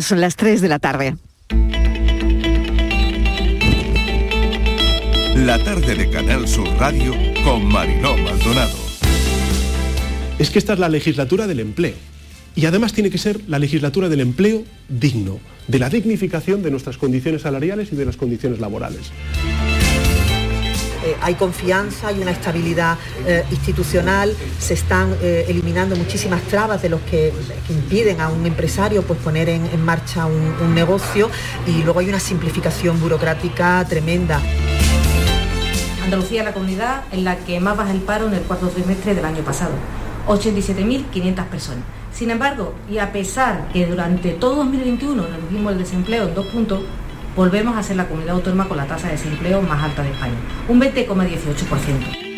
Son 0.00 0.20
las 0.20 0.34
3 0.34 0.62
de 0.62 0.68
la 0.68 0.80
tarde. 0.80 1.14
La 5.36 5.62
tarde 5.62 5.94
de 5.94 6.10
Canal 6.10 6.48
Sur 6.48 6.66
Radio 6.76 7.14
con 7.44 7.66
Mariló 7.66 8.16
Maldonado. 8.16 8.76
Es 10.40 10.50
que 10.50 10.58
esta 10.58 10.72
es 10.72 10.80
la 10.80 10.88
legislatura 10.88 11.46
del 11.46 11.60
empleo. 11.60 11.94
Y 12.56 12.66
además 12.66 12.92
tiene 12.94 13.10
que 13.10 13.18
ser 13.18 13.42
la 13.46 13.60
legislatura 13.60 14.08
del 14.08 14.22
empleo 14.22 14.64
digno, 14.88 15.38
de 15.68 15.78
la 15.78 15.88
dignificación 15.88 16.64
de 16.64 16.72
nuestras 16.72 16.98
condiciones 16.98 17.42
salariales 17.42 17.92
y 17.92 17.96
de 17.96 18.06
las 18.06 18.16
condiciones 18.16 18.58
laborales. 18.58 19.12
Eh, 21.04 21.16
hay 21.22 21.34
confianza, 21.34 22.08
hay 22.08 22.20
una 22.20 22.30
estabilidad 22.30 22.98
eh, 23.26 23.44
institucional, 23.50 24.36
se 24.58 24.74
están 24.74 25.16
eh, 25.22 25.46
eliminando 25.48 25.96
muchísimas 25.96 26.42
trabas 26.42 26.82
de 26.82 26.90
los 26.90 27.00
que, 27.02 27.32
impiden 27.70 28.20
a 28.20 28.28
un 28.28 28.44
empresario 28.46 29.02
pues, 29.02 29.18
poner 29.20 29.48
en, 29.48 29.84
marcha 29.84 30.26
un, 30.26 30.74
negocio 30.74 31.30
y 31.66 31.82
luego 31.84 32.00
hay 32.00 32.08
una 32.08 32.18
simplificación 32.18 33.00
burocrática 33.00 33.84
tremenda. 33.88 34.40
Andalucía 36.02 36.40
es 36.40 36.44
la 36.46 36.52
comunidad 36.52 37.04
en 37.12 37.24
la 37.24 37.36
que 37.36 37.60
más 37.60 37.76
baja 37.76 37.92
el 37.92 38.00
paro 38.00 38.26
en 38.26 38.34
el 38.34 38.42
cuarto 38.42 38.68
trimestre 38.68 39.14
del 39.14 39.24
año 39.24 39.42
pasado, 39.42 39.72
87.500 40.26 41.44
personas. 41.46 41.84
Sin 42.12 42.30
embargo, 42.30 42.74
y 42.90 42.98
a 42.98 43.12
pesar 43.12 43.68
que 43.72 43.86
durante 43.86 44.30
todo 44.30 44.56
2021 44.56 45.24
vimos 45.50 45.72
el 45.72 45.78
desempleo 45.78 46.28
en 46.28 46.34
dos 46.34 46.46
puntos, 46.46 46.80
volvemos 47.36 47.76
a 47.76 47.82
ser 47.82 47.96
la 47.96 48.06
comunidad 48.06 48.34
autónoma 48.36 48.68
con 48.68 48.76
la 48.76 48.86
tasa 48.86 49.08
de 49.08 49.14
desempleo 49.14 49.62
más 49.62 49.82
alta 49.82 50.02
de 50.02 50.10
España, 50.10 50.34
un 50.68 50.80
20,18%. 50.80 52.30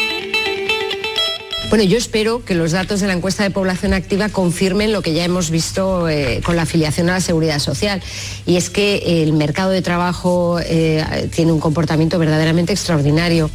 Bueno, 1.73 1.85
yo 1.85 1.97
espero 1.97 2.45
que 2.45 2.55
los 2.55 2.73
datos 2.73 3.01
de 3.01 3.07
la 3.07 3.15
encuesta 3.15 3.45
de 3.45 3.51
población 3.51 3.95
activa 3.95 4.29
confirmen 4.29 4.93
lo 4.93 5.01
que 5.01 5.15
ya 5.15 5.25
hemos 5.25 5.51
visto 5.51 6.07
eh, 6.07 6.43
con 6.45 6.55
la 6.55 6.63
afiliación 6.63 7.09
a 7.09 7.15
la 7.15 7.21
seguridad 7.23 7.61
social, 7.61 8.03
y 8.45 8.57
es 8.57 8.69
que 8.69 9.23
el 9.23 9.33
mercado 9.33 9.71
de 9.71 9.81
trabajo 9.81 10.61
eh, 10.61 11.31
tiene 11.35 11.51
un 11.51 11.61
comportamiento 11.61 12.19
verdaderamente 12.19 12.75
extraordinario. 12.75 13.49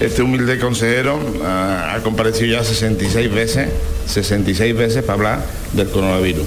Este 0.00 0.22
humilde 0.22 0.58
consejero 0.58 1.20
ha, 1.44 1.94
ha 1.94 2.02
comparecido 2.02 2.58
ya 2.58 2.64
66 2.64 3.32
veces, 3.32 3.68
66 4.06 4.74
veces 4.74 5.02
para 5.04 5.14
hablar 5.14 5.46
del 5.74 5.88
coronavirus. 5.88 6.46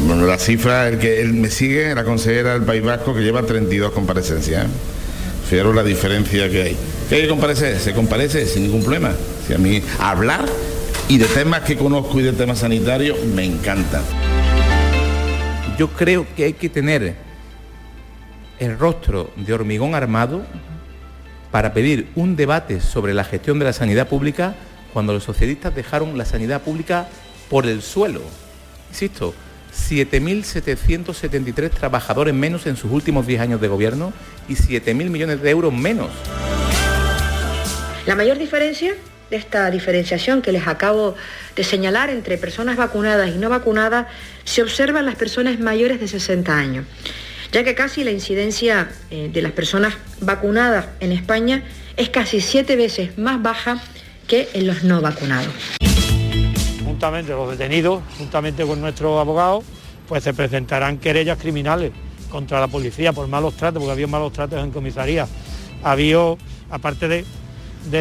Bueno, 0.00 0.26
la 0.26 0.38
cifra, 0.38 0.88
el 0.88 0.98
que 0.98 1.20
él 1.22 1.32
me 1.32 1.48
sigue, 1.48 1.94
la 1.94 2.04
consejera 2.04 2.52
del 2.52 2.62
País 2.62 2.82
Vasco, 2.82 3.14
que 3.14 3.20
lleva 3.20 3.42
32 3.42 3.90
comparecencias. 3.92 4.66
¿eh? 4.66 4.68
Fijaros 5.48 5.74
la 5.74 5.82
diferencia 5.82 6.48
que 6.50 6.62
hay. 6.62 6.76
¿Qué 7.08 7.14
hay 7.14 7.22
que 7.22 7.28
comparecer? 7.28 7.78
Se 7.78 7.94
comparece 7.94 8.44
sin 8.44 8.64
ningún 8.64 8.82
problema. 8.82 9.12
Si 9.46 9.54
a 9.54 9.58
mí 9.58 9.82
hablar 9.98 10.44
y 11.08 11.16
de 11.16 11.24
temas 11.24 11.62
que 11.62 11.76
conozco 11.76 12.20
y 12.20 12.22
de 12.22 12.32
temas 12.32 12.58
sanitarios 12.58 13.24
me 13.24 13.44
encanta. 13.44 14.02
Yo 15.78 15.88
creo 15.88 16.26
que 16.36 16.44
hay 16.44 16.52
que 16.52 16.68
tener 16.68 17.16
el 18.58 18.78
rostro 18.78 19.30
de 19.36 19.52
hormigón 19.54 19.94
armado 19.94 20.42
para 21.50 21.72
pedir 21.72 22.08
un 22.14 22.36
debate 22.36 22.82
sobre 22.82 23.14
la 23.14 23.24
gestión 23.24 23.58
de 23.58 23.64
la 23.64 23.72
sanidad 23.72 24.06
pública 24.06 24.54
cuando 24.92 25.14
los 25.14 25.24
socialistas 25.24 25.74
dejaron 25.74 26.18
la 26.18 26.26
sanidad 26.26 26.60
pública 26.60 27.08
por 27.48 27.66
el 27.66 27.80
suelo. 27.80 28.20
Insisto, 28.90 29.34
7.773 29.78 31.70
trabajadores 31.70 32.34
menos 32.34 32.66
en 32.66 32.76
sus 32.76 32.90
últimos 32.90 33.26
10 33.26 33.40
años 33.40 33.60
de 33.60 33.68
gobierno 33.68 34.12
y 34.48 34.54
7.000 34.54 35.10
millones 35.10 35.42
de 35.42 35.50
euros 35.50 35.72
menos. 35.72 36.10
La 38.06 38.14
mayor 38.14 38.38
diferencia 38.38 38.94
de 39.30 39.36
esta 39.36 39.70
diferenciación 39.70 40.42
que 40.42 40.52
les 40.52 40.66
acabo 40.66 41.14
de 41.54 41.64
señalar 41.64 42.10
entre 42.10 42.38
personas 42.38 42.76
vacunadas 42.76 43.30
y 43.30 43.38
no 43.38 43.50
vacunadas 43.50 44.06
se 44.44 44.62
observa 44.62 45.00
en 45.00 45.06
las 45.06 45.16
personas 45.16 45.60
mayores 45.60 46.00
de 46.00 46.08
60 46.08 46.56
años, 46.56 46.86
ya 47.52 47.64
que 47.64 47.74
casi 47.74 48.04
la 48.04 48.10
incidencia 48.10 48.88
eh, 49.10 49.30
de 49.32 49.42
las 49.42 49.52
personas 49.52 49.94
vacunadas 50.20 50.86
en 51.00 51.12
España 51.12 51.64
es 51.96 52.08
casi 52.08 52.40
siete 52.40 52.76
veces 52.76 53.18
más 53.18 53.42
baja 53.42 53.82
que 54.26 54.48
en 54.54 54.66
los 54.66 54.84
no 54.84 55.00
vacunados 55.00 55.52
juntamente 56.98 57.30
los 57.30 57.56
detenidos, 57.56 58.02
juntamente 58.18 58.66
con 58.66 58.80
nuestros 58.80 59.20
abogados, 59.20 59.64
pues 60.08 60.24
se 60.24 60.34
presentarán 60.34 60.98
querellas 60.98 61.38
criminales 61.38 61.92
contra 62.28 62.58
la 62.58 62.66
policía 62.66 63.12
por 63.12 63.28
malos 63.28 63.54
tratos, 63.54 63.80
porque 63.80 63.92
había 63.92 64.08
malos 64.08 64.32
tratos 64.32 64.58
en 64.64 64.72
comisaría. 64.72 65.28
Había, 65.84 66.18
aparte 66.68 67.06
de, 67.06 67.24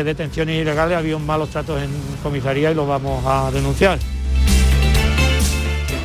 detenciones 0.04 0.60
ilegales, 0.60 0.98
había 0.98 1.16
malos 1.20 1.50
tratos 1.50 1.80
en 1.80 1.92
comisaría 2.24 2.72
y 2.72 2.74
lo 2.74 2.88
vamos 2.88 3.24
a 3.24 3.52
denunciar. 3.52 4.00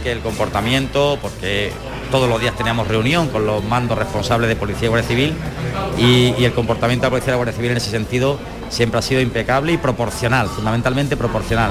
El 0.05 0.19
comportamiento, 0.19 1.19
porque 1.23 1.73
todos 2.11 2.29
los 2.29 2.43
días 2.43 2.55
teníamos 2.55 2.89
reunión 2.89 3.29
con 3.29 3.47
los 3.47 3.65
mandos 3.65 3.97
responsables 3.97 4.51
de 4.51 4.57
Policía 4.57 4.85
y 4.85 4.89
Guardia 4.89 5.09
Civil 5.09 5.35
y, 5.97 6.45
el 6.45 6.53
comportamiento 6.53 7.05
de 7.05 7.07
la 7.07 7.11
Policía 7.11 7.33
y 7.33 7.37
Guardia 7.37 7.55
Civil 7.55 7.71
en 7.71 7.77
ese 7.79 7.91
sentido 7.91 8.39
siempre 8.69 8.99
ha 8.99 9.03
sido 9.03 9.23
impecable 9.23 9.73
y 9.73 9.79
proporcional, 9.79 10.49
fundamentalmente 10.49 11.17
proporcional. 11.17 11.71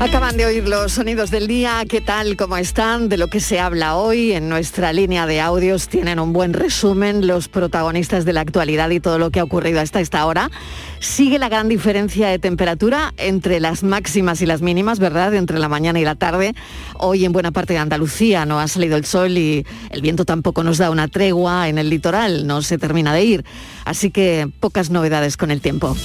Acaban 0.00 0.36
de 0.36 0.46
oír 0.46 0.68
los 0.68 0.92
sonidos 0.92 1.32
del 1.32 1.48
día, 1.48 1.82
¿qué 1.88 2.00
tal? 2.00 2.36
¿Cómo 2.36 2.56
están? 2.56 3.08
De 3.08 3.16
lo 3.16 3.26
que 3.26 3.40
se 3.40 3.58
habla 3.58 3.96
hoy 3.96 4.30
en 4.30 4.48
nuestra 4.48 4.92
línea 4.92 5.26
de 5.26 5.40
audios 5.40 5.88
tienen 5.88 6.20
un 6.20 6.32
buen 6.32 6.52
resumen 6.52 7.26
los 7.26 7.48
protagonistas 7.48 8.24
de 8.24 8.32
la 8.32 8.42
actualidad 8.42 8.90
y 8.90 9.00
todo 9.00 9.18
lo 9.18 9.32
que 9.32 9.40
ha 9.40 9.44
ocurrido 9.44 9.80
hasta 9.80 10.00
esta 10.00 10.24
hora. 10.24 10.52
Sigue 11.00 11.40
la 11.40 11.48
gran 11.48 11.68
diferencia 11.68 12.28
de 12.28 12.38
temperatura 12.38 13.12
entre 13.16 13.58
las 13.58 13.82
máximas 13.82 14.40
y 14.40 14.46
las 14.46 14.62
mínimas, 14.62 15.00
¿verdad? 15.00 15.34
Entre 15.34 15.58
la 15.58 15.68
mañana 15.68 15.98
y 15.98 16.04
la 16.04 16.14
tarde. 16.14 16.54
Hoy 16.94 17.24
en 17.24 17.32
buena 17.32 17.50
parte 17.50 17.72
de 17.72 17.80
Andalucía 17.80 18.46
no 18.46 18.60
ha 18.60 18.68
salido 18.68 18.96
el 18.96 19.04
sol 19.04 19.36
y 19.36 19.66
el 19.90 20.00
viento 20.00 20.24
tampoco 20.24 20.62
nos 20.62 20.78
da 20.78 20.90
una 20.90 21.08
tregua 21.08 21.68
en 21.68 21.76
el 21.76 21.90
litoral, 21.90 22.46
no 22.46 22.62
se 22.62 22.78
termina 22.78 23.12
de 23.12 23.24
ir. 23.24 23.44
Así 23.84 24.12
que 24.12 24.48
pocas 24.60 24.90
novedades 24.90 25.36
con 25.36 25.50
el 25.50 25.60
tiempo. 25.60 25.96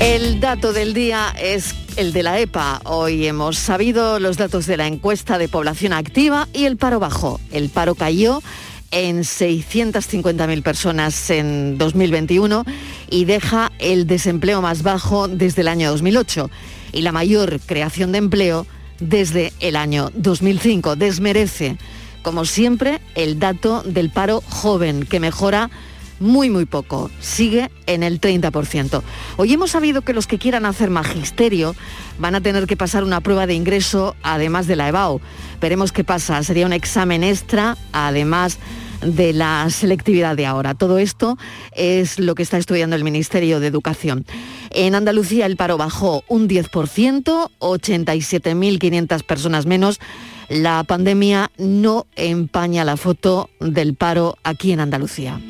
El 0.00 0.38
dato 0.38 0.72
del 0.72 0.94
día 0.94 1.34
es 1.40 1.74
el 1.96 2.12
de 2.12 2.22
la 2.22 2.38
EPA. 2.38 2.80
Hoy 2.84 3.26
hemos 3.26 3.58
sabido 3.58 4.20
los 4.20 4.36
datos 4.36 4.66
de 4.66 4.76
la 4.76 4.86
encuesta 4.86 5.38
de 5.38 5.48
población 5.48 5.92
activa 5.92 6.46
y 6.52 6.66
el 6.66 6.76
paro 6.76 7.00
bajó. 7.00 7.40
El 7.50 7.68
paro 7.68 7.96
cayó 7.96 8.40
en 8.92 9.22
650.000 9.22 10.62
personas 10.62 11.30
en 11.30 11.78
2021 11.78 12.64
y 13.10 13.24
deja 13.24 13.72
el 13.80 14.06
desempleo 14.06 14.62
más 14.62 14.84
bajo 14.84 15.26
desde 15.26 15.62
el 15.62 15.68
año 15.68 15.90
2008 15.90 16.48
y 16.92 17.02
la 17.02 17.10
mayor 17.10 17.58
creación 17.58 18.12
de 18.12 18.18
empleo 18.18 18.66
desde 19.00 19.52
el 19.58 19.74
año 19.74 20.12
2005. 20.14 20.94
Desmerece, 20.94 21.76
como 22.22 22.44
siempre, 22.44 23.00
el 23.16 23.40
dato 23.40 23.82
del 23.82 24.10
paro 24.10 24.44
joven, 24.48 25.04
que 25.06 25.18
mejora 25.18 25.70
muy, 26.20 26.50
muy 26.50 26.66
poco. 26.66 27.10
Sigue 27.20 27.70
en 27.86 28.02
el 28.02 28.20
30%. 28.20 29.02
Hoy 29.36 29.52
hemos 29.52 29.70
sabido 29.70 30.02
que 30.02 30.12
los 30.12 30.26
que 30.26 30.38
quieran 30.38 30.66
hacer 30.66 30.90
magisterio 30.90 31.74
van 32.18 32.34
a 32.34 32.40
tener 32.40 32.66
que 32.66 32.76
pasar 32.76 33.04
una 33.04 33.20
prueba 33.20 33.46
de 33.46 33.54
ingreso 33.54 34.16
además 34.22 34.66
de 34.66 34.76
la 34.76 34.88
EBAU. 34.88 35.20
Veremos 35.60 35.92
qué 35.92 36.04
pasa. 36.04 36.42
Sería 36.42 36.66
un 36.66 36.72
examen 36.72 37.24
extra 37.24 37.76
además 37.92 38.58
de 39.02 39.32
la 39.32 39.68
selectividad 39.70 40.36
de 40.36 40.46
ahora. 40.46 40.74
Todo 40.74 40.98
esto 40.98 41.38
es 41.72 42.18
lo 42.18 42.34
que 42.34 42.42
está 42.42 42.58
estudiando 42.58 42.96
el 42.96 43.04
Ministerio 43.04 43.60
de 43.60 43.66
Educación. 43.66 44.26
En 44.70 44.94
Andalucía 44.94 45.46
el 45.46 45.56
paro 45.56 45.76
bajó 45.76 46.24
un 46.28 46.48
10%, 46.48 47.50
87.500 47.58 49.22
personas 49.22 49.66
menos. 49.66 50.00
La 50.48 50.82
pandemia 50.84 51.50
no 51.58 52.06
empaña 52.16 52.84
la 52.84 52.96
foto 52.96 53.50
del 53.60 53.94
paro 53.94 54.36
aquí 54.42 54.72
en 54.72 54.80
Andalucía. 54.80 55.40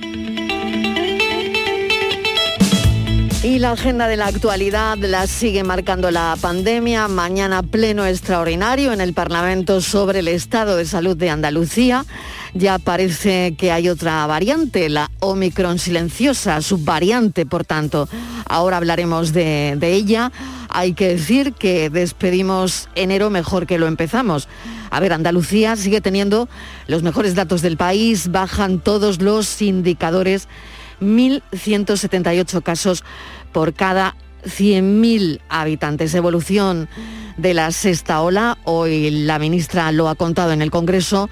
Y 3.40 3.61
la 3.61 3.70
agenda 3.70 4.08
de 4.08 4.17
la 4.17 4.26
actualidad 4.26 4.99
la 4.99 5.29
sigue 5.29 5.62
marcando 5.62 6.11
la 6.11 6.37
pandemia. 6.40 7.06
Mañana 7.06 7.62
pleno 7.62 8.05
extraordinario 8.05 8.93
en 8.93 9.00
el 9.00 9.14
Parlamento 9.14 9.81
sobre 9.81 10.19
el 10.19 10.29
estado 10.29 10.76
de 10.76 10.85
salud 10.85 11.17
de 11.17 11.31
Andalucía. 11.31 12.05
Ya 12.52 12.81
parece 12.81 13.55
que 13.56 13.70
hay 13.70 13.88
otra 13.88 14.26
variante, 14.26 14.88
la 14.88 15.08
Omicron 15.20 15.79
silenciosa, 15.79 16.61
subvariante, 16.62 17.46
por 17.46 17.64
tanto. 17.64 18.08
Ahora 18.44 18.79
hablaremos 18.79 19.32
de, 19.32 19.79
ella. 19.81 20.32
Hay 20.69 20.94
que 20.94 21.11
decir 21.11 21.52
que 21.52 21.91
despedimos 21.91 22.88
enero 22.96 23.31
mejor 23.31 23.69
que 23.69 23.79
lo 23.79 23.87
empezamos. 23.87 24.49
A 24.91 24.99
ver, 24.99 25.12
Andalucía 25.12 25.76
sigue 25.76 26.00
teniendo 26.00 26.49
los 26.88 27.05
mejores 27.05 27.37
datos 27.37 27.62
del 27.62 27.76
país, 27.76 28.32
bajan 28.32 28.81
todos 28.81 29.20
los 29.23 29.62
indicadores 29.62 30.49
1.178 31.00 32.62
casos 32.62 33.04
por 33.52 33.74
cada 33.74 34.16
100.000 34.44 35.40
habitantes. 35.48 36.14
Evolución 36.14 36.88
de 37.36 37.54
la 37.54 37.70
sexta 37.70 38.20
ola, 38.20 38.58
hoy 38.64 39.10
la 39.10 39.38
ministra 39.38 39.92
lo 39.92 40.08
ha 40.08 40.14
contado 40.14 40.52
en 40.52 40.62
el 40.62 40.70
Congreso, 40.70 41.28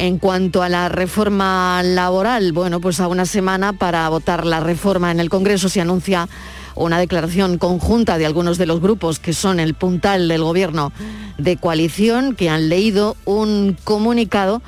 En 0.00 0.18
cuanto 0.18 0.62
a 0.62 0.68
la 0.68 0.88
reforma 0.88 1.82
laboral, 1.82 2.52
bueno, 2.52 2.80
pues 2.80 3.00
a 3.00 3.08
una 3.08 3.26
semana 3.26 3.72
para 3.72 4.08
votar 4.08 4.46
la 4.46 4.60
reforma 4.60 5.10
en 5.10 5.18
el 5.18 5.28
Congreso 5.28 5.68
se 5.68 5.80
anuncia 5.80 6.28
una 6.76 7.00
declaración 7.00 7.58
conjunta 7.58 8.16
de 8.16 8.24
algunos 8.24 8.58
de 8.58 8.66
los 8.66 8.80
grupos 8.80 9.18
que 9.18 9.32
son 9.32 9.58
el 9.58 9.74
puntal 9.74 10.28
del 10.28 10.44
gobierno 10.44 10.92
de 11.36 11.56
coalición, 11.56 12.36
que 12.36 12.48
han 12.48 12.68
leído 12.68 13.16
un 13.24 13.76
comunicado 13.82 14.62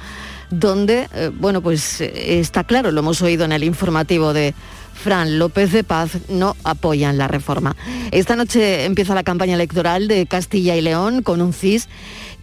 donde, 0.51 1.09
eh, 1.15 1.31
bueno, 1.33 1.63
pues 1.63 2.01
eh, 2.01 2.41
está 2.41 2.65
claro, 2.65 2.91
lo 2.91 3.01
hemos 3.01 3.23
oído 3.23 3.45
en 3.45 3.53
el 3.53 3.65
informativo 3.65 4.33
de 4.33 4.55
Fran 4.95 5.39
López 5.39 5.73
de 5.73 5.83
Paz, 5.83 6.19
no 6.29 6.57
apoyan 6.65 7.17
la 7.17 7.29
reforma. 7.29 7.75
Esta 8.11 8.37
noche 8.37 8.85
empieza 8.85 9.15
la 9.15 9.23
campaña 9.23 9.55
electoral 9.55 10.09
de 10.09 10.27
Castilla 10.27 10.77
y 10.77 10.83
León 10.83 11.23
con 11.23 11.41
un 11.41 11.53
CIS 11.53 11.89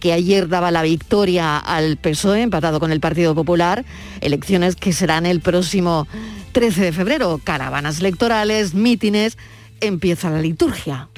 que 0.00 0.12
ayer 0.12 0.48
daba 0.48 0.70
la 0.70 0.82
victoria 0.82 1.56
al 1.58 1.96
PSOE, 1.96 2.42
empatado 2.42 2.80
con 2.80 2.90
el 2.90 3.00
Partido 3.00 3.34
Popular, 3.34 3.84
elecciones 4.20 4.74
que 4.74 4.92
serán 4.92 5.26
el 5.26 5.40
próximo 5.40 6.08
13 6.52 6.82
de 6.82 6.92
febrero, 6.92 7.40
caravanas 7.42 8.00
electorales, 8.00 8.74
mítines, 8.74 9.38
empieza 9.80 10.30
la 10.30 10.40
liturgia. 10.40 11.08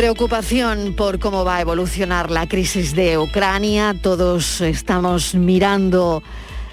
Preocupación 0.00 0.94
por 0.96 1.18
cómo 1.18 1.44
va 1.44 1.56
a 1.56 1.60
evolucionar 1.60 2.30
la 2.30 2.48
crisis 2.48 2.94
de 2.94 3.18
Ucrania. 3.18 3.94
Todos 4.00 4.62
estamos 4.62 5.34
mirando 5.34 6.22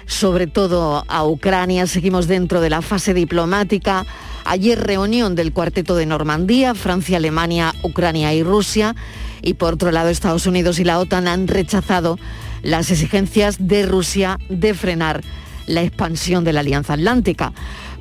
sobre 0.06 0.46
todo 0.46 1.04
a 1.06 1.26
Ucrania. 1.26 1.86
Seguimos 1.86 2.26
dentro 2.26 2.62
de 2.62 2.70
la 2.70 2.80
fase 2.80 3.12
diplomática. 3.12 4.06
Ayer 4.46 4.80
reunión 4.80 5.34
del 5.34 5.52
cuarteto 5.52 5.94
de 5.94 6.06
Normandía, 6.06 6.74
Francia, 6.74 7.18
Alemania, 7.18 7.74
Ucrania 7.82 8.32
y 8.32 8.42
Rusia. 8.42 8.96
Y 9.42 9.52
por 9.52 9.74
otro 9.74 9.90
lado, 9.90 10.08
Estados 10.08 10.46
Unidos 10.46 10.78
y 10.78 10.84
la 10.84 10.98
OTAN 10.98 11.28
han 11.28 11.48
rechazado 11.48 12.18
las 12.62 12.90
exigencias 12.90 13.56
de 13.60 13.84
Rusia 13.84 14.38
de 14.48 14.72
frenar 14.72 15.22
la 15.66 15.82
expansión 15.82 16.44
de 16.44 16.54
la 16.54 16.60
Alianza 16.60 16.94
Atlántica. 16.94 17.52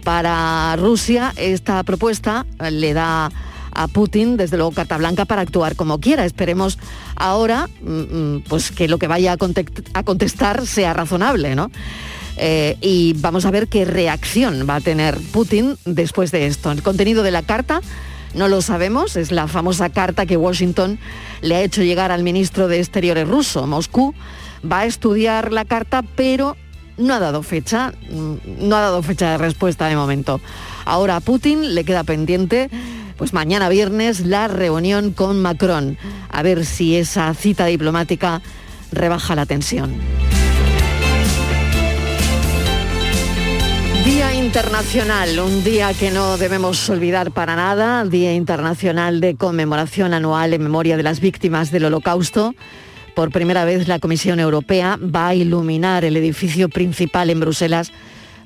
Para 0.05 0.73
Rusia, 0.77 1.33
esta 1.35 1.83
propuesta 1.83 2.45
le 2.71 2.93
da 2.93 3.29
a 3.77 3.87
Putin, 3.87 4.37
desde 4.37 4.57
luego, 4.57 4.71
carta 4.71 4.97
blanca 4.97 5.25
para 5.25 5.41
actuar 5.41 5.75
como 5.75 5.99
quiera. 5.99 6.25
Esperemos 6.25 6.79
ahora 7.15 7.69
mm, 7.81 7.91
mm, 7.91 8.43
pues, 8.47 8.71
que 8.71 8.87
lo 8.87 8.97
que 8.97 9.07
vaya 9.07 9.37
a 9.93 10.03
contestar 10.03 10.65
sea 10.65 10.93
razonable, 10.93 11.55
¿no? 11.55 11.71
Eh, 12.37 12.77
y 12.81 13.13
vamos 13.17 13.45
a 13.45 13.51
ver 13.51 13.67
qué 13.67 13.85
reacción 13.85 14.67
va 14.69 14.75
a 14.75 14.81
tener 14.81 15.17
Putin 15.31 15.77
después 15.85 16.31
de 16.31 16.47
esto. 16.47 16.71
El 16.71 16.83
contenido 16.83 17.23
de 17.23 17.31
la 17.31 17.43
carta 17.43 17.81
no 18.33 18.47
lo 18.47 18.61
sabemos, 18.61 19.15
es 19.15 19.31
la 19.31 19.47
famosa 19.47 19.89
carta 19.89 20.25
que 20.25 20.37
Washington 20.37 20.99
le 21.41 21.55
ha 21.55 21.61
hecho 21.61 21.81
llegar 21.81 22.11
al 22.11 22.23
ministro 22.23 22.67
de 22.67 22.79
Exteriores 22.79 23.27
ruso. 23.27 23.65
Moscú 23.65 24.13
va 24.69 24.79
a 24.79 24.85
estudiar 24.85 25.51
la 25.51 25.65
carta, 25.65 26.03
pero 26.15 26.55
no 26.97 27.13
ha 27.13 27.19
dado 27.19 27.43
fecha, 27.43 27.93
mm, 28.09 28.67
no 28.67 28.75
ha 28.75 28.81
dado 28.81 29.01
fecha 29.01 29.31
de 29.31 29.37
respuesta 29.37 29.87
de 29.87 29.95
momento. 29.95 30.41
Ahora 30.85 31.15
a 31.15 31.19
Putin 31.19 31.75
le 31.75 31.83
queda 31.83 32.03
pendiente, 32.03 32.69
pues 33.17 33.33
mañana 33.33 33.69
viernes, 33.69 34.21
la 34.21 34.47
reunión 34.47 35.11
con 35.11 35.41
Macron, 35.41 35.97
a 36.29 36.43
ver 36.43 36.65
si 36.65 36.95
esa 36.95 37.33
cita 37.33 37.65
diplomática 37.65 38.41
rebaja 38.91 39.35
la 39.35 39.45
tensión. 39.45 39.95
Día 44.05 44.33
Internacional, 44.33 45.37
un 45.39 45.63
día 45.63 45.93
que 45.93 46.11
no 46.11 46.37
debemos 46.37 46.89
olvidar 46.89 47.31
para 47.31 47.55
nada, 47.55 48.05
Día 48.05 48.33
Internacional 48.33 49.19
de 49.19 49.35
conmemoración 49.35 50.13
anual 50.13 50.53
en 50.53 50.63
memoria 50.63 50.95
de 50.95 51.03
las 51.03 51.19
víctimas 51.19 51.71
del 51.71 51.85
Holocausto. 51.85 52.55
Por 53.15 53.31
primera 53.31 53.65
vez 53.65 53.87
la 53.87 53.99
Comisión 53.99 54.39
Europea 54.39 54.97
va 55.03 55.27
a 55.27 55.35
iluminar 55.35 56.05
el 56.05 56.15
edificio 56.15 56.69
principal 56.69 57.29
en 57.29 57.41
Bruselas 57.41 57.91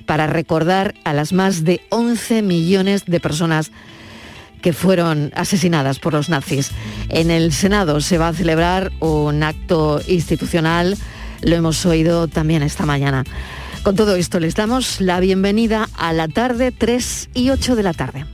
para 0.06 0.26
recordar 0.26 0.94
a 1.04 1.12
las 1.12 1.32
más 1.32 1.62
de 1.62 1.80
11 1.90 2.42
millones 2.42 3.04
de 3.06 3.20
personas 3.20 3.70
que 4.62 4.72
fueron 4.72 5.32
asesinadas 5.34 5.98
por 5.98 6.14
los 6.14 6.28
nazis. 6.28 6.70
En 7.10 7.30
el 7.30 7.52
Senado 7.52 8.00
se 8.00 8.16
va 8.16 8.28
a 8.28 8.32
celebrar 8.32 8.92
un 9.00 9.42
acto 9.42 10.00
institucional, 10.08 10.96
lo 11.42 11.56
hemos 11.56 11.84
oído 11.84 12.28
también 12.28 12.62
esta 12.62 12.86
mañana. 12.86 13.24
Con 13.82 13.96
todo 13.96 14.14
esto 14.16 14.38
les 14.40 14.54
damos 14.54 15.00
la 15.00 15.18
bienvenida 15.20 15.88
a 15.98 16.12
la 16.12 16.28
tarde 16.28 16.70
3 16.72 17.30
y 17.34 17.50
8 17.50 17.76
de 17.76 17.82
la 17.82 17.92
tarde. 17.92 18.24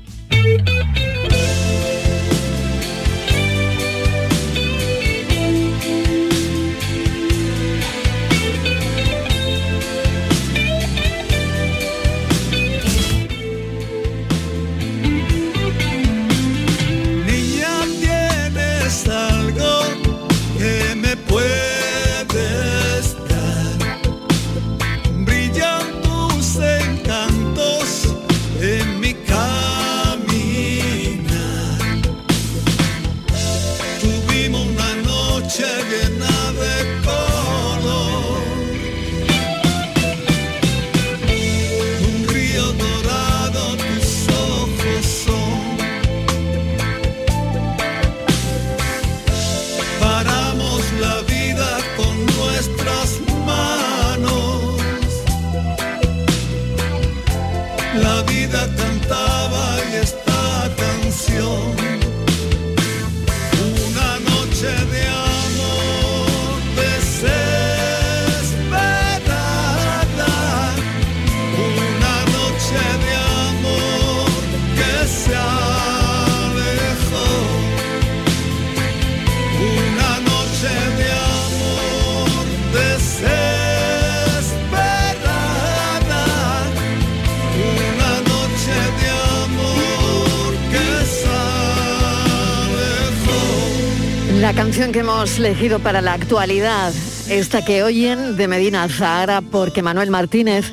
Que 94.92 95.00
hemos 95.00 95.38
elegido 95.38 95.80
para 95.80 96.00
la 96.00 96.14
actualidad, 96.14 96.95
esta 97.28 97.62
que 97.64 97.83
oyen 97.83 98.37
de 98.37 98.49
Medina 98.49 98.88
Zahara, 98.88 99.42
porque 99.42 99.83
Manuel 99.83 100.11
Martínez 100.11 100.73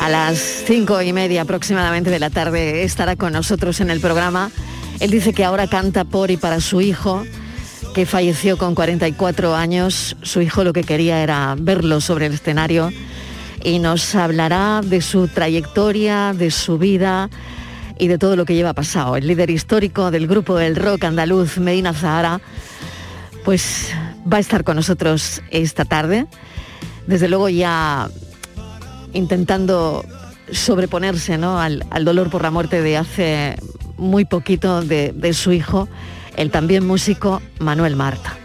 a 0.00 0.08
las 0.08 0.38
cinco 0.38 1.00
y 1.00 1.12
media 1.12 1.42
aproximadamente 1.42 2.10
de 2.10 2.18
la 2.18 2.30
tarde 2.30 2.82
estará 2.82 3.14
con 3.14 3.32
nosotros 3.32 3.80
en 3.80 3.90
el 3.90 4.00
programa. 4.00 4.50
Él 4.98 5.10
dice 5.10 5.32
que 5.32 5.44
ahora 5.44 5.68
canta 5.68 6.04
por 6.04 6.30
y 6.32 6.36
para 6.36 6.60
su 6.60 6.80
hijo, 6.80 7.24
que 7.94 8.04
falleció 8.04 8.58
con 8.58 8.74
44 8.74 9.54
años. 9.54 10.16
Su 10.22 10.40
hijo 10.40 10.64
lo 10.64 10.72
que 10.72 10.82
quería 10.82 11.22
era 11.22 11.54
verlo 11.56 12.00
sobre 12.00 12.26
el 12.26 12.34
escenario 12.34 12.90
y 13.62 13.78
nos 13.78 14.14
hablará 14.16 14.80
de 14.84 15.00
su 15.00 15.28
trayectoria, 15.28 16.32
de 16.36 16.50
su 16.50 16.78
vida 16.78 17.30
y 17.98 18.08
de 18.08 18.18
todo 18.18 18.34
lo 18.34 18.44
que 18.44 18.54
lleva 18.54 18.74
pasado. 18.74 19.16
El 19.16 19.28
líder 19.28 19.50
histórico 19.50 20.10
del 20.10 20.26
grupo 20.26 20.56
del 20.56 20.74
rock 20.74 21.04
andaluz 21.04 21.58
Medina 21.58 21.92
Zahara 21.92 22.40
pues 23.46 23.92
va 24.30 24.38
a 24.38 24.40
estar 24.40 24.64
con 24.64 24.74
nosotros 24.74 25.40
esta 25.52 25.84
tarde. 25.84 26.26
Desde 27.06 27.28
luego 27.28 27.48
ya 27.48 28.10
intentando 29.12 30.04
sobreponerse 30.50 31.34
al, 31.34 32.04
dolor 32.04 32.28
por 32.28 32.42
la 32.42 32.50
muerte 32.50 32.82
de 32.82 32.96
hace 32.96 33.54
muy 33.98 34.24
poquito 34.24 34.82
de, 34.82 35.12
de 35.14 35.32
su 35.32 35.52
hijo, 35.52 35.88
el 36.36 36.50
también 36.50 36.84
músico 36.84 37.40
Manuel 37.60 37.94
Marta. 37.94 38.36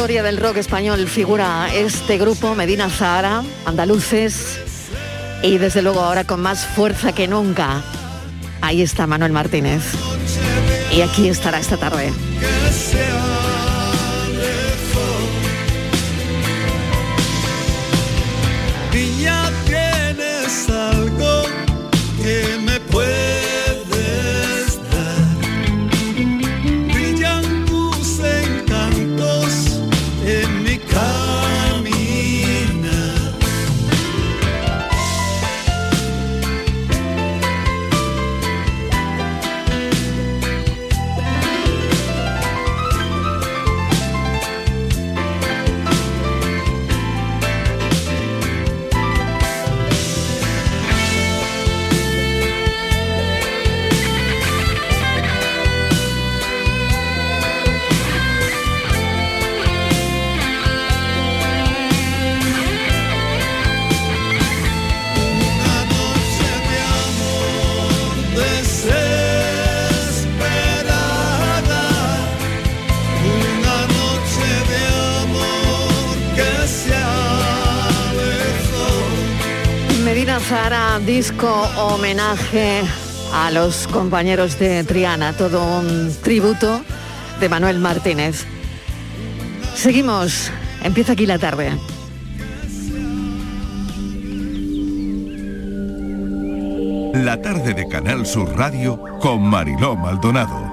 Historia 0.00 0.22
del 0.22 0.38
rock 0.38 0.56
español 0.56 1.06
figura 1.08 1.68
este 1.74 2.16
grupo, 2.16 2.54
Medina 2.54 2.88
Zahara, 2.88 3.42
andaluces, 3.66 4.58
y 5.42 5.58
desde 5.58 5.82
luego 5.82 6.00
ahora 6.00 6.24
con 6.24 6.40
más 6.40 6.64
fuerza 6.64 7.12
que 7.12 7.28
nunca. 7.28 7.82
Ahí 8.62 8.80
está 8.80 9.06
Manuel 9.06 9.32
Martínez. 9.32 9.82
Y 10.90 11.02
aquí 11.02 11.28
estará 11.28 11.60
esta 11.60 11.76
tarde. 11.76 12.14
Zahara, 80.50 80.98
disco 80.98 81.48
homenaje 81.78 82.82
a 83.32 83.52
los 83.52 83.86
compañeros 83.86 84.58
de 84.58 84.82
Triana, 84.82 85.32
todo 85.32 85.62
un 85.78 86.12
tributo 86.24 86.80
de 87.38 87.48
Manuel 87.48 87.78
Martínez. 87.78 88.46
Seguimos, 89.76 90.50
empieza 90.82 91.12
aquí 91.12 91.24
la 91.24 91.38
tarde. 91.38 91.70
La 97.14 97.40
tarde 97.40 97.72
de 97.72 97.86
Canal 97.86 98.26
Sur 98.26 98.52
Radio 98.58 99.00
con 99.20 99.42
Mariló 99.42 99.94
Maldonado. 99.94 100.69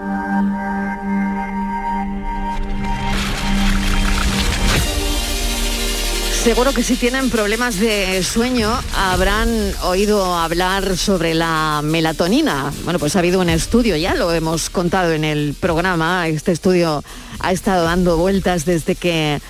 Seguro 6.48 6.72
que 6.72 6.82
si 6.82 6.96
tienen 6.96 7.30
problemas 7.30 7.77
de 7.77 8.24
sueño 8.24 8.72
habrán 8.96 9.50
oído 9.84 10.34
hablar 10.34 10.96
sobre 10.96 11.34
la 11.34 11.82
melatonina. 11.84 12.72
Bueno, 12.86 13.00
pues 13.00 13.18
ha 13.18 13.20
habido 13.20 13.42
un 13.42 13.50
estudio, 13.50 13.98
ya 13.98 14.16
lo 14.16 14.32
hemos 14.32 14.70
contado 14.70 15.12
en 15.12 15.25
el 15.25 15.56
programa, 15.60 16.25
este 16.30 16.54
estudio 16.54 17.04
ha 17.39 17.51
estado 17.51 17.84
dando 17.84 18.16
vueltas 18.16 18.63
desde 18.63 18.96
que 18.96 19.42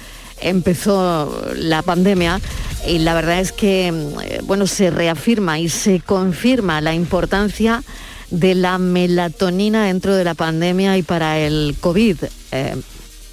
empezó 0.42 1.40
la 1.54 1.84
pandemia 1.84 2.42
y 2.88 2.98
la 2.98 3.14
verdad 3.14 3.42
es 3.42 3.52
que, 3.52 3.90
eh, 3.90 4.40
bueno, 4.42 4.66
se 4.66 4.90
reafirma 4.90 5.60
y 5.60 5.70
se 5.70 6.00
confirma 6.00 6.82
la 6.82 6.96
importancia 6.96 7.84
de 8.32 8.56
la 8.56 8.80
melatonina 8.80 9.86
dentro 9.86 10.16
de 10.16 10.24
la 10.24 10.34
pandemia 10.34 10.98
y 10.98 11.04
para 11.04 11.38
el 11.38 11.76
COVID. 11.80 12.18
Eh, 12.54 12.76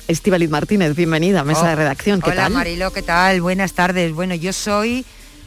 Estíbaliz 0.06 0.50
Martínez, 0.50 0.94
bienvenida 0.94 1.40
a 1.40 1.44
Mesa 1.44 1.62
Oh, 1.62 1.66
de 1.66 1.76
Redacción. 1.76 2.20
¿Qué 2.20 2.30
Hola 2.30 2.42
tal? 2.44 2.52
Marilo, 2.52 2.92
¿qué 2.92 3.00
tal? 3.02 3.40
Buenas 3.40 3.73
tardes. 3.73 4.12
Bueno, 4.12 4.34
yo 4.34 4.52
soy 4.52 5.04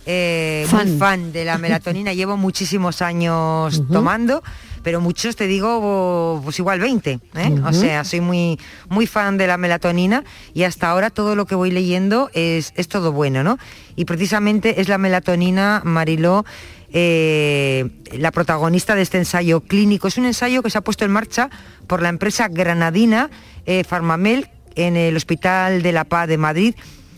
eh, 0.07 0.65
Fan. 0.69 0.89
muy 0.89 0.97
fan 0.97 1.31
de 1.31 1.45
la 1.45 1.57
melatonina, 1.59 2.13
llevo 2.15 2.37
muchísimos 2.37 3.03
años 3.03 3.83
tomando, 3.91 4.41
pero 4.81 4.99
muchos 4.99 5.35
te 5.35 5.45
digo, 5.45 6.41
pues 6.43 6.57
igual 6.57 6.79
20, 6.79 7.11
¿eh? 7.35 7.55
O 7.65 7.73
sea, 7.73 8.03
soy 8.03 8.21
muy, 8.21 8.59
muy 8.89 9.05
fan 9.05 9.37
de 9.37 9.45
la 9.45 9.57
melatonina 9.57 10.23
y 10.55 10.63
hasta 10.63 10.89
ahora 10.89 11.11
todo 11.11 11.35
lo 11.35 11.45
que 11.45 11.53
voy 11.53 11.69
leyendo 11.69 12.31
es, 12.33 12.73
es 12.75 12.87
todo 12.87 13.11
bueno, 13.11 13.43
¿no? 13.43 13.59
Y 13.95 14.05
precisamente 14.05 14.81
es 14.81 14.87
la 14.87 14.97
melatonina, 14.97 15.81
Mariló, 15.83 16.45
eh, 16.93 17.89
la 18.13 18.31
protagonista 18.31 18.95
de 18.95 19.01
este 19.01 19.17
ensayo 19.17 19.61
clínico. 19.61 20.07
Es 20.07 20.17
un 20.17 20.25
ensayo 20.25 20.63
que 20.63 20.69
se 20.69 20.77
ha 20.77 20.81
puesto 20.81 21.05
en 21.05 21.11
marcha 21.11 21.49
por 21.87 22.01
la 22.01 22.09
empresa 22.09 22.47
granadina 22.47 23.29
eh, 23.65 23.83
Farmamel 23.83 24.49
en 24.75 24.95
el 24.95 25.15
Hospital 25.15 25.81
de 25.81 25.91
la 25.91 26.03
Paz 26.05 26.27
de 26.27 26.37
Madrid 26.37 26.75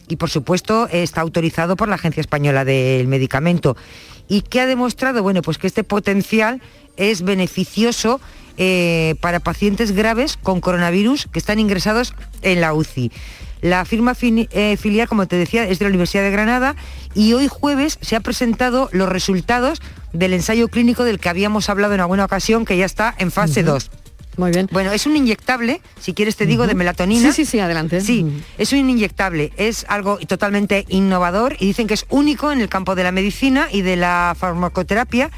y 0.07 0.15
por 0.15 0.29
supuesto 0.29 0.87
está 0.91 1.21
autorizado 1.21 1.75
por 1.75 1.87
la 1.87 1.95
Agencia 1.95 2.21
Española 2.21 2.65
del 2.65 3.07
Medicamento. 3.07 3.77
¿Y 4.27 4.41
qué 4.41 4.61
ha 4.61 4.65
demostrado? 4.65 5.23
Bueno, 5.23 5.41
pues 5.41 5.57
que 5.57 5.67
este 5.67 5.83
potencial 5.83 6.61
es 6.97 7.21
beneficioso 7.21 8.19
eh, 8.57 9.15
para 9.21 9.39
pacientes 9.39 9.93
graves 9.93 10.37
con 10.37 10.59
coronavirus 10.59 11.27
que 11.31 11.39
están 11.39 11.59
ingresados 11.59 12.13
en 12.41 12.61
la 12.61 12.73
UCI. 12.73 13.11
La 13.61 13.83
firma 13.85 14.15
eh, 14.21 14.77
filial, 14.77 15.07
como 15.07 15.27
te 15.27 15.35
decía, 15.35 15.67
es 15.67 15.79
de 15.79 15.85
la 15.85 15.89
Universidad 15.89 16.23
de 16.23 16.31
Granada 16.31 16.75
y 17.13 17.33
hoy 17.33 17.47
jueves 17.47 17.97
se 18.01 18.15
han 18.15 18.23
presentado 18.23 18.89
los 18.91 19.09
resultados 19.09 19.81
del 20.13 20.33
ensayo 20.33 20.69
clínico 20.69 21.03
del 21.03 21.19
que 21.19 21.29
habíamos 21.29 21.69
hablado 21.69 21.93
en 21.93 21.99
alguna 21.99 22.25
ocasión, 22.25 22.65
que 22.65 22.77
ya 22.77 22.85
está 22.85 23.13
en 23.17 23.31
fase 23.31 23.61
Ujú. 23.61 23.71
2. 23.73 23.91
Muy 24.37 24.51
bien. 24.51 24.69
Bueno, 24.71 24.93
es 24.93 25.05
un 25.05 25.17
inyectable, 25.17 25.81
si 25.99 26.13
quieres 26.13 26.37
te 26.37 26.45
digo, 26.45 26.65
de 26.65 26.73
melatonina. 26.73 27.33
Sí, 27.33 27.43
sí, 27.43 27.51
sí, 27.51 27.59
adelante. 27.59 27.99
Sí, 27.99 28.25
es 28.57 28.71
un 28.71 28.89
inyectable, 28.89 29.51
es 29.57 29.85
algo 29.89 30.17
totalmente 30.19 30.85
innovador 30.87 31.57
y 31.59 31.65
dicen 31.65 31.87
que 31.87 31.95
es 31.95 32.05
único 32.07 32.49
en 32.53 32.61
el 32.61 32.69
campo 32.69 32.95
de 32.95 33.03
la 33.03 33.11
medicina 33.11 33.67
y 33.69 33.81
de 33.81 33.97
la 33.97 34.35
farmacoterapia 34.39 35.29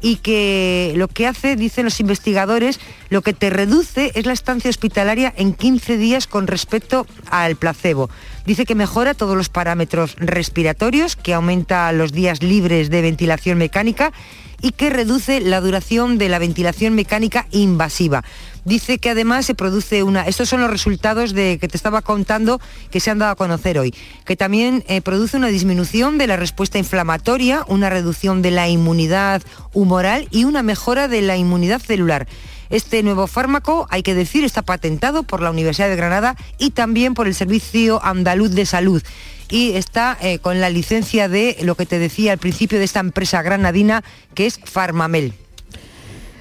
y 0.00 0.16
que 0.16 0.92
lo 0.96 1.08
que 1.08 1.26
hace, 1.26 1.56
dicen 1.56 1.84
los 1.84 2.00
investigadores, 2.00 2.78
lo 3.10 3.22
que 3.22 3.32
te 3.32 3.50
reduce 3.50 4.12
es 4.14 4.26
la 4.26 4.32
estancia 4.32 4.70
hospitalaria 4.70 5.32
en 5.36 5.54
15 5.54 5.96
días 5.96 6.26
con 6.26 6.46
respecto 6.46 7.06
al 7.30 7.56
placebo. 7.56 8.08
Dice 8.46 8.64
que 8.64 8.74
mejora 8.74 9.14
todos 9.14 9.36
los 9.36 9.48
parámetros 9.48 10.14
respiratorios, 10.16 11.16
que 11.16 11.34
aumenta 11.34 11.90
los 11.92 12.12
días 12.12 12.42
libres 12.42 12.90
de 12.90 13.02
ventilación 13.02 13.58
mecánica 13.58 14.12
y 14.60 14.72
que 14.72 14.90
reduce 14.90 15.40
la 15.40 15.60
duración 15.60 16.18
de 16.18 16.28
la 16.28 16.38
ventilación 16.38 16.94
mecánica 16.94 17.46
invasiva. 17.50 18.24
Dice 18.68 18.98
que 18.98 19.08
además 19.08 19.46
se 19.46 19.54
produce 19.54 20.02
una... 20.02 20.24
Estos 20.24 20.50
son 20.50 20.60
los 20.60 20.70
resultados 20.70 21.32
de 21.32 21.56
que 21.58 21.68
te 21.68 21.76
estaba 21.78 22.02
contando 22.02 22.60
que 22.90 23.00
se 23.00 23.10
han 23.10 23.18
dado 23.18 23.32
a 23.32 23.34
conocer 23.34 23.78
hoy. 23.78 23.94
Que 24.26 24.36
también 24.36 24.84
eh, 24.88 25.00
produce 25.00 25.38
una 25.38 25.46
disminución 25.46 26.18
de 26.18 26.26
la 26.26 26.36
respuesta 26.36 26.76
inflamatoria, 26.76 27.64
una 27.68 27.88
reducción 27.88 28.42
de 28.42 28.50
la 28.50 28.68
inmunidad 28.68 29.40
humoral 29.72 30.28
y 30.30 30.44
una 30.44 30.62
mejora 30.62 31.08
de 31.08 31.22
la 31.22 31.38
inmunidad 31.38 31.80
celular. 31.80 32.28
Este 32.68 33.02
nuevo 33.02 33.26
fármaco, 33.26 33.86
hay 33.88 34.02
que 34.02 34.14
decir, 34.14 34.44
está 34.44 34.60
patentado 34.60 35.22
por 35.22 35.40
la 35.40 35.50
Universidad 35.50 35.88
de 35.88 35.96
Granada 35.96 36.36
y 36.58 36.72
también 36.72 37.14
por 37.14 37.26
el 37.26 37.34
Servicio 37.34 38.04
Andaluz 38.04 38.50
de 38.50 38.66
Salud 38.66 39.02
y 39.48 39.76
está 39.76 40.18
eh, 40.20 40.40
con 40.40 40.60
la 40.60 40.68
licencia 40.68 41.30
de 41.30 41.56
lo 41.62 41.74
que 41.74 41.86
te 41.86 41.98
decía 41.98 42.32
al 42.32 42.38
principio 42.38 42.78
de 42.78 42.84
esta 42.84 43.00
empresa 43.00 43.40
granadina 43.40 44.04
que 44.34 44.44
es 44.44 44.60
Farmamel. 44.62 45.32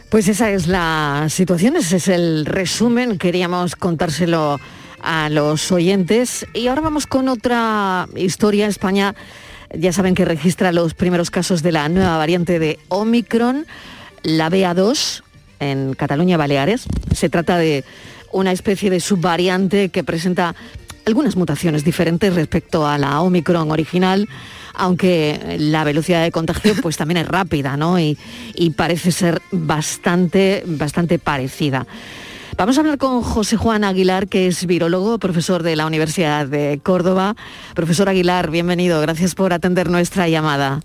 Pues 0.10 0.30
esa 0.30 0.52
es 0.52 0.68
la 0.68 1.28
situación, 1.30 1.76
ese 1.76 1.98
es 1.98 2.08
el 2.08 2.46
resumen, 2.46 3.18
queríamos 3.18 3.76
contárselo 3.76 4.58
a 5.02 5.30
los 5.30 5.70
oyentes. 5.72 6.48
Y 6.54 6.68
ahora 6.68 6.80
vamos 6.80 7.08
con 7.08 7.28
otra 7.28 8.08
historia. 8.16 8.68
España, 8.68 9.16
ya 9.74 9.92
saben 9.92 10.16
que 10.16 10.24
registra 10.24 10.72
los 10.72 10.94
primeros 10.94 11.30
casos 11.30 11.62
de 11.62 11.74
la 11.74 11.90
nueva 11.90 12.18
variante 12.18 12.58
de 12.58 12.80
Omicron, 12.88 13.66
la 14.24 14.50
BA2, 14.50 15.24
en 15.60 15.94
Cataluña, 15.94 16.38
Baleares. 16.38 16.86
Se 17.14 17.28
trata 17.28 17.58
de 17.58 17.84
una 18.32 18.54
especie 18.54 18.90
de 18.90 19.02
subvariante 19.02 19.90
que 19.90 20.06
presenta 20.06 20.56
algunas 21.08 21.38
mutaciones 21.38 21.86
diferentes 21.86 22.36
respecto 22.36 22.86
a 22.86 22.98
la 22.98 23.22
Omicron 23.22 23.72
original 23.72 24.28
aunque 24.80 25.56
la 25.58 25.84
velocidad 25.86 26.22
de 26.22 26.32
contagio 26.32 26.74
pues 26.84 26.98
también 27.02 27.18
es 27.18 27.28
rápida, 27.28 27.78
¿no? 27.78 27.98
Y, 27.98 28.16
y 28.54 28.70
parece 28.72 29.12
ser 29.12 29.42
bastante, 29.52 30.64
bastante 30.68 31.18
parecida. 31.18 31.88
Vamos 32.58 32.78
a 32.78 32.82
hablar 32.82 33.00
con 33.00 33.24
José 33.24 33.56
Juan 33.56 33.84
Aguilar, 33.84 34.28
que 34.28 34.46
es 34.46 34.68
virólogo, 34.68 35.18
profesor 35.18 35.64
de 35.64 35.76
la 35.76 35.88
Universidad 35.88 36.46
de 36.46 36.80
Córdoba. 36.84 37.36
Profesor 37.74 38.10
Aguilar, 38.10 38.52
bienvenido, 38.52 39.02
gracias 39.02 39.34
por 39.34 39.54
atender 39.54 39.90
nuestra 39.90 40.28
llamada. 40.28 40.82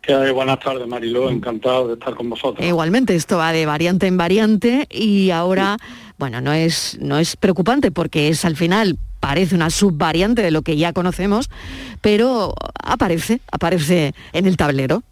¿Qué 0.00 0.14
hay? 0.14 0.30
Buenas 0.30 0.60
tardes, 0.60 0.86
Mariló. 0.86 1.28
Encantado 1.28 1.88
de 1.88 1.94
estar 1.94 2.14
con 2.14 2.30
vosotros. 2.30 2.66
Igualmente, 2.66 3.14
esto 3.16 3.36
va 3.36 3.52
de 3.52 3.66
variante 3.66 4.06
en 4.06 4.16
variante 4.16 4.86
y 4.90 5.30
ahora, 5.30 5.76
bueno, 6.18 6.40
no 6.40 6.54
es, 6.54 6.96
no 7.00 7.18
es 7.18 7.36
preocupante 7.36 7.90
porque 7.90 8.28
es 8.28 8.46
al 8.46 8.56
final 8.56 8.98
parece 9.20 9.54
una 9.54 9.70
subvariante 9.70 10.42
de 10.42 10.50
lo 10.50 10.62
que 10.62 10.76
ya 10.76 10.92
conocemos, 10.92 11.50
pero 12.00 12.54
aparece, 12.74 13.40
aparece 13.52 14.14
en 14.32 14.46
el 14.46 14.56
tablero. 14.56 15.02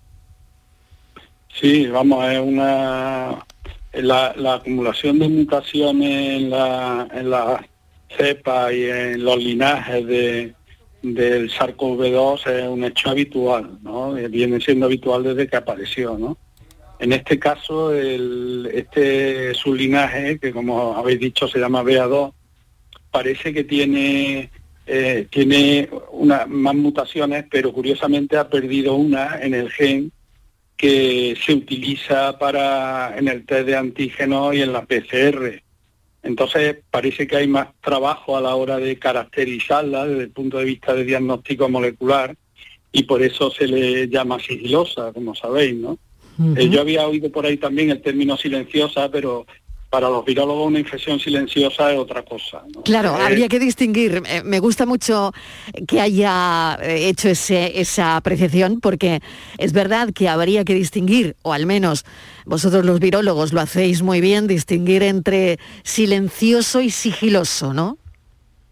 Sí, 1.60 1.86
vamos, 1.86 2.24
es 2.30 2.38
una 2.38 3.44
la, 3.92 4.34
la 4.36 4.54
acumulación 4.54 5.18
de 5.18 5.28
mutaciones 5.28 6.42
en 6.42 6.50
la, 6.50 7.08
en 7.12 8.16
cepa 8.16 8.72
y 8.72 8.84
en 8.84 9.24
los 9.24 9.36
linajes 9.38 10.06
de, 10.06 10.54
del 11.02 11.50
SARS-CoV-2 11.50 12.46
es 12.50 12.68
un 12.68 12.84
hecho 12.84 13.10
habitual, 13.10 13.78
¿no? 13.82 14.16
Eh, 14.16 14.28
Viene 14.28 14.60
siendo 14.60 14.86
habitual 14.86 15.22
desde 15.24 15.48
que 15.48 15.56
apareció, 15.56 16.16
¿no? 16.18 16.38
En 16.98 17.12
este 17.12 17.38
caso, 17.38 17.92
el, 17.94 18.68
este 18.72 19.54
sublinaje, 19.54 20.38
que 20.38 20.52
como 20.52 20.96
habéis 20.96 21.20
dicho 21.20 21.46
se 21.46 21.60
llama 21.60 21.84
BA2, 21.84 22.32
parece 23.10 23.52
que 23.52 23.64
tiene 23.64 24.50
eh, 24.90 25.26
tiene 25.30 25.90
una, 26.12 26.46
más 26.46 26.74
mutaciones, 26.74 27.44
pero 27.50 27.74
curiosamente 27.74 28.38
ha 28.38 28.48
perdido 28.48 28.94
una 28.94 29.38
en 29.38 29.52
el 29.52 29.70
gen 29.70 30.12
que 30.78 31.36
se 31.44 31.52
utiliza 31.52 32.38
para 32.38 33.14
en 33.18 33.28
el 33.28 33.44
test 33.44 33.66
de 33.66 33.76
antígenos 33.76 34.54
y 34.54 34.62
en 34.62 34.72
la 34.72 34.86
PCR. 34.86 35.62
Entonces 36.22 36.78
parece 36.90 37.26
que 37.26 37.36
hay 37.36 37.48
más 37.48 37.68
trabajo 37.82 38.38
a 38.38 38.40
la 38.40 38.54
hora 38.54 38.78
de 38.78 38.98
caracterizarla 38.98 40.06
desde 40.06 40.22
el 40.22 40.30
punto 40.30 40.56
de 40.56 40.64
vista 40.64 40.94
de 40.94 41.04
diagnóstico 41.04 41.68
molecular 41.68 42.34
y 42.90 43.02
por 43.02 43.22
eso 43.22 43.50
se 43.50 43.66
le 43.66 44.08
llama 44.08 44.40
sigilosa, 44.40 45.12
como 45.12 45.34
sabéis, 45.34 45.74
¿no? 45.74 45.98
Eh, 46.56 46.68
yo 46.70 46.80
había 46.80 47.06
oído 47.06 47.30
por 47.30 47.44
ahí 47.44 47.56
también 47.56 47.90
el 47.90 48.00
término 48.00 48.36
silenciosa, 48.36 49.10
pero 49.10 49.44
para 49.90 50.10
los 50.10 50.22
virólogos 50.24 50.66
una 50.66 50.78
infección 50.78 51.18
silenciosa 51.18 51.90
es 51.92 51.98
otra 51.98 52.22
cosa. 52.22 52.62
¿no? 52.74 52.82
Claro, 52.82 53.16
Eh, 53.18 53.22
habría 53.22 53.48
que 53.48 53.58
distinguir. 53.58 54.22
Me 54.44 54.60
gusta 54.60 54.84
mucho 54.84 55.32
que 55.86 56.00
haya 56.00 56.78
eh, 56.82 57.08
hecho 57.08 57.28
ese- 57.30 57.80
esa 57.80 58.16
apreciación 58.16 58.80
porque 58.80 59.20
es 59.56 59.72
verdad 59.72 60.10
que 60.14 60.28
habría 60.28 60.64
que 60.64 60.74
distinguir, 60.74 61.36
o 61.42 61.52
al 61.54 61.64
menos 61.64 62.04
vosotros 62.44 62.84
los 62.84 63.00
virólogos 63.00 63.52
lo 63.54 63.60
hacéis 63.62 64.02
muy 64.02 64.20
bien, 64.20 64.46
distinguir 64.46 65.02
entre 65.02 65.58
silencioso 65.84 66.80
y 66.82 66.90
sigiloso, 66.90 67.72
¿no? 67.72 67.96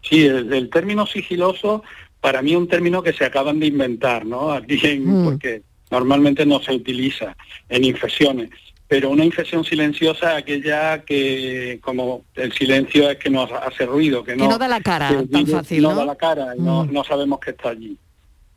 Sí, 0.03 0.23
el, 0.25 0.53
el 0.53 0.69
término 0.69 1.05
sigiloso 1.07 1.83
para 2.21 2.41
mí 2.41 2.51
es 2.51 2.57
un 2.57 2.67
término 2.67 3.01
que 3.03 3.13
se 3.13 3.25
acaban 3.25 3.59
de 3.59 3.67
inventar, 3.67 4.25
¿no? 4.25 4.51
Aquí 4.51 4.79
en- 4.83 5.21
Mm. 5.21 5.23
porque 5.25 5.61
normalmente 5.89 6.45
no 6.45 6.61
se 6.61 6.73
utiliza 6.73 7.35
en 7.69 7.83
infecciones. 7.85 8.49
Pero 8.87 9.09
una 9.09 9.25
infección 9.25 9.65
silenciosa 9.65 10.31
es 10.37 10.43
aquella 10.43 11.03
que, 11.03 11.77
como 11.81 12.23
el 12.35 12.53
silencio 12.53 13.09
es 13.09 13.17
que 13.17 13.29
no 13.29 13.43
hace 13.43 13.85
ruido, 13.85 14.23
que 14.23 14.35
no, 14.35 14.43
que 14.45 14.49
no 14.49 14.57
da 14.57 14.67
la 14.69 14.79
cara 14.79 15.09
que 15.09 15.27
tan 15.27 15.45
fácil, 15.45 15.83
no 15.83 15.89
¿no? 15.89 15.95
da 15.97 16.05
la 16.05 16.15
cara, 16.15 16.55
y 16.57 16.61
no, 16.61 16.85
Mm. 16.85 16.93
no 16.93 17.03
sabemos 17.03 17.39
que 17.39 17.51
está 17.51 17.69
allí. 17.69 17.97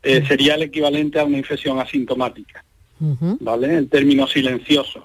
Eh, 0.03 0.23
sería 0.27 0.55
el 0.55 0.63
equivalente 0.63 1.19
a 1.19 1.25
una 1.25 1.37
infección 1.37 1.79
asintomática, 1.79 2.63
Ujú. 3.01 3.37
¿vale? 3.41 3.77
El 3.77 3.89
término 3.89 4.25
silencioso. 4.25 5.03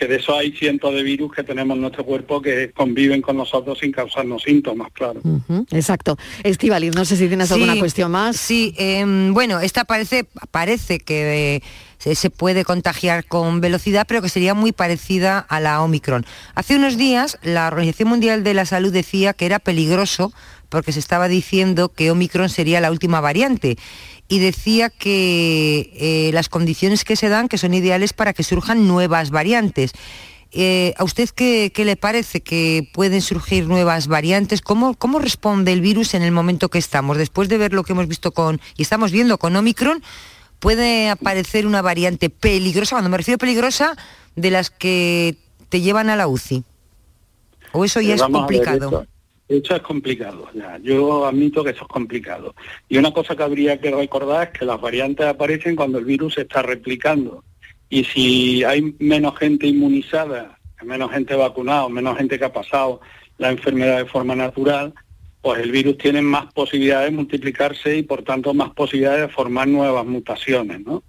Que 0.00 0.06
de 0.06 0.16
eso 0.16 0.34
hay 0.34 0.52
cientos 0.52 0.94
de 0.94 1.02
virus 1.02 1.30
que 1.30 1.44
tenemos 1.44 1.74
en 1.74 1.82
nuestro 1.82 2.06
cuerpo 2.06 2.40
que 2.40 2.70
conviven 2.70 3.20
con 3.20 3.36
nosotros 3.36 3.78
sin 3.80 3.92
causarnos 3.92 4.42
síntomas, 4.42 4.90
claro. 4.94 5.20
Ujú, 5.22 5.66
Exacto. 5.72 6.16
Estivaliz, 6.42 6.94
no 6.94 7.04
sé 7.04 7.16
si 7.16 7.28
tienes 7.28 7.52
alguna 7.52 7.78
cuestión 7.78 8.10
más. 8.10 8.38
Sí, 8.38 8.74
em, 8.78 9.34
bueno, 9.34 9.60
esta 9.60 9.84
parece, 9.84 10.26
parece 10.50 11.00
que 11.00 11.60
eh, 11.98 12.14
se 12.14 12.30
puede 12.30 12.64
contagiar 12.64 13.26
con 13.26 13.60
velocidad, 13.60 14.06
pero 14.08 14.22
que 14.22 14.30
sería 14.30 14.54
muy 14.54 14.72
parecida 14.72 15.38
a 15.38 15.60
la 15.60 15.82
Omicron. 15.82 16.24
Hace 16.54 16.76
unos 16.76 16.96
días 16.96 17.38
la 17.42 17.66
Organización 17.66 18.08
Mundial 18.08 18.42
de 18.42 18.54
la 18.54 18.64
Salud 18.64 18.94
decía 18.94 19.34
que 19.34 19.44
era 19.44 19.58
peligroso 19.58 20.32
porque 20.70 20.92
se 20.92 21.00
estaba 21.00 21.28
diciendo 21.28 21.90
que 21.90 22.10
Omicron 22.10 22.48
sería 22.48 22.80
la 22.80 22.90
última 22.90 23.20
variante 23.20 23.76
y 24.30 24.38
decía 24.38 24.90
que 24.90 25.90
eh, 25.92 26.30
las 26.32 26.48
condiciones 26.48 27.04
que 27.04 27.16
se 27.16 27.28
dan 27.28 27.48
que 27.48 27.58
son 27.58 27.74
ideales 27.74 28.12
para 28.12 28.32
que 28.32 28.44
surjan 28.44 28.86
nuevas 28.86 29.30
variantes. 29.30 29.90
Eh, 30.52 30.94
¿A 30.98 31.04
usted 31.04 31.28
qué, 31.30 31.72
qué 31.74 31.84
le 31.84 31.96
parece 31.96 32.40
que 32.40 32.88
pueden 32.92 33.22
surgir 33.22 33.66
nuevas 33.66 34.06
variantes? 34.06 34.60
¿Cómo, 34.62 34.94
¿Cómo 34.94 35.18
responde 35.18 35.72
el 35.72 35.80
virus 35.80 36.14
en 36.14 36.22
el 36.22 36.30
momento 36.30 36.68
que 36.68 36.78
estamos? 36.78 37.18
Después 37.18 37.48
de 37.48 37.58
ver 37.58 37.72
lo 37.72 37.82
que 37.82 37.92
hemos 37.92 38.06
visto 38.06 38.30
con, 38.30 38.60
y 38.76 38.82
estamos 38.82 39.10
viendo 39.10 39.36
con 39.36 39.56
Omicron, 39.56 40.00
puede 40.60 41.08
aparecer 41.08 41.66
una 41.66 41.82
variante 41.82 42.30
peligrosa, 42.30 42.94
cuando 42.94 43.10
me 43.10 43.16
refiero 43.16 43.36
peligrosa, 43.36 43.96
de 44.36 44.50
las 44.52 44.70
que 44.70 45.38
te 45.70 45.80
llevan 45.80 46.08
a 46.08 46.14
la 46.14 46.28
UCI. 46.28 46.62
¿O 47.72 47.84
eso 47.84 48.00
ya 48.00 48.12
Eh, 48.12 48.16
es 48.16 48.22
complicado? 48.22 49.06
Eso 49.50 49.74
es 49.74 49.82
complicado, 49.82 50.48
ya. 50.54 50.78
yo 50.80 51.26
admito 51.26 51.64
que 51.64 51.70
eso 51.70 51.82
es 51.82 51.88
complicado. 51.88 52.54
Y 52.88 52.98
una 52.98 53.12
cosa 53.12 53.34
que 53.34 53.42
habría 53.42 53.80
que 53.80 53.90
recordar 53.90 54.44
es 54.44 54.60
que 54.60 54.64
las 54.64 54.80
variantes 54.80 55.26
aparecen 55.26 55.74
cuando 55.74 55.98
el 55.98 56.04
virus 56.04 56.34
se 56.34 56.42
está 56.42 56.62
replicando. 56.62 57.42
Y 57.88 58.04
si 58.04 58.62
hay 58.62 58.94
menos 59.00 59.36
gente 59.36 59.66
inmunizada, 59.66 60.56
menos 60.84 61.10
gente 61.10 61.34
vacunada, 61.34 61.88
menos 61.88 62.16
gente 62.16 62.38
que 62.38 62.44
ha 62.44 62.52
pasado 62.52 63.00
la 63.38 63.50
enfermedad 63.50 63.98
de 63.98 64.04
forma 64.04 64.36
natural, 64.36 64.94
pues 65.42 65.60
el 65.60 65.72
virus 65.72 65.98
tiene 65.98 66.22
más 66.22 66.52
posibilidades 66.52 67.10
de 67.10 67.16
multiplicarse 67.16 67.96
y 67.96 68.04
por 68.04 68.22
tanto 68.22 68.54
más 68.54 68.70
posibilidades 68.70 69.22
de 69.22 69.34
formar 69.34 69.66
nuevas 69.66 70.06
mutaciones, 70.06 70.78
¿no? 70.86 71.02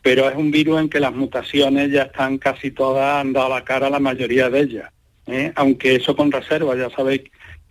Pero 0.00 0.30
es 0.30 0.34
un 0.34 0.50
virus 0.50 0.80
en 0.80 0.88
que 0.88 0.98
las 0.98 1.12
mutaciones 1.12 1.92
ya 1.92 2.04
están 2.04 2.38
casi 2.38 2.70
todas, 2.70 3.20
han 3.20 3.34
dado 3.34 3.50
la 3.50 3.64
cara 3.64 3.88
a 3.88 3.90
la 3.90 4.00
mayoría 4.00 4.48
de 4.48 4.60
ellas. 4.60 4.90
¿eh? 5.26 5.52
aunque 5.54 5.96
eso 5.96 6.16
con 6.16 6.32
reserva, 6.32 6.76
ya 6.76 6.90
sabéis 6.90 7.22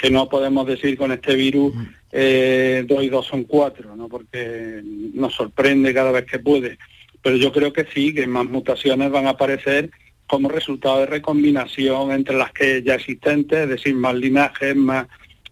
que 0.01 0.09
no 0.09 0.27
podemos 0.27 0.65
decir 0.65 0.97
con 0.97 1.11
este 1.11 1.35
virus 1.35 1.73
eh, 2.11 2.83
dos 2.87 3.03
y 3.03 3.09
dos 3.09 3.27
son 3.27 3.43
cuatro, 3.43 3.95
¿no? 3.95 4.09
porque 4.09 4.81
nos 4.83 5.35
sorprende 5.35 5.93
cada 5.93 6.11
vez 6.11 6.25
que 6.25 6.39
puede. 6.39 6.79
Pero 7.21 7.35
yo 7.35 7.51
creo 7.51 7.71
que 7.71 7.85
sí, 7.93 8.13
que 8.13 8.25
más 8.25 8.45
mutaciones 8.45 9.11
van 9.11 9.27
a 9.27 9.31
aparecer 9.31 9.91
como 10.25 10.49
resultado 10.49 11.01
de 11.01 11.05
recombinación 11.05 12.11
entre 12.11 12.35
las 12.35 12.51
que 12.51 12.81
ya 12.81 12.95
existentes, 12.95 13.59
es 13.59 13.69
decir, 13.69 13.93
más 13.93 14.15
linajes, 14.15 14.75
más, 14.75 15.05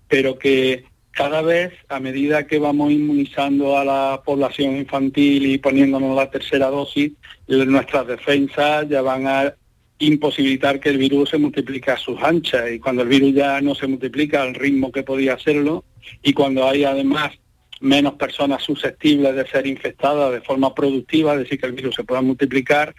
pero 0.07 0.39
que 0.39 0.85
cada 1.12 1.41
vez, 1.41 1.73
a 1.89 1.99
medida 1.99 2.47
que 2.47 2.57
vamos 2.57 2.91
inmunizando 2.91 3.77
a 3.77 3.85
la 3.85 4.21
población 4.25 4.77
infantil 4.77 5.45
y 5.45 5.57
poniéndonos 5.57 6.15
la 6.15 6.31
tercera 6.31 6.67
dosis, 6.67 7.12
nuestras 7.47 8.07
defensas 8.07 8.88
ya 8.89 9.01
van 9.01 9.27
a 9.27 9.53
imposibilitar 9.99 10.79
que 10.79 10.89
el 10.89 10.97
virus 10.97 11.29
se 11.29 11.38
multiplique 11.38 11.91
a 11.91 11.97
sus 11.97 12.21
anchas 12.23 12.71
y 12.71 12.79
cuando 12.79 13.03
el 13.03 13.09
virus 13.09 13.33
ya 13.33 13.62
no 13.62 13.75
se 13.75 13.88
multiplica 13.88 14.41
al 14.41 14.55
ritmo 14.55 14.91
que 14.91 15.03
podía 15.03 15.33
hacerlo 15.33 15.83
y 16.23 16.33
cuando 16.33 16.67
hay 16.67 16.85
además 16.85 17.33
menos 17.81 18.13
personas 18.13 18.63
susceptibles 18.63 19.35
de 19.35 19.47
ser 19.47 19.67
infectadas 19.67 20.31
de 20.31 20.41
forma 20.41 20.73
productiva, 20.73 21.33
es 21.33 21.39
decir, 21.39 21.59
que 21.59 21.67
el 21.67 21.73
virus 21.73 21.95
se 21.95 22.03
pueda 22.03 22.21
multiplicar, 22.21 22.95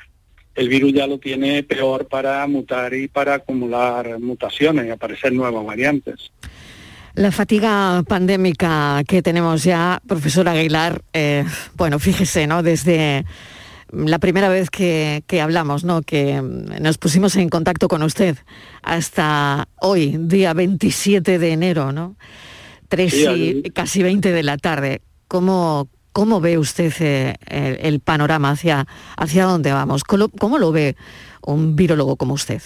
el 0.54 0.68
virus 0.68 0.92
ya 0.92 1.06
lo 1.06 1.18
tiene 1.18 1.62
peor 1.62 2.08
para 2.08 2.46
mutar 2.46 2.92
y 2.94 3.08
para 3.08 3.34
acumular 3.34 4.18
mutaciones 4.18 4.86
y 4.86 4.90
aparecer 4.90 5.32
nuevas 5.32 5.64
variantes. 5.64 6.30
La 7.14 7.32
fatiga 7.32 8.02
pandémica 8.06 9.02
que 9.06 9.20
tenemos 9.20 9.64
ya, 9.64 10.00
profesor 10.06 10.48
Aguilar, 10.48 11.02
eh, 11.12 11.44
bueno, 11.76 11.98
fíjese, 11.98 12.46
¿no? 12.46 12.62
Desde 12.62 13.24
la 13.92 14.18
primera 14.18 14.48
vez 14.48 14.70
que, 14.70 15.22
que 15.26 15.40
hablamos, 15.40 15.84
¿no? 15.84 16.02
Que 16.02 16.40
mm, 16.40 16.82
nos 16.82 16.98
pusimos 16.98 17.36
en 17.36 17.48
contacto 17.48 17.88
con 17.88 18.02
usted 18.02 18.36
hasta 18.82 19.68
hoy, 19.80 20.16
día 20.18 20.52
27 20.54 21.38
de 21.38 21.52
enero, 21.52 21.92
¿no? 21.92 22.16
Tres 22.88 23.12
Sí, 23.12 23.22
y 23.22 23.26
ahí- 23.26 23.62
casi 23.74 24.02
20 24.02 24.32
de 24.32 24.42
la 24.42 24.56
tarde. 24.58 25.00
¿Cómo, 25.28 25.88
cómo 26.12 26.40
ve 26.40 26.58
usted 26.58 26.92
eh, 27.00 27.34
el, 27.46 27.78
el 27.86 28.00
panorama 28.00 28.50
hacia, 28.50 28.86
hacia 29.16 29.44
dónde 29.44 29.72
vamos? 29.72 30.02
¿Cómo, 30.04 30.28
cómo 30.28 30.58
lo 30.58 30.72
ve 30.72 30.96
un 31.42 31.76
virólogo 31.76 32.16
como 32.16 32.34
usted? 32.34 32.60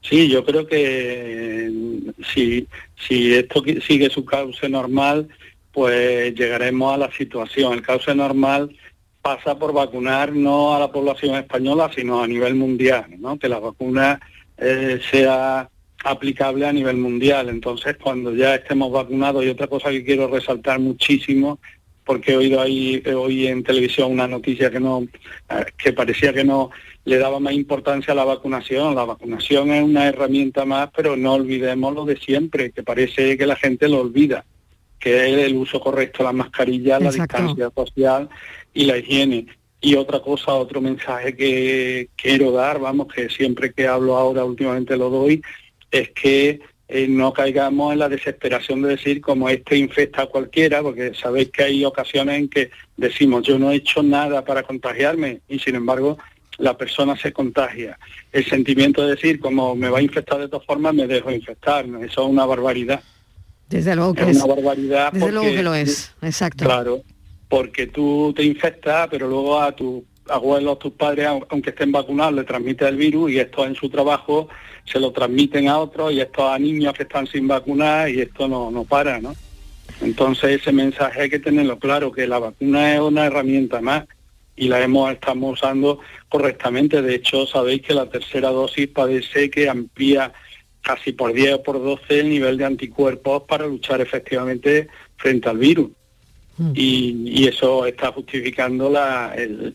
Sí, 0.00 0.28
yo 0.28 0.44
creo 0.44 0.66
que 0.66 1.70
mm, 1.72 2.10
si, 2.34 2.66
si 3.06 3.34
esto 3.34 3.62
sigue 3.86 4.10
su 4.10 4.24
cauce 4.24 4.68
normal, 4.68 5.28
pues 5.72 6.34
llegaremos 6.34 6.94
a 6.94 6.98
la 6.98 7.12
situación. 7.12 7.72
El 7.74 7.82
cauce 7.82 8.14
normal 8.14 8.74
pasa 9.22 9.56
por 9.56 9.72
vacunar 9.72 10.32
no 10.32 10.74
a 10.74 10.80
la 10.80 10.90
población 10.90 11.36
española, 11.36 11.90
sino 11.94 12.22
a 12.22 12.26
nivel 12.26 12.56
mundial, 12.56 13.06
¿no? 13.18 13.38
Que 13.38 13.48
la 13.48 13.60
vacuna 13.60 14.20
eh, 14.58 15.00
sea 15.10 15.70
aplicable 16.04 16.66
a 16.66 16.72
nivel 16.72 16.96
mundial. 16.96 17.48
Entonces, 17.48 17.96
cuando 18.02 18.34
ya 18.34 18.56
estemos 18.56 18.90
vacunados, 18.90 19.44
y 19.44 19.48
otra 19.48 19.68
cosa 19.68 19.90
que 19.90 20.04
quiero 20.04 20.26
resaltar 20.26 20.80
muchísimo, 20.80 21.60
porque 22.04 22.32
he 22.32 22.36
oído 22.36 22.60
ahí 22.60 23.00
eh, 23.04 23.14
hoy 23.14 23.46
en 23.46 23.62
televisión 23.62 24.10
una 24.10 24.26
noticia 24.26 24.70
que 24.70 24.80
no, 24.80 25.06
eh, 25.50 25.64
que 25.78 25.92
parecía 25.92 26.32
que 26.32 26.42
no 26.42 26.70
le 27.04 27.18
daba 27.18 27.38
más 27.38 27.52
importancia 27.52 28.12
a 28.12 28.16
la 28.16 28.24
vacunación. 28.24 28.96
La 28.96 29.04
vacunación 29.04 29.70
es 29.70 29.84
una 29.84 30.08
herramienta 30.08 30.64
más, 30.64 30.90
pero 30.94 31.16
no 31.16 31.34
olvidemos 31.34 31.94
lo 31.94 32.04
de 32.04 32.16
siempre, 32.16 32.72
que 32.72 32.82
parece 32.82 33.38
que 33.38 33.46
la 33.46 33.54
gente 33.54 33.88
lo 33.88 34.00
olvida, 34.00 34.44
que 34.98 35.28
es 35.28 35.46
el 35.46 35.54
uso 35.54 35.80
correcto 35.80 36.18
de 36.18 36.24
la 36.24 36.32
mascarilla, 36.32 36.98
la 36.98 37.12
distancia 37.12 37.70
social 37.74 38.28
y 38.74 38.84
la 38.84 38.98
higiene. 38.98 39.46
Y 39.80 39.96
otra 39.96 40.20
cosa, 40.20 40.52
otro 40.54 40.80
mensaje 40.80 41.34
que 41.34 42.08
quiero 42.16 42.52
dar, 42.52 42.78
vamos, 42.78 43.08
que 43.12 43.28
siempre 43.28 43.72
que 43.72 43.88
hablo 43.88 44.16
ahora 44.16 44.44
últimamente 44.44 44.96
lo 44.96 45.10
doy, 45.10 45.42
es 45.90 46.10
que 46.10 46.60
eh, 46.94 47.08
no 47.08 47.32
caigamos 47.32 47.92
en 47.92 48.00
la 48.00 48.08
desesperación 48.08 48.82
de 48.82 48.90
decir 48.90 49.20
como 49.20 49.48
este 49.48 49.78
infecta 49.78 50.22
a 50.22 50.26
cualquiera, 50.26 50.82
porque 50.82 51.14
sabéis 51.14 51.50
que 51.50 51.64
hay 51.64 51.84
ocasiones 51.84 52.38
en 52.38 52.48
que 52.48 52.70
decimos 52.98 53.44
yo 53.44 53.58
no 53.58 53.72
he 53.72 53.76
hecho 53.76 54.02
nada 54.02 54.44
para 54.44 54.62
contagiarme 54.62 55.40
y 55.48 55.58
sin 55.58 55.74
embargo 55.74 56.18
la 56.58 56.76
persona 56.76 57.16
se 57.16 57.32
contagia. 57.32 57.98
El 58.30 58.44
sentimiento 58.44 59.02
de 59.02 59.14
decir 59.14 59.40
como 59.40 59.74
me 59.74 59.88
va 59.88 60.00
a 60.00 60.02
infectar 60.02 60.38
de 60.38 60.48
todas 60.48 60.66
formas, 60.66 60.94
me 60.94 61.06
dejo 61.06 61.30
infectar, 61.30 61.88
¿no? 61.88 62.04
eso 62.04 62.24
es 62.24 62.28
una 62.28 62.44
barbaridad. 62.44 63.02
Desde 63.70 63.96
luego 63.96 64.12
que 64.12 64.22
es 64.24 64.36
es. 64.36 64.42
una 64.44 64.54
barbaridad. 64.54 65.12
Desde 65.12 65.32
luego 65.32 65.48
que 65.48 65.62
lo 65.62 65.74
es, 65.74 66.14
exacto. 66.20 66.66
Claro, 66.66 67.02
porque 67.52 67.86
tú 67.86 68.32
te 68.34 68.42
infectas, 68.42 69.08
pero 69.10 69.28
luego 69.28 69.60
a 69.60 69.72
tus 69.72 70.04
abuelos, 70.26 70.78
tus 70.78 70.92
padres, 70.94 71.26
au- 71.26 71.44
aunque 71.50 71.68
estén 71.68 71.92
vacunados, 71.92 72.32
le 72.32 72.44
transmite 72.44 72.88
el 72.88 72.96
virus 72.96 73.30
y 73.30 73.38
esto 73.40 73.66
en 73.66 73.74
su 73.74 73.90
trabajo 73.90 74.48
se 74.86 74.98
lo 74.98 75.12
transmiten 75.12 75.68
a 75.68 75.78
otros 75.78 76.14
y 76.14 76.20
esto 76.22 76.48
a 76.48 76.58
niños 76.58 76.94
que 76.94 77.02
están 77.02 77.26
sin 77.26 77.46
vacunar 77.46 78.08
y 78.08 78.22
esto 78.22 78.48
no, 78.48 78.70
no 78.70 78.84
para, 78.84 79.20
¿no? 79.20 79.34
Entonces 80.00 80.62
ese 80.62 80.72
mensaje 80.72 81.20
hay 81.20 81.28
que 81.28 81.40
tenerlo 81.40 81.78
claro, 81.78 82.10
que 82.10 82.26
la 82.26 82.38
vacuna 82.38 82.94
es 82.94 83.00
una 83.00 83.26
herramienta 83.26 83.82
más 83.82 84.04
y 84.56 84.68
la 84.68 84.80
hemos 84.80 85.12
estamos 85.12 85.52
usando 85.60 85.98
correctamente. 86.30 87.02
De 87.02 87.16
hecho, 87.16 87.46
sabéis 87.46 87.82
que 87.82 87.92
la 87.92 88.08
tercera 88.08 88.48
dosis 88.48 88.88
parece 88.88 89.50
que 89.50 89.68
amplía 89.68 90.32
casi 90.80 91.12
por 91.12 91.34
10 91.34 91.52
o 91.56 91.62
por 91.62 91.82
12 91.82 92.20
el 92.20 92.30
nivel 92.30 92.56
de 92.56 92.64
anticuerpos 92.64 93.42
para 93.42 93.66
luchar 93.66 94.00
efectivamente 94.00 94.88
frente 95.18 95.50
al 95.50 95.58
virus. 95.58 95.90
Y, 96.74 97.22
y 97.26 97.48
eso 97.48 97.86
está 97.86 98.12
justificando 98.12 98.88
la, 98.90 99.34
el- 99.36 99.74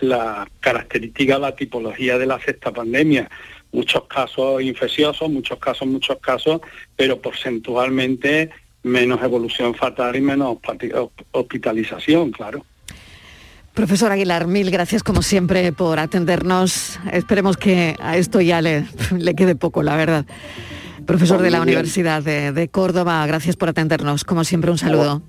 la 0.00 0.48
característica, 0.60 1.38
la 1.38 1.54
tipología 1.54 2.16
de 2.18 2.26
la 2.26 2.40
sexta 2.40 2.72
pandemia. 2.72 3.28
Muchos 3.72 4.04
casos 4.04 4.62
infecciosos, 4.62 5.28
muchos 5.28 5.58
casos, 5.58 5.86
muchos 5.88 6.16
casos, 6.20 6.60
pero 6.96 7.20
porcentualmente 7.20 8.50
menos 8.82 9.20
evolución 9.22 9.74
fatal 9.74 10.14
y 10.16 10.20
menos 10.20 10.56
hospitalización, 11.32 12.30
claro. 12.30 12.64
Profesor 13.74 14.10
Aguilar, 14.12 14.46
mil 14.46 14.70
gracias 14.70 15.02
como 15.02 15.20
siempre 15.20 15.70
por 15.72 15.98
atendernos. 15.98 16.98
Esperemos 17.12 17.56
que 17.58 17.94
a 18.00 18.16
esto 18.16 18.40
ya 18.40 18.62
le, 18.62 18.86
le 19.18 19.34
quede 19.34 19.54
poco, 19.56 19.82
la 19.82 19.96
verdad. 19.96 20.24
Profesor 21.04 21.42
de 21.42 21.50
la 21.50 21.58
bien. 21.58 21.68
Universidad 21.68 22.22
de, 22.22 22.52
de 22.52 22.68
Córdoba, 22.68 23.26
gracias 23.26 23.56
por 23.56 23.68
atendernos. 23.68 24.24
Como 24.24 24.44
siempre, 24.44 24.70
un 24.70 24.78
saludo. 24.78 25.22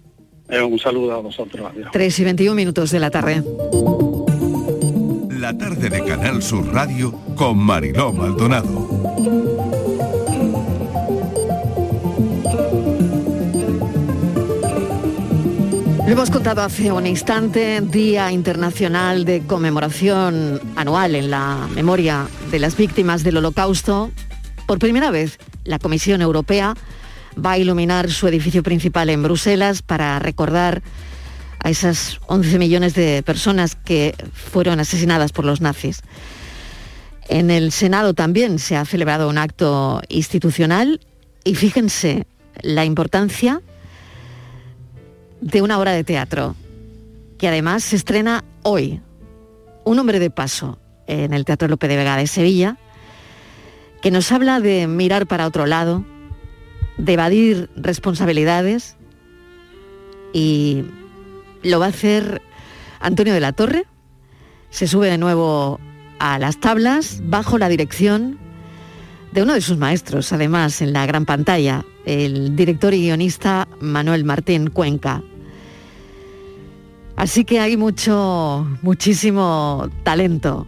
Eh, 0.49 0.61
un 0.61 0.79
saludo 0.79 1.13
a 1.13 1.19
vosotros. 1.19 1.69
adiós. 1.71 1.89
3 1.91 2.19
y 2.19 2.23
21 2.23 2.55
minutos 2.55 2.91
de 2.91 2.99
la 2.99 3.11
tarde. 3.11 3.43
La 5.29 5.57
tarde 5.57 5.89
de 5.89 6.03
Canal 6.03 6.41
Sur 6.41 6.73
Radio 6.73 7.11
con 7.35 7.57
Mariló 7.57 8.13
Maldonado. 8.13 8.87
Lo 16.05 16.13
hemos 16.13 16.31
contado 16.31 16.61
hace 16.61 16.91
un 16.93 17.05
instante, 17.05 17.81
Día 17.81 18.31
Internacional 18.31 19.25
de 19.25 19.41
Conmemoración 19.45 20.61
Anual 20.77 21.15
en 21.15 21.29
la 21.29 21.67
memoria 21.75 22.27
de 22.49 22.59
las 22.59 22.77
víctimas 22.77 23.25
del 23.25 23.37
Holocausto. 23.37 24.11
Por 24.65 24.79
primera 24.79 25.11
vez, 25.11 25.37
la 25.65 25.79
Comisión 25.79 26.21
Europea 26.21 26.75
va 27.43 27.51
a 27.51 27.57
iluminar 27.57 28.09
su 28.11 28.27
edificio 28.27 28.63
principal 28.63 29.09
en 29.09 29.23
Bruselas 29.23 29.81
para 29.81 30.19
recordar 30.19 30.81
a 31.63 31.69
esas 31.69 32.19
11 32.27 32.59
millones 32.59 32.93
de 32.93 33.23
personas 33.23 33.75
que 33.75 34.15
fueron 34.33 34.79
asesinadas 34.79 35.31
por 35.31 35.45
los 35.45 35.61
nazis. 35.61 36.01
En 37.29 37.51
el 37.51 37.71
Senado 37.71 38.13
también 38.13 38.59
se 38.59 38.75
ha 38.75 38.85
celebrado 38.85 39.29
un 39.29 39.37
acto 39.37 40.01
institucional 40.07 41.01
y 41.43 41.55
fíjense 41.55 42.25
la 42.61 42.85
importancia 42.85 43.61
de 45.41 45.61
una 45.61 45.77
obra 45.77 45.91
de 45.91 46.03
teatro, 46.03 46.55
que 47.37 47.47
además 47.47 47.83
se 47.83 47.95
estrena 47.95 48.43
hoy. 48.63 49.01
Un 49.83 49.99
hombre 49.99 50.19
de 50.19 50.29
paso 50.29 50.79
en 51.05 51.33
el 51.33 51.45
Teatro 51.45 51.67
Lope 51.67 51.87
de 51.87 51.97
Vega 51.97 52.17
de 52.17 52.27
Sevilla, 52.27 52.77
que 54.01 54.11
nos 54.11 54.31
habla 54.31 54.59
de 54.59 54.87
mirar 54.87 55.27
para 55.27 55.47
otro 55.47 55.65
lado, 55.65 56.05
de 56.97 57.13
evadir 57.13 57.69
responsabilidades 57.75 58.95
y 60.33 60.83
lo 61.63 61.79
va 61.79 61.87
a 61.87 61.89
hacer 61.89 62.41
Antonio 62.99 63.33
de 63.33 63.39
la 63.39 63.53
Torre. 63.53 63.85
Se 64.69 64.87
sube 64.87 65.09
de 65.09 65.17
nuevo 65.17 65.79
a 66.19 66.39
las 66.39 66.59
tablas 66.59 67.21
bajo 67.23 67.57
la 67.57 67.69
dirección 67.69 68.37
de 69.31 69.43
uno 69.43 69.53
de 69.53 69.61
sus 69.61 69.77
maestros, 69.77 70.31
además 70.33 70.81
en 70.81 70.93
la 70.93 71.05
gran 71.05 71.25
pantalla, 71.25 71.85
el 72.05 72.55
director 72.55 72.93
y 72.93 73.01
guionista 73.01 73.67
Manuel 73.79 74.23
Martín 74.23 74.69
Cuenca. 74.69 75.21
Así 77.15 77.45
que 77.45 77.59
hay 77.59 77.77
mucho, 77.77 78.67
muchísimo 78.81 79.89
talento. 80.03 80.67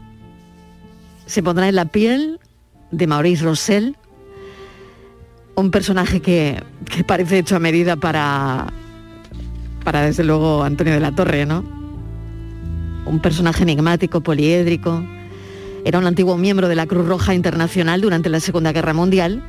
Se 1.25 1.43
pondrá 1.43 1.69
en 1.69 1.75
la 1.75 1.85
piel 1.85 2.39
de 2.91 3.05
Maurice 3.05 3.43
Rossell, 3.43 3.95
un 5.59 5.71
personaje 5.71 6.21
que, 6.21 6.61
que 6.85 7.03
parece 7.03 7.39
hecho 7.39 7.55
a 7.55 7.59
medida 7.59 7.95
para, 7.95 8.67
para 9.83 10.01
desde 10.01 10.23
luego 10.23 10.63
Antonio 10.63 10.93
de 10.93 10.99
la 10.99 11.11
Torre, 11.11 11.45
¿no? 11.45 11.63
Un 13.05 13.19
personaje 13.19 13.63
enigmático, 13.63 14.21
poliédrico. 14.21 15.03
Era 15.85 15.99
un 15.99 16.05
antiguo 16.05 16.37
miembro 16.37 16.67
de 16.67 16.75
la 16.75 16.85
Cruz 16.85 17.07
Roja 17.07 17.33
Internacional 17.33 18.01
durante 18.01 18.29
la 18.29 18.39
Segunda 18.39 18.71
Guerra 18.71 18.93
Mundial, 18.93 19.43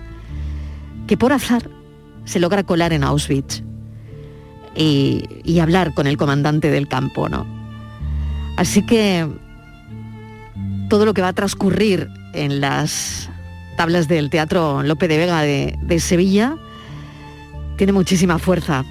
que 1.07 1.17
por 1.17 1.33
azar 1.33 1.69
se 2.25 2.41
logra 2.41 2.63
colar 2.63 2.93
en 2.93 3.05
Auschwitz 3.05 3.63
y, 4.77 5.25
y 5.45 5.59
hablar 5.59 5.93
con 5.95 6.07
el 6.07 6.17
comandante 6.17 6.71
del 6.71 6.89
campo, 6.89 7.29
¿no? 7.29 7.47
Así 8.57 8.85
que 8.85 9.27
todo 10.89 11.07
lo 11.07 11.15
que 11.15 11.23
va 11.23 11.29
a 11.29 11.33
transcurrir 11.33 12.09
en 12.35 12.61
las 12.61 13.31
tablas 13.77 14.09
del 14.09 14.31
Teatro 14.31 14.83
Lope 14.83 15.09
de 15.09 15.17
Vega 15.19 15.43
de, 15.43 15.79
de 15.83 16.01
Sevilla 16.01 16.57
tiene 17.77 17.93
muchísima 17.93 18.39
fuerza. 18.39 18.85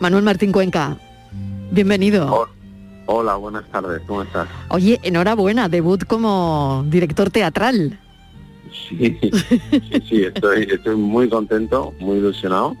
Manuel 0.00 0.24
Martín 0.24 0.50
Cuenca, 0.50 0.96
bienvenido. 1.70 2.48
Hola, 3.04 3.34
buenas 3.34 3.64
tardes, 3.70 4.00
¿cómo 4.06 4.22
estás? 4.22 4.48
Oye, 4.68 4.98
enhorabuena, 5.02 5.68
debut 5.68 6.04
como 6.04 6.84
director 6.88 7.28
teatral. 7.28 7.98
Sí, 8.88 9.18
sí, 9.20 10.02
sí, 10.08 10.24
estoy, 10.24 10.68
estoy 10.70 10.96
muy 10.96 11.28
contento, 11.28 11.92
muy 12.00 12.18
ilusionado 12.18 12.76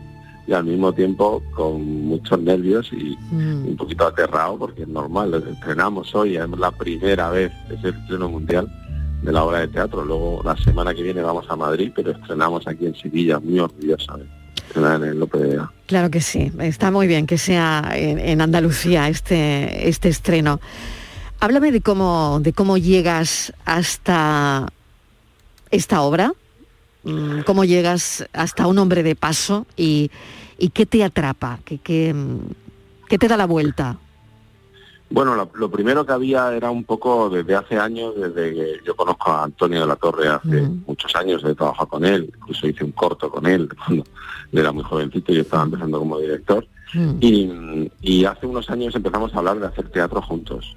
y 0.46 0.52
al 0.52 0.64
mismo 0.64 0.92
tiempo 0.92 1.42
con 1.54 2.06
muchos 2.06 2.40
nervios 2.40 2.90
y 2.92 3.18
un 3.32 3.76
poquito 3.76 4.06
aterrado 4.06 4.56
porque 4.58 4.82
es 4.82 4.88
normal, 4.88 5.32
lo 5.32 5.38
estrenamos 5.38 6.14
hoy, 6.14 6.36
es 6.36 6.48
la 6.48 6.70
primera 6.70 7.30
vez, 7.30 7.52
es 7.68 7.84
el 7.84 7.94
estreno 7.94 8.28
mundial 8.30 8.68
de 9.22 9.32
la 9.32 9.44
obra 9.44 9.60
de 9.60 9.68
teatro. 9.68 10.04
Luego 10.04 10.42
la 10.44 10.56
semana 10.56 10.94
que 10.94 11.02
viene 11.02 11.22
vamos 11.22 11.46
a 11.48 11.56
Madrid, 11.56 11.92
pero 11.94 12.12
estrenamos 12.12 12.66
aquí 12.66 12.86
en 12.86 12.94
Sevilla, 12.94 13.38
muy 13.38 13.58
orgullosa 13.58 14.16
de 14.16 14.26
estrenar 14.56 15.02
en 15.02 15.08
el 15.08 15.18
López 15.18 15.42
de 15.42 15.48
Vega. 15.48 15.72
Claro 15.86 16.10
que 16.10 16.20
sí, 16.20 16.52
está 16.60 16.90
muy 16.90 17.06
bien 17.06 17.26
que 17.26 17.38
sea 17.38 17.92
en, 17.94 18.18
en 18.18 18.40
Andalucía 18.40 19.08
este, 19.08 19.88
este 19.88 20.08
estreno. 20.08 20.60
Háblame 21.40 21.72
de 21.72 21.80
cómo, 21.80 22.38
de 22.40 22.52
cómo 22.52 22.76
llegas 22.76 23.52
hasta 23.64 24.68
esta 25.70 26.02
obra, 26.02 26.32
mm, 27.04 27.40
cómo 27.46 27.64
llegas 27.64 28.26
hasta 28.32 28.66
un 28.66 28.78
hombre 28.78 29.02
de 29.02 29.16
paso 29.16 29.66
y, 29.76 30.10
y 30.58 30.68
qué 30.70 30.86
te 30.86 31.02
atrapa, 31.02 31.58
qué, 31.64 31.78
qué, 31.78 32.14
qué 33.08 33.18
te 33.18 33.28
da 33.28 33.36
la 33.36 33.46
vuelta. 33.46 33.98
Bueno, 35.10 35.34
lo, 35.34 35.50
lo 35.54 35.70
primero 35.70 36.06
que 36.06 36.12
había 36.12 36.54
era 36.54 36.70
un 36.70 36.84
poco 36.84 37.28
desde 37.28 37.56
hace 37.56 37.76
años, 37.76 38.14
desde 38.14 38.54
que 38.54 38.80
yo 38.84 38.94
conozco 38.94 39.30
a 39.32 39.42
Antonio 39.42 39.80
de 39.80 39.86
la 39.88 39.96
Torre 39.96 40.28
hace 40.28 40.62
muchos 40.86 41.14
años, 41.16 41.42
he 41.44 41.54
trabajado 41.54 41.88
con 41.88 42.04
él, 42.04 42.32
incluso 42.36 42.68
hice 42.68 42.84
un 42.84 42.92
corto 42.92 43.28
con 43.28 43.44
él 43.46 43.68
cuando 43.86 44.04
era 44.52 44.70
muy 44.70 44.84
jovencito 44.84 45.32
y 45.32 45.36
yo 45.36 45.42
estaba 45.42 45.64
empezando 45.64 45.98
como 45.98 46.18
director. 46.18 46.66
Y, 47.20 47.88
y 48.02 48.24
hace 48.24 48.46
unos 48.46 48.68
años 48.68 48.94
empezamos 48.96 49.32
a 49.32 49.38
hablar 49.38 49.60
de 49.60 49.66
hacer 49.66 49.88
teatro 49.90 50.20
juntos. 50.22 50.76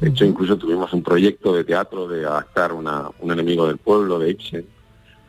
De 0.00 0.08
hecho, 0.08 0.26
incluso 0.26 0.58
tuvimos 0.58 0.92
un 0.92 1.02
proyecto 1.02 1.54
de 1.54 1.64
teatro 1.64 2.06
de 2.06 2.26
adaptar 2.26 2.74
una, 2.74 3.10
un 3.20 3.32
enemigo 3.32 3.66
del 3.66 3.78
pueblo 3.78 4.18
de 4.18 4.30
Ibsen 4.30 4.66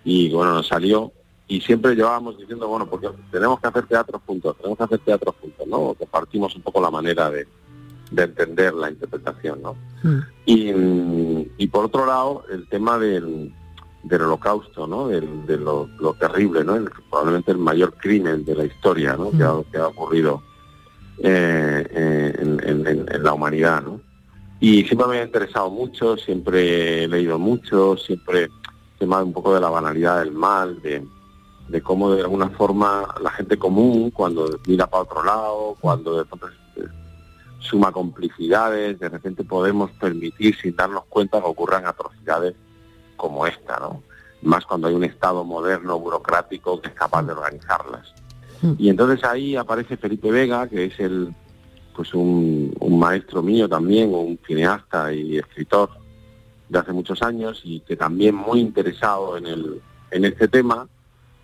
y 0.04 0.30
bueno, 0.30 0.54
nos 0.54 0.68
salió 0.68 1.12
y 1.48 1.62
siempre 1.62 1.96
llevábamos 1.96 2.38
diciendo, 2.38 2.68
bueno, 2.68 2.86
porque 2.86 3.10
tenemos 3.32 3.60
que 3.62 3.68
hacer 3.68 3.86
teatro 3.88 4.22
juntos, 4.26 4.56
tenemos 4.58 4.78
que 4.78 4.84
hacer 4.84 5.00
teatro 5.00 5.36
juntos, 5.40 5.68
¿no? 5.68 5.94
Compartimos 5.94 6.54
un 6.56 6.62
poco 6.62 6.82
la 6.82 6.92
manera 6.92 7.30
de, 7.30 7.48
de 8.12 8.24
entender 8.24 8.74
la 8.74 8.90
interpretación, 8.90 9.62
¿no? 9.62 9.76
Y, 10.46 10.72
mm, 10.72 11.46
y 11.58 11.68
por 11.68 11.86
otro 11.86 12.06
lado, 12.06 12.44
el 12.50 12.68
tema 12.70 12.98
del, 12.98 13.54
del 14.04 14.22
holocausto, 14.22 14.88
¿no? 14.88 15.08
Del- 15.10 15.46
de 15.46 15.58
lo, 15.58 15.88
lo 16.00 16.14
terrible, 16.14 16.64
¿no? 16.64 16.76
El- 16.76 16.90
probablemente 17.10 17.52
el 17.52 17.58
mayor 17.58 17.94
crimen 17.96 18.46
de 18.46 18.56
la 18.56 18.66
historia, 18.66 19.18
¿no? 19.18 19.32
Que, 19.32 19.44
ha, 19.44 19.54
que 19.72 19.78
ha 19.78 19.88
ocurrido 19.88 20.42
eh, 21.20 21.88
eh, 21.90 22.36
en, 22.40 22.60
en- 22.64 22.88
en- 22.88 23.06
en 23.14 23.24
la 23.24 23.34
humanidad, 23.34 23.82
¿no? 23.84 24.00
Y 24.60 24.84
siempre 24.86 25.08
me 25.08 25.20
ha 25.20 25.24
interesado 25.24 25.70
mucho, 25.70 26.16
siempre 26.18 27.04
he 27.04 27.08
leído 27.08 27.38
mucho, 27.40 27.96
siempre 27.98 28.44
el 28.44 28.52
tema 29.00 29.24
un 29.24 29.34
poco 29.34 29.54
de 29.54 29.62
la 29.62 29.70
banalidad 29.70 30.20
del 30.20 30.32
mal, 30.32 30.82
de, 30.82 31.06
de 31.70 31.82
cómo 31.82 32.12
de 32.12 32.22
alguna 32.22 32.50
forma 32.52 33.08
la 33.22 33.30
gente 33.32 33.58
común, 33.58 34.12
cuando 34.12 34.60
mira 34.66 34.88
para 34.88 35.04
otro 35.04 35.24
lado, 35.24 35.76
cuando 35.80 36.18
de 36.18 36.26
suma 37.60 37.92
complicidades, 37.92 39.00
de 39.00 39.10
repente 39.10 39.44
podemos 39.44 39.92
permitir 39.92 40.56
sin 40.56 40.76
darnos 40.76 41.06
cuenta 41.06 41.40
que 41.40 41.48
ocurran 41.48 41.86
atrocidades 41.86 42.56
como 43.16 43.46
esta, 43.46 43.80
¿no? 43.80 44.04
Más 44.42 44.66
cuando 44.66 44.88
hay 44.88 44.94
un 44.94 45.04
Estado 45.04 45.44
moderno, 45.44 46.00
burocrático, 46.00 46.80
que 46.80 46.90
es 46.90 46.94
capaz 46.94 47.24
de 47.24 47.34
organizarlas. 47.34 48.14
Y 48.78 48.90
entonces 48.90 49.24
ahí 49.24 49.56
aparece 49.56 49.98
Felipe 49.98 50.32
Vega, 50.32 50.68
que 50.68 50.86
es 50.86 51.00
el 51.00 51.34
pues 51.96 52.14
un, 52.14 52.76
un 52.80 53.00
maestro 53.00 53.42
mío 53.42 53.68
también, 53.68 54.14
un 54.14 54.40
cineasta 54.46 55.12
y 55.12 55.38
escritor 55.38 55.90
de 56.70 56.80
hace 56.80 56.94
muchos 56.94 57.24
años 57.24 57.62
y 57.64 57.80
que 57.80 57.96
también 57.96 58.36
muy 58.36 58.60
interesado 58.60 59.36
en, 59.38 59.48
el, 59.48 59.82
en 60.12 60.26
este 60.26 60.48
tema 60.48 60.88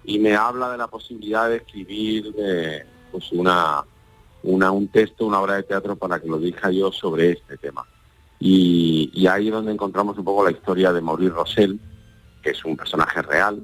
y 0.03 0.19
me 0.19 0.35
habla 0.35 0.71
de 0.71 0.77
la 0.77 0.87
posibilidad 0.87 1.49
de 1.49 1.57
escribir 1.57 2.35
eh, 2.37 2.85
pues 3.11 3.31
una, 3.31 3.83
una, 4.43 4.71
un 4.71 4.87
texto, 4.89 5.25
una 5.25 5.39
obra 5.41 5.55
de 5.55 5.63
teatro 5.63 5.95
para 5.95 6.19
que 6.19 6.27
lo 6.27 6.37
diga 6.37 6.69
yo 6.71 6.91
sobre 6.91 7.31
este 7.31 7.57
tema. 7.57 7.85
Y, 8.39 9.09
y 9.13 9.27
ahí 9.27 9.47
es 9.47 9.53
donde 9.53 9.71
encontramos 9.71 10.17
un 10.17 10.25
poco 10.25 10.43
la 10.43 10.51
historia 10.51 10.91
de 10.91 11.01
Maurice 11.01 11.31
Rosell, 11.33 11.79
que 12.41 12.49
es 12.51 12.65
un 12.65 12.75
personaje 12.75 13.21
real, 13.21 13.63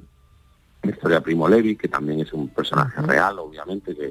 la 0.82 0.90
historia 0.90 1.16
de 1.18 1.22
Primo 1.22 1.46
Levi, 1.48 1.76
que 1.76 1.88
también 1.88 2.20
es 2.20 2.32
un 2.32 2.48
personaje 2.48 3.02
real, 3.02 3.38
obviamente, 3.38 3.94
que, 3.94 4.10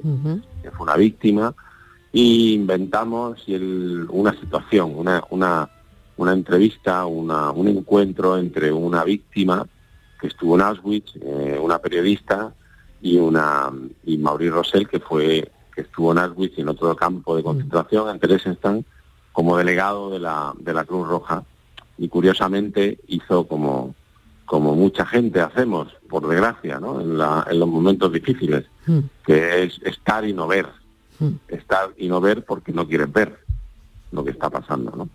que 0.62 0.70
fue 0.70 0.84
una 0.84 0.96
víctima, 0.96 1.52
y 2.12 2.54
inventamos 2.54 3.42
el- 3.48 4.06
una 4.10 4.32
situación, 4.38 4.92
una, 4.96 5.24
una, 5.30 5.68
una 6.16 6.32
entrevista, 6.32 7.04
una, 7.06 7.50
un 7.50 7.66
encuentro 7.68 8.38
entre 8.38 8.70
una 8.72 9.02
víctima 9.02 9.66
que 10.20 10.28
estuvo 10.28 10.54
en 10.54 10.60
Auschwitz, 10.62 11.16
eh, 11.20 11.58
una 11.60 11.78
periodista, 11.78 12.54
y 13.02 13.16
una 13.16 13.72
y 14.04 14.18
Maurice 14.18 14.52
Rosell, 14.52 14.86
que 14.86 15.00
fue 15.00 15.50
que 15.80 15.86
estuvo 15.88 16.12
en 16.12 16.18
Auschwitz 16.18 16.58
y 16.58 16.60
en 16.60 16.68
otro 16.68 16.94
campo 16.94 17.34
de 17.36 17.42
concentración, 17.42 18.10
en 18.10 18.18
Theresienstadt, 18.20 18.82
como 19.32 19.56
delegado 19.56 20.10
de 20.10 20.18
la, 20.18 20.52
de 20.58 20.74
la 20.74 20.84
Cruz 20.84 21.08
Roja. 21.08 21.42
Y 21.98 22.08
curiosamente 22.08 22.98
hizo 23.08 23.46
como, 23.46 23.94
como 24.44 24.74
mucha 24.74 25.06
gente 25.06 25.40
hacemos, 25.40 25.88
por 26.08 26.26
desgracia, 26.28 26.78
¿no? 26.80 27.00
en, 27.00 27.16
la- 27.18 27.46
en 27.50 27.58
los 27.58 27.68
momentos 27.68 28.12
difíciles, 28.12 28.64
que 29.24 29.62
es 29.64 29.80
estar 29.84 30.24
y 30.26 30.32
no 30.32 30.46
ver. 30.46 30.66
Estar 31.48 31.90
y 31.98 32.08
no 32.08 32.20
ver 32.20 32.44
porque 32.44 32.72
no 32.72 32.86
quieres 32.88 33.12
ver 33.12 33.38
lo 34.12 34.24
que 34.24 34.30
está 34.30 34.48
pasando. 34.50 34.90
¿no? 34.96 35.08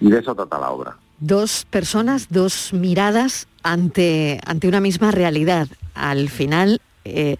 Y 0.00 0.10
de 0.10 0.18
eso 0.20 0.34
trata 0.34 0.58
la 0.58 0.70
obra. 0.70 0.96
Dos 1.18 1.66
personas, 1.68 2.28
dos 2.30 2.72
miradas 2.72 3.46
ante, 3.62 4.40
ante 4.46 4.68
una 4.68 4.80
misma 4.80 5.10
realidad. 5.10 5.68
Al 5.94 6.28
final, 6.30 6.80
eh, 7.04 7.36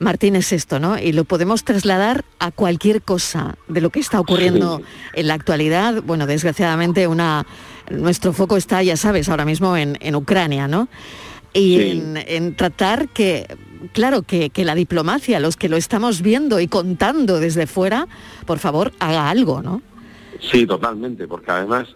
Martín, 0.00 0.34
es 0.34 0.52
esto, 0.52 0.80
¿no? 0.80 0.98
Y 0.98 1.12
lo 1.12 1.24
podemos 1.24 1.62
trasladar 1.62 2.24
a 2.38 2.50
cualquier 2.50 3.02
cosa 3.02 3.56
de 3.68 3.80
lo 3.82 3.90
que 3.90 4.00
está 4.00 4.18
ocurriendo 4.18 4.78
Sí. 4.78 4.84
en 5.14 5.28
la 5.28 5.34
actualidad. 5.34 6.02
Bueno, 6.02 6.26
desgraciadamente, 6.26 7.06
una, 7.06 7.46
nuestro 7.90 8.32
foco 8.32 8.56
está, 8.56 8.82
ya 8.82 8.96
sabes, 8.96 9.28
ahora 9.28 9.44
mismo 9.44 9.76
en, 9.76 9.98
en 10.00 10.16
Ucrania, 10.16 10.66
¿no? 10.66 10.88
Y 11.52 11.76
Sí. 11.76 11.90
en, 11.90 12.16
en 12.16 12.56
tratar 12.56 13.08
que, 13.10 13.46
claro, 13.92 14.22
que, 14.22 14.48
que 14.48 14.64
la 14.64 14.74
diplomacia, 14.74 15.38
los 15.38 15.58
que 15.58 15.68
lo 15.68 15.76
estamos 15.76 16.22
viendo 16.22 16.60
y 16.60 16.66
contando 16.66 17.38
desde 17.38 17.66
fuera, 17.66 18.06
por 18.46 18.58
favor, 18.58 18.92
haga 19.00 19.28
algo, 19.28 19.60
¿no? 19.60 19.82
Sí, 20.50 20.66
totalmente, 20.66 21.28
porque 21.28 21.50
además, 21.50 21.88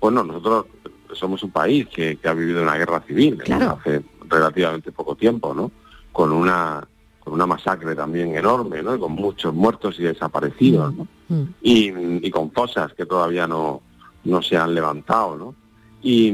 bueno, 0.00 0.24
nosotros 0.24 0.66
somos 1.14 1.44
un 1.44 1.52
país 1.52 1.86
que, 1.94 2.16
que 2.16 2.28
ha 2.28 2.34
vivido 2.34 2.60
una 2.60 2.76
guerra 2.76 3.00
civil. 3.06 3.36
Claro. 3.44 3.78
hace 3.80 4.02
relativamente 4.28 4.90
poco 4.90 5.14
tiempo, 5.14 5.54
¿no? 5.54 5.70
Con 6.10 6.32
una 6.32 6.88
con 7.22 7.34
una 7.34 7.46
masacre 7.46 7.94
también 7.94 8.34
enorme, 8.36 8.82
¿no? 8.82 8.98
Con 8.98 9.12
muchos 9.12 9.54
muertos 9.54 9.98
y 9.98 10.02
desaparecidos, 10.02 10.94
¿no? 10.94 11.06
y, 11.62 11.90
y 12.26 12.30
con 12.30 12.50
fosas 12.52 12.92
que 12.94 13.06
todavía 13.06 13.46
no, 13.46 13.80
no 14.24 14.42
se 14.42 14.56
han 14.56 14.74
levantado, 14.74 15.36
¿no? 15.36 15.54
Y, 16.02 16.28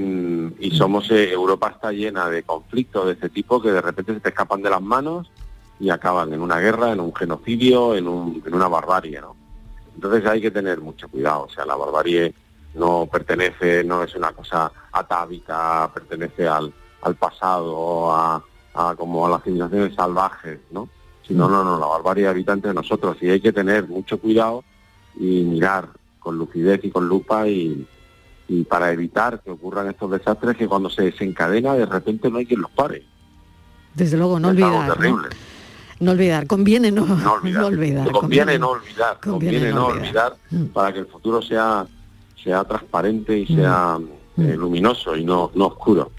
y 0.59 0.71
somos, 0.73 1.11
eh, 1.11 1.31
Europa 1.33 1.69
está 1.69 1.93
llena 1.93 2.29
de 2.31 2.43
conflictos 2.43 3.07
de 3.07 3.13
este 3.13 3.29
tipo 3.29 3.61
que 3.61 3.71
de 3.71 3.83
repente 3.83 4.15
se 4.15 4.21
te 4.21 4.31
escapan 4.31 4.63
de 4.63 4.71
las 4.71 4.81
manos 4.81 5.31
y 5.79 5.91
acaban 5.91 6.33
en 6.33 6.41
una 6.41 6.59
guerra, 6.59 6.91
en 6.93 7.01
un 7.01 7.15
genocidio, 7.15 7.95
en, 7.95 8.09
un- 8.09 8.43
en 8.45 8.55
una 8.55 8.67
barbarie, 8.69 9.21
¿no? 9.21 9.37
Entonces 9.95 10.25
hay 10.27 10.41
que 10.41 10.51
tener 10.51 10.81
mucho 10.81 11.07
cuidado, 11.09 11.43
o 11.45 11.49
sea, 11.51 11.67
la 11.67 11.77
barbarie 11.77 12.35
no 12.75 13.07
pertenece, 13.11 13.85
no 13.85 14.03
es 14.03 14.15
una 14.15 14.33
cosa 14.33 14.73
atávica, 14.93 15.91
pertenece 15.93 16.49
al, 16.49 16.73
al 17.03 17.15
pasado, 17.17 18.13
a, 18.13 18.43
a 18.75 18.95
como 18.95 19.27
a 19.27 19.31
las 19.31 19.43
civilizaciones 19.43 19.95
salvajes, 19.95 20.61
¿no? 20.71 20.89
Sino, 21.27 21.49
no, 21.49 21.63
no, 21.63 21.79
la 21.79 21.87
barbarie 21.87 22.27
habita 22.27 22.53
entre 22.53 22.73
nosotros 22.73 23.19
y 23.21 23.29
hay 23.29 23.41
que 23.41 23.53
tener 23.53 23.87
mucho 23.87 24.19
cuidado 24.19 24.65
y 25.19 25.43
mirar 25.43 25.89
con 26.19 26.39
lucidez 26.39 26.83
y 26.85 26.91
con 26.91 27.07
lupa 27.07 27.47
y, 27.47 27.87
y 28.49 28.65
para 28.65 28.91
evitar 28.93 29.41
que 29.41 29.51
ocurran 29.51 29.89
estos 29.89 30.11
desastres 30.11 30.57
que 30.57 30.67
cuando 30.67 30.89
se 30.89 31.03
desencadena 31.03 31.75
de 31.75 31.87
repente 31.87 32.31
no 32.31 32.39
hay 32.39 32.47
quien 32.47 32.63
los 32.63 32.71
pare. 32.71 33.05
Desde 33.95 34.17
luego, 34.17 34.41
no 34.41 34.49
olvidar. 34.49 34.89
¿no? 34.89 34.95
terrible. 34.95 35.29
No 36.01 36.13
olvidar, 36.13 36.47
conviene 36.47 36.93
no, 36.93 37.05
No 37.05 37.33
olvidar. 37.35 37.61
no 37.63 37.67
olvidar, 37.67 38.11
conviene, 38.13 38.59
no 38.59 38.71
olvidar, 38.71 39.19
conviene 39.21 39.71
conviene, 39.71 39.73
no 39.73 39.87
olvidar 39.87 40.37
para 40.73 40.93
que 40.93 41.01
el 41.01 41.07
futuro 41.07 41.43
sea 41.43 41.87
sea 42.43 42.65
transparente 42.65 43.39
y 43.39 43.47
sea 43.47 43.99
eh, 44.39 44.55
luminoso 44.57 45.17
y 45.17 45.25
no, 45.25 45.51
no 45.55 45.67
oscuro. 45.67 46.13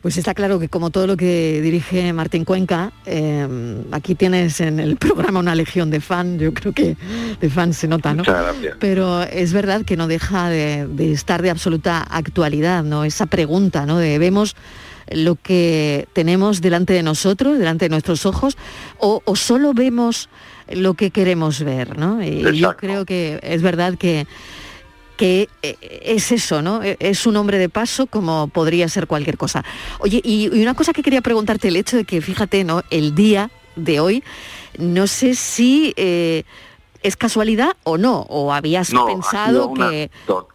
Pues 0.00 0.16
está 0.16 0.32
claro 0.32 0.58
que 0.58 0.68
como 0.68 0.90
todo 0.90 1.06
lo 1.06 1.16
que 1.16 1.60
dirige 1.62 2.12
Martín 2.14 2.44
Cuenca, 2.46 2.92
eh, 3.04 3.46
aquí 3.92 4.14
tienes 4.14 4.60
en 4.60 4.80
el 4.80 4.96
programa 4.98 5.40
una 5.40 5.54
legión 5.54 5.90
de 5.90 6.00
fan, 6.00 6.38
yo 6.38 6.54
creo 6.54 6.72
que 6.72 6.96
de 7.40 7.50
fan 7.50 7.74
se 7.74 7.86
nota, 7.86 8.12
¿no? 8.12 8.18
Muchas 8.18 8.42
gracias. 8.42 8.76
Pero 8.80 9.22
es 9.22 9.52
verdad 9.52 9.84
que 9.84 9.96
no 9.96 10.06
deja 10.06 10.48
de, 10.48 10.86
de 10.86 11.12
estar 11.12 11.42
de 11.42 11.50
absoluta 11.50 12.02
actualidad, 12.02 12.82
¿no? 12.82 13.04
Esa 13.04 13.26
pregunta, 13.26 13.84
¿no? 13.84 13.98
De 13.98 14.18
vemos 14.18 14.56
lo 15.10 15.36
que 15.36 16.08
tenemos 16.12 16.60
delante 16.60 16.92
de 16.92 17.02
nosotros, 17.02 17.58
delante 17.58 17.86
de 17.86 17.90
nuestros 17.90 18.24
ojos, 18.26 18.56
o, 18.98 19.22
o 19.24 19.36
solo 19.36 19.74
vemos 19.74 20.28
lo 20.70 20.94
que 20.94 21.10
queremos 21.10 21.62
ver, 21.62 21.98
¿no? 21.98 22.22
Y 22.22 22.58
yo 22.58 22.76
creo 22.76 23.04
que 23.04 23.40
es 23.42 23.60
verdad 23.60 23.98
que 23.98 24.26
que 25.20 25.50
eh, 25.62 25.76
es 26.02 26.32
eso, 26.32 26.62
¿no? 26.62 26.82
Eh, 26.82 26.96
Es 26.98 27.26
un 27.26 27.36
hombre 27.36 27.58
de 27.58 27.68
paso 27.68 28.06
como 28.06 28.48
podría 28.48 28.88
ser 28.88 29.06
cualquier 29.06 29.36
cosa. 29.36 29.62
Oye, 29.98 30.22
y, 30.24 30.46
y 30.50 30.62
una 30.62 30.72
cosa 30.72 30.94
que 30.94 31.02
quería 31.02 31.20
preguntarte, 31.20 31.68
el 31.68 31.76
hecho 31.76 31.98
de 31.98 32.04
que, 32.06 32.22
fíjate, 32.22 32.64
¿no? 32.64 32.82
El 32.88 33.14
día 33.14 33.50
de 33.76 34.00
hoy, 34.00 34.24
no 34.78 35.06
sé 35.06 35.34
si 35.34 35.92
eh, 35.98 36.44
es 37.02 37.16
casualidad 37.18 37.76
o 37.84 37.98
no, 37.98 38.20
o 38.30 38.50
habías 38.50 38.94
No, 38.94 39.04
pensado 39.04 39.68
una 39.68 39.90
que... 39.90 40.10
to- 40.26 40.48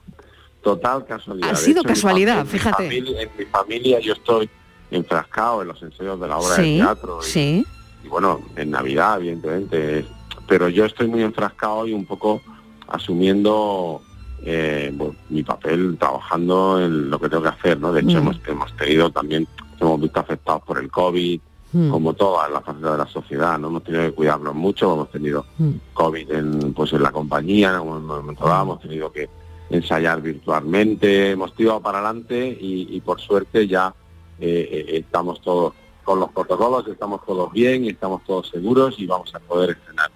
total 0.63 1.05
casualidad. 1.05 1.51
Ha 1.51 1.55
sido 1.55 1.81
hecho, 1.81 1.89
en 1.89 1.91
mi 1.91 1.93
casualidad, 1.93 2.37
fam- 2.37 2.39
en 2.39 2.45
mi 2.45 2.49
fíjate. 2.49 2.83
familia- 2.85 3.21
en 3.21 3.29
mi 3.37 3.45
familia 3.45 3.99
yo 3.99 4.13
estoy 4.13 4.49
enfrascado 4.89 5.61
en 5.61 5.67
los 5.67 5.79
ensayos 5.83 6.19
de 6.19 6.27
la 6.27 6.37
obra 6.39 6.55
de 6.57 6.75
teatro 6.77 7.19
y, 7.21 7.29
sí. 7.29 7.65
y 8.03 8.07
bueno, 8.07 8.41
en 8.55 8.71
Navidad, 8.71 9.17
evidentemente, 9.19 10.05
pero 10.47 10.69
yo 10.69 10.85
estoy 10.85 11.05
muy 11.07 11.21
enfrascado 11.21 11.85
y 11.87 11.93
un 11.93 12.05
poco 12.07 12.41
asumiendo 12.87 14.01
eh, 14.45 14.91
bueno, 14.93 15.15
mi 15.29 15.43
papel 15.43 15.97
trabajando 15.99 16.79
en 16.81 17.09
lo 17.09 17.19
que 17.19 17.27
tengo 17.29 17.43
que 17.43 17.49
hacer, 17.49 17.79
¿no? 17.79 17.91
De 17.91 18.01
hecho, 18.01 18.17
Mm. 18.17 18.21
hemos, 18.21 18.39
hemos 18.47 18.75
tenido 18.77 19.09
también, 19.09 19.47
hemos 19.79 19.99
visto 19.99 20.19
afectados 20.19 20.61
por 20.63 20.77
el 20.79 20.89
COVID, 20.91 21.39
Mm. 21.73 21.89
como 21.89 22.13
todas 22.13 22.49
las 22.51 22.63
facetas 22.63 22.91
de 22.93 22.97
la 22.99 23.07
sociedad, 23.07 23.59
¿no? 23.59 23.67
Hemos 23.67 23.83
tenido 23.83 24.03
que 24.03 24.11
cuidarnos 24.13 24.55
mucho, 24.55 24.93
hemos 24.93 25.11
tenido 25.11 25.45
COVID 25.93 26.31
en, 26.31 26.73
pues 26.73 26.93
en 26.93 27.03
la 27.03 27.11
compañía, 27.11 27.69
en 27.69 27.75
algún 27.75 28.05
momento 28.05 28.45
dado, 28.47 28.63
hemos 28.63 28.79
tenido 28.81 29.11
que 29.11 29.27
ensayar 29.69 30.21
virtualmente, 30.21 31.31
hemos 31.31 31.53
tirado 31.53 31.81
para 31.81 31.97
adelante 31.97 32.57
y, 32.61 32.87
y 32.95 33.01
por 33.01 33.19
suerte 33.19 33.67
ya 33.67 33.93
eh, 34.39 34.69
eh, 34.71 34.97
estamos 34.99 35.41
todos 35.41 35.73
con 36.03 36.19
los 36.19 36.29
protocolos, 36.31 36.87
estamos 36.87 37.25
todos 37.25 37.51
bien 37.51 37.83
y 37.83 37.89
estamos 37.89 38.23
todos 38.25 38.47
seguros 38.49 38.95
y 38.99 39.07
vamos 39.07 39.33
a 39.35 39.39
poder 39.39 39.71
estrenar. 39.71 40.11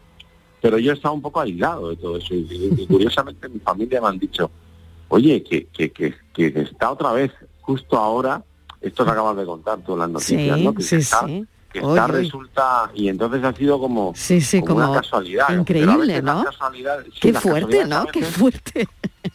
Pero 0.62 0.78
yo 0.78 0.92
he 0.92 0.96
estado 0.96 1.14
un 1.14 1.22
poco 1.22 1.40
aislado 1.40 1.90
de 1.90 1.96
todo 1.96 2.18
eso 2.18 2.34
y, 2.34 2.86
curiosamente 2.88 3.48
mi 3.50 3.60
familia 3.60 4.02
me 4.02 4.08
han 4.08 4.20
dicho, 4.20 4.52
oye, 5.08 5.42
que, 5.44 5.68
que, 5.68 5.92
que, 5.92 6.14
que 6.34 6.48
está 6.62 6.92
otra 6.92 7.14
vez 7.14 7.32
justo 7.62 7.98
ahora, 7.98 8.44
esto 8.82 9.06
que 9.06 9.12
acabas 9.12 9.38
de 9.38 9.46
contar 9.46 9.80
tú 9.80 9.94
en 9.94 10.00
las 10.00 10.10
noticias, 10.10 10.58
Sí, 10.58 10.64
¿no? 10.66 10.74
Que 10.74 10.84
sí, 10.84 10.96
está, 10.98 11.26
sí. 11.26 11.46
que 11.72 11.80
Oy, 11.82 11.90
está 11.98 12.06
oy. 12.06 12.12
resulta 12.12 12.92
y 12.96 13.08
entonces 13.10 13.44
ha 13.44 13.54
sido 13.54 13.80
como, 13.80 14.14
como 14.62 14.76
como 14.76 14.76
una 14.92 15.02
casualidad 15.02 15.58
increíble, 15.58 16.22
¿no? 16.22 16.44
Qué 17.22 17.34
fuerte, 17.34 17.86
¿no? 17.86 18.06
Qué 18.08 18.20
veces- 18.22 18.36
fuerte. 18.36 18.88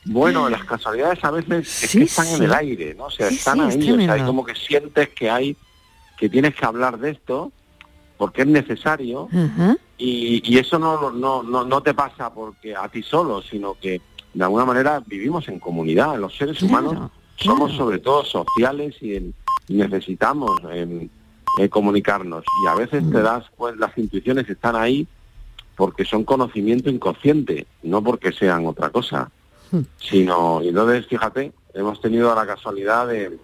bueno, 0.04 0.48
las 0.50 0.64
casualidades 0.64 1.22
a 1.24 1.30
veces 1.30 1.84
es 1.84 1.90
que 1.92 2.02
están 2.02 2.26
en 2.28 2.42
el 2.42 2.52
aire, 2.54 2.94
¿no? 2.94 3.04
O 3.06 3.10
sea, 3.10 3.28
están 3.28 3.60
es 3.68 3.76
ahí, 3.76 3.90
o 3.92 3.96
sea, 3.98 4.26
como 4.26 4.44
que 4.44 4.54
sientes 4.54 5.08
que 5.10 5.30
hay, 5.30 5.56
que 6.18 6.28
tienes 6.28 6.54
que 6.54 6.64
hablar 6.66 6.98
de 6.98 7.10
esto 7.10 7.52
porque 8.16 8.42
es 8.42 8.48
necesario 8.48 9.28
y, 9.98 10.42
y 10.44 10.58
eso 10.58 10.78
no, 10.78 11.10
no, 11.10 11.42
no, 11.42 11.64
no 11.64 11.82
te 11.82 11.94
pasa 11.94 12.32
porque 12.32 12.74
a 12.76 12.88
ti 12.88 13.02
solo, 13.02 13.42
sino 13.42 13.74
que 13.80 14.00
de 14.32 14.44
alguna 14.44 14.64
manera 14.64 15.02
vivimos 15.06 15.46
en 15.48 15.58
comunidad, 15.60 16.18
los 16.18 16.36
seres 16.36 16.60
humanos 16.62 16.92
somos 17.36 17.72
sobre 17.76 17.98
todo 17.98 18.24
sociales 18.24 18.94
y, 19.02 19.32
necesitamos 19.68 20.50
eh, 20.70 21.08
comunicarnos. 21.70 22.44
Y 22.64 22.68
a 22.68 22.74
veces 22.74 23.02
te 23.10 23.22
das, 23.22 23.44
pues 23.56 23.76
las 23.78 23.96
intuiciones 23.96 24.48
están 24.48 24.76
ahí 24.76 25.06
porque 25.76 26.04
son 26.04 26.24
conocimiento 26.24 26.90
inconsciente, 26.90 27.66
no 27.82 28.02
porque 28.02 28.30
sean 28.32 28.66
otra 28.66 28.90
cosa, 28.90 29.30
sino, 29.98 30.62
y 30.62 30.68
entonces, 30.68 31.06
fíjate, 31.06 31.52
hemos 31.72 32.00
tenido 32.00 32.34
la 32.34 32.46
casualidad 32.46 33.08
de, 33.08 33.38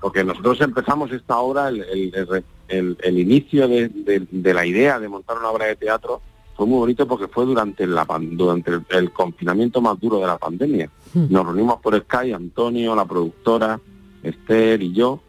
porque 0.00 0.24
nosotros 0.24 0.60
empezamos 0.60 1.10
esta 1.12 1.38
obra, 1.38 1.68
el, 1.68 1.82
el- 1.82 2.14
el- 2.14 2.44
el 2.68 3.18
inicio 3.18 3.68
de, 3.68 3.88
de- 3.88 4.26
de 4.30 4.54
la 4.54 4.64
idea 4.66 4.98
de 4.98 5.08
montar 5.08 5.38
una 5.38 5.50
obra 5.50 5.66
de 5.66 5.76
teatro 5.76 6.20
fue 6.56 6.66
muy 6.66 6.78
bonito 6.78 7.06
porque 7.08 7.26
fue 7.28 7.44
durante, 7.46 7.86
la, 7.86 8.06
durante 8.20 8.70
el, 8.70 8.84
el 8.90 9.12
confinamiento 9.12 9.80
más 9.80 9.98
duro 9.98 10.20
de 10.20 10.26
la 10.26 10.38
pandemia. 10.38 10.88
Nos 11.14 11.44
reunimos 11.46 11.80
por 11.80 11.98
Sky, 12.00 12.32
Antonio, 12.32 12.94
la 12.94 13.04
productora, 13.04 13.80
Esther 14.22 14.82
y 14.82 14.92
yo, 14.92 15.20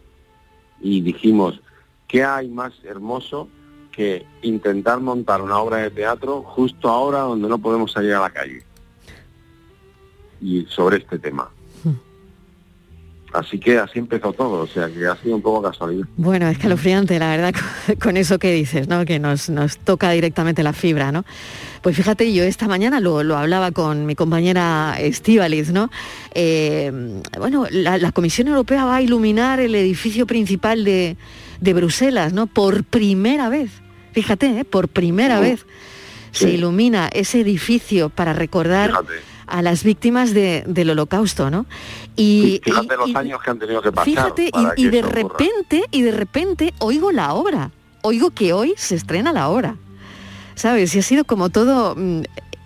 y 0.82 1.02
dijimos, 1.02 1.60
¿qué 2.08 2.24
hay 2.24 2.48
más 2.48 2.74
hermoso 2.84 3.48
que 3.92 4.26
intentar 4.44 5.00
montar 5.00 5.42
una 5.42 5.58
obra 5.60 5.78
de 5.78 5.90
teatro 5.90 6.44
justo 6.44 6.90
ahora 6.90 7.20
donde 7.22 7.48
no 7.50 7.58
podemos 7.58 7.92
salir 7.92 8.14
a 8.14 8.20
la 8.22 8.30
calle? 8.30 8.64
Y 10.42 10.66
sobre 10.66 10.98
este 10.98 11.18
tema. 11.18 11.50
Así 13.34 13.60
que 13.60 13.78
así 13.78 14.00
empezó 14.00 14.32
todo, 14.32 14.62
o 14.62 14.68
sea 14.68 14.88
que 14.88 15.06
ha 15.06 15.16
sido 15.18 15.36
un 15.36 15.42
poco 15.42 15.62
casualidad. 15.62 16.08
Bueno, 16.16 16.48
escalofriante, 16.48 17.20
la 17.20 17.30
verdad, 17.36 17.54
con- 18.02 18.16
eso 18.16 18.40
que 18.40 18.54
dices, 18.54 18.88
¿no? 18.88 19.04
Que 19.04 19.20
nos, 19.20 19.50
nos 19.50 19.78
toca 19.78 20.12
directamente 20.12 20.64
la 20.64 20.72
fibra, 20.72 21.12
¿no? 21.12 21.26
Pues 21.82 21.98
fíjate, 21.98 22.32
yo 22.34 22.44
esta 22.44 22.68
mañana 22.68 23.00
lo, 23.02 23.24
lo 23.24 23.36
hablaba 23.38 23.72
con 23.72 24.06
mi 24.06 24.16
compañera 24.16 24.96
Estíbaliz, 25.00 25.72
¿no? 25.72 25.90
Eh, 26.34 26.92
bueno, 27.38 27.66
la, 27.70 27.98
la 27.98 28.12
Comisión 28.14 28.48
Europea 28.48 28.86
va 28.86 28.98
a 28.98 29.02
iluminar 29.02 29.60
el 29.60 29.76
edificio 29.76 30.26
principal 30.26 30.86
de, 30.86 31.18
de 31.60 31.74
Bruselas, 31.74 32.32
¿no? 32.32 32.48
Por 32.48 32.86
primera 32.86 33.50
vez, 33.50 33.70
fíjate, 34.14 34.60
¿eh? 34.62 34.66
por 34.66 34.88
primera 34.88 35.40
vez 35.42 35.66
se 36.32 36.50
ilumina 36.52 37.10
ese 37.14 37.42
edificio 37.42 38.10
para 38.10 38.34
recordar 38.34 38.92
a 39.48 39.62
las 39.62 39.84
víctimas 39.84 40.34
de- 40.34 40.64
del 40.68 40.90
holocausto, 40.92 41.50
¿no? 41.50 41.66
Y, 42.16 42.62
Fíjate 42.64 42.94
y- 42.96 42.98
los 42.98 43.10
y- 43.10 43.16
años 43.16 43.42
que 43.44 43.52
han 43.52 43.60
tenido 43.60 43.82
que 43.82 43.92
pasar. 43.92 44.06
Fíjate, 44.06 44.50
para 44.52 44.74
y, 44.78 44.84
que 44.84 44.90
de 44.92 45.00
ocurra. 45.04 45.16
repente, 45.16 45.84
y 45.92 46.02
de 46.02 46.12
repente 46.12 46.74
oigo 46.80 47.12
la 47.12 47.34
obra. 47.34 47.72
Oigo 48.02 48.30
que 48.32 48.54
hoy 48.54 48.74
se 48.78 48.96
estrena 48.96 49.34
la 49.34 49.50
obra. 49.50 49.76
¿Sabes? 50.56 50.96
Y 50.96 51.00
ha 51.00 51.02
sido 51.02 51.26
como 51.26 51.50
todo 51.50 51.96
mm, 51.98 52.22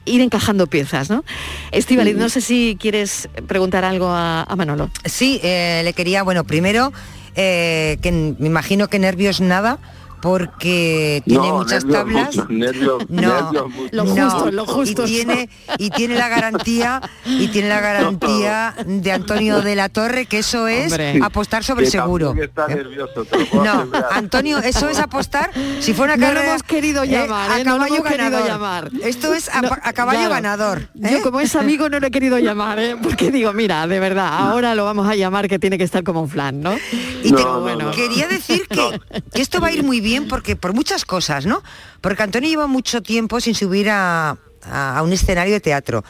ir 0.06 0.22
encajando 0.22 0.68
piezas, 0.68 1.10
¿no? 1.10 1.24
Estivaliz, 1.72 2.16
no 2.16 2.30
sé 2.30 2.42
si 2.42 2.78
quieres 2.80 3.30
preguntar 3.48 3.84
algo 3.86 4.10
a, 4.10 4.44
a 4.44 4.56
Manolo. 4.56 4.90
Sí, 5.06 5.40
eh, 5.44 5.82
le 5.84 5.94
quería, 5.94 6.22
bueno, 6.24 6.44
primero, 6.44 6.92
eh, 7.36 7.98
que 8.02 8.12
me 8.12 8.48
imagino 8.48 8.88
que 8.90 9.00
nervios 9.00 9.42
nada, 9.42 9.80
porque 10.22 11.22
tiene 11.26 11.48
No, 11.48 11.58
muchas 11.60 11.86
nervios 11.86 12.30
tablas. 12.36 12.50
nervios, 12.50 13.10
No, 13.10 13.22
nervios 13.22 13.70
muchos. 13.70 13.94
Lo 13.94 14.04
No, 14.06 14.30
justo, 14.30 14.52
lo 14.52 14.66
justo. 14.66 15.04
Y 15.04 15.06
tiene, 15.08 15.50
y 15.78 15.90
tiene 15.90 16.16
la 16.16 16.28
garantía, 16.30 17.02
y 17.26 17.48
tiene 17.48 17.70
la 17.70 17.80
garantía 17.82 18.76
de 18.86 19.12
Antonio 19.12 19.62
de 19.62 19.76
la 19.76 19.90
Torre, 19.90 20.26
que 20.26 20.40
eso 20.40 20.68
es 20.68 20.92
Hombre. 20.92 21.20
apostar 21.24 21.64
sobre 21.64 21.86
Que 21.86 21.92
seguro. 21.92 22.28
también 22.28 22.50
está 22.50 22.68
nervioso, 22.68 23.26
te 23.26 23.40
lo 23.40 23.46
puedo 23.48 23.64
No, 23.66 23.72
asegurar. 23.72 24.06
Antonio, 24.12 24.58
eso 24.60 24.90
es 24.90 25.00
apostar. 25.00 25.52
Si 25.80 25.94
fuera 25.94 26.14
una 26.16 26.26
No 26.26 26.28
lo 26.32 26.34
carrera, 26.36 26.52
hemos 26.54 26.64
querido 26.64 27.04
llamar, 27.06 27.52
a 27.52 27.60
¿eh? 27.60 27.64
No 27.64 27.74
lo 27.74 27.78
caballo 27.86 27.96
hemos 27.96 28.10
ganador. 28.18 28.48
llamar. 28.48 28.92
Esto 29.04 29.34
es 29.34 29.50
a, 29.50 29.62
No, 29.62 29.70
a 29.72 29.94
caballo 29.94 30.20
claro. 30.20 30.34
ganador. 30.36 30.80
¿eh? 31.02 31.10
Yo 31.12 31.22
como 31.22 31.40
es 31.40 31.56
amigo 31.56 31.90
no 31.90 32.00
lo 32.00 32.08
he 32.08 32.12
querido 32.12 32.38
llamar, 32.40 32.80
¿eh? 32.80 32.96
porque 33.02 33.32
digo, 33.32 33.54
mira, 33.54 33.88
de 33.88 34.00
verdad, 34.00 34.30
ahora 34.32 34.76
lo 34.76 34.86
vamos 34.86 35.08
a 35.08 35.16
llamar 35.16 35.48
que 35.48 35.60
tiene 35.60 35.78
que 35.78 35.84
estar 35.84 36.04
como 36.04 36.22
un 36.22 36.30
flan, 36.30 36.62
¿no? 36.62 36.76
Y 37.24 37.32
te- 37.32 37.44
No, 37.44 37.56
no, 37.56 37.62
bueno. 37.62 37.86
no. 37.86 37.92
quería 37.92 38.28
decir 38.28 38.68
que, 38.68 39.00
que 39.34 39.42
esto 39.42 39.60
va 39.62 39.68
a 39.68 39.72
ir 39.72 39.84
muy 39.84 40.02
bien 40.02 40.09
porque 40.28 40.56
por 40.56 40.74
muchas 40.74 41.06
cosas, 41.06 41.46
¿no? 41.46 41.62
Porque 42.02 42.24
Antonio 42.24 42.50
lleva 42.50 42.68
mucho 42.68 43.02
tiempo 43.02 43.40
sin 43.40 43.56
subir 43.56 43.90
a, 43.90 44.38
a- 44.64 44.98
a 44.98 45.04
un 45.04 45.14
escenario 45.14 45.54
de 45.54 45.60
teatro. 45.60 46.04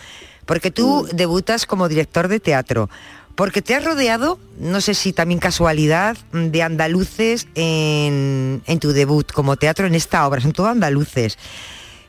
Porque 0.46 0.72
tú 0.72 1.08
debutas 1.14 1.66
como 1.66 1.88
director 1.88 2.28
de 2.28 2.40
teatro. 2.40 2.90
Porque 3.36 3.62
te 3.62 3.76
has 3.76 3.84
rodeado, 3.86 4.40
no 4.60 4.82
sé 4.82 4.94
si 4.96 5.14
también 5.14 5.40
casualidad, 5.40 6.18
de 6.34 6.62
andaluces 6.64 7.48
en, 7.56 8.62
en 8.66 8.80
tu 8.80 8.92
debut 8.92 9.32
como 9.32 9.56
teatro 9.58 9.86
en 9.88 9.96
esta 9.96 10.26
obra. 10.28 10.42
Son 10.42 10.52
todos 10.52 10.70
andaluces. 10.72 11.38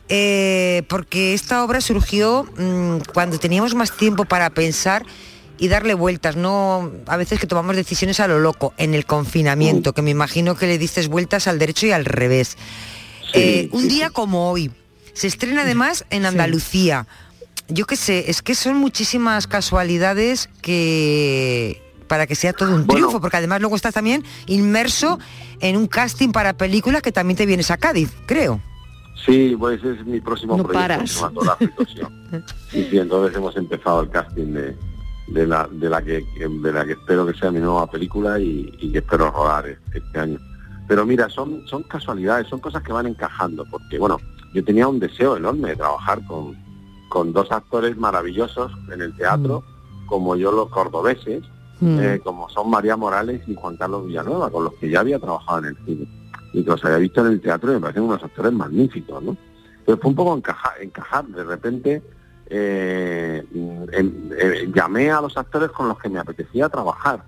Eh, 0.09 0.83
porque 0.89 1.35
esta 1.35 1.63
obra 1.63 1.81
surgió 1.81 2.45
mm, 2.57 3.13
cuando 3.15 3.39
teníamos 3.39 3.75
más 3.77 3.97
tiempo 3.97 4.25
para 4.25 4.51
pensar 4.51 5.05
y 5.61 5.69
darle 5.69 5.95
vueltas, 5.95 6.35
no 6.37 6.91
a 7.07 7.17
veces 7.17 7.39
que 7.39 7.47
tomamos 7.47 7.77
decisiones 7.77 8.19
a 8.19 8.27
lo 8.27 8.41
loco, 8.41 8.73
en 8.79 8.95
el 8.95 9.05
confinamiento, 9.07 9.93
que 9.93 10.03
me 10.03 10.11
imagino 10.11 10.57
que 10.57 10.67
le 10.67 10.79
diste 10.79 11.07
vueltas 11.07 11.47
al 11.47 11.59
derecho 11.61 11.87
y 11.87 11.93
al 11.93 12.05
revés. 12.07 12.57
Eh, 13.35 13.69
un 13.73 13.87
día 13.87 14.11
como 14.11 14.51
hoy, 14.51 14.73
se 15.13 15.27
estrena 15.29 15.63
además 15.63 16.05
en 16.11 16.25
Andalucía. 16.27 17.07
Yo 17.69 17.87
qué 17.87 17.95
sé, 17.97 18.31
es 18.31 18.43
que 18.43 18.55
son 18.57 18.79
muchísimas 18.79 19.47
casualidades 19.47 20.49
que 20.63 21.81
para 22.09 22.27
que 22.27 22.35
sea 22.35 22.53
todo 22.53 22.71
un 22.71 22.87
Bueno. 22.87 22.95
triunfo, 22.95 23.21
porque 23.21 23.37
además 23.37 23.61
luego 23.61 23.77
estás 23.77 23.95
también 23.95 24.25
inmerso 24.47 25.21
en 25.61 25.77
un 25.77 25.87
casting 25.87 26.31
para 26.33 26.55
películas 26.55 27.03
que 27.03 27.13
también 27.13 27.37
te 27.37 27.47
vienes 27.47 27.71
a 27.71 27.77
Cádiz, 27.77 28.11
creo. 28.27 28.61
Sí, 29.27 29.55
pues 29.59 29.85
es 29.85 30.05
mi 30.07 30.21
próximo 30.21 30.57
No 30.57 30.65
proyecto 30.65 30.89
paras. 30.89 31.11
sí. 31.95 32.01
Sí, 32.73 32.87
sí, 32.91 32.99
entonces 32.99 33.37
hemos 33.37 33.55
empezado 33.57 34.01
el 34.03 34.09
casting 34.11 34.53
de, 34.55 34.77
de 35.31 35.47
la, 35.47 35.69
de, 35.71 35.89
la 35.89 36.03
que, 36.03 36.25
de 36.39 36.73
la 36.73 36.85
que 36.85 36.93
espero 36.93 37.27
que 37.27 37.35
sea 37.35 37.51
mi 37.51 37.61
nueva 37.61 37.87
película 37.91 38.39
y, 38.39 38.73
y 38.81 38.93
que 38.93 38.99
espero 38.99 39.31
rodar 39.31 39.67
este, 39.93 40.19
año. 40.19 40.39
Pero 40.89 41.07
mira, 41.07 41.29
son, 41.29 41.67
son 41.67 41.83
casualidades, 41.85 42.49
son 42.49 42.61
cosas 42.61 42.83
que 42.83 42.93
van 42.93 43.07
encajando, 43.07 43.65
porque 43.71 43.99
bueno, 43.99 44.19
yo 44.53 44.65
tenía 44.65 44.89
un 44.89 44.99
deseo 44.99 45.37
enorme 45.37 45.71
de 45.71 45.77
trabajar 45.77 46.25
con, 46.27 46.57
con 47.09 47.33
dos 47.33 47.51
actores 47.53 47.97
maravillosos 47.97 48.73
en 48.93 49.01
el 49.03 49.15
teatro, 49.17 49.63
como 50.07 50.35
yo 50.37 50.51
los 50.53 50.69
cordobeses, 50.71 51.43
Mm. 51.83 51.99
eh, 51.99 52.21
como 52.23 52.47
son 52.51 52.69
María 52.69 52.95
Morales 52.95 53.41
y 53.47 53.55
Juan 53.55 53.75
Carlos 53.79 54.07
Villanueva, 54.07 54.51
con 54.51 54.65
los 54.65 54.75
que 54.75 54.91
ya 54.91 55.01
había 55.01 55.19
trabajado 55.19 55.61
en 55.61 55.65
el 55.65 55.77
cine 55.87 56.07
y 56.53 56.63
que 56.63 56.69
los 56.71 56.85
había 56.85 56.99
visto 56.99 57.23
en 57.25 57.33
el 57.33 57.41
teatro 57.41 57.71
y 57.71 57.77
me 57.77 57.81
parecen 57.81 58.03
unos 58.03 58.23
actores 58.23 58.53
magníficos, 58.53 59.23
¿no? 59.23 59.35
Entonces 59.79 60.03
fue 60.03 60.11
un 60.11 60.15
poco 60.15 60.37
encajar, 60.37 60.73
encajar. 60.83 61.25
de 61.29 61.43
repente 61.43 62.03
eh, 62.51 63.45
eh, 63.93 64.71
llamé 64.75 65.11
a 65.11 65.21
los 65.21 65.37
actores 65.37 65.71
con 65.71 65.89
los 65.89 65.99
que 65.99 66.09
me 66.09 66.19
apetecía 66.19 66.69
trabajar 66.69 67.23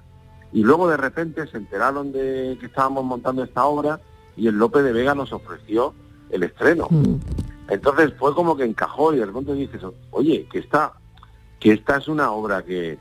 y 0.52 0.62
luego 0.62 0.88
de 0.88 0.96
repente 0.96 1.46
se 1.46 1.56
enteraron 1.56 2.12
de 2.12 2.56
que 2.60 2.66
estábamos 2.66 3.04
montando 3.04 3.42
esta 3.44 3.64
obra 3.64 4.00
y 4.36 4.48
el 4.48 4.56
Lope 4.56 4.82
de 4.82 4.92
Vega 4.92 5.14
nos 5.14 5.32
ofreció 5.32 5.94
el 6.30 6.42
estreno. 6.42 6.88
Mm. 6.90 7.14
Entonces 7.68 8.12
fue 8.18 8.34
como 8.34 8.56
que 8.56 8.64
encajó 8.64 9.14
y 9.14 9.18
de 9.18 9.26
repente 9.26 9.54
dices, 9.54 9.80
oye, 10.10 10.46
que 10.50 10.58
esta, 10.58 10.92
que 11.60 11.72
esta 11.72 11.96
es 11.98 12.08
una 12.08 12.32
obra 12.32 12.62
que, 12.62 12.98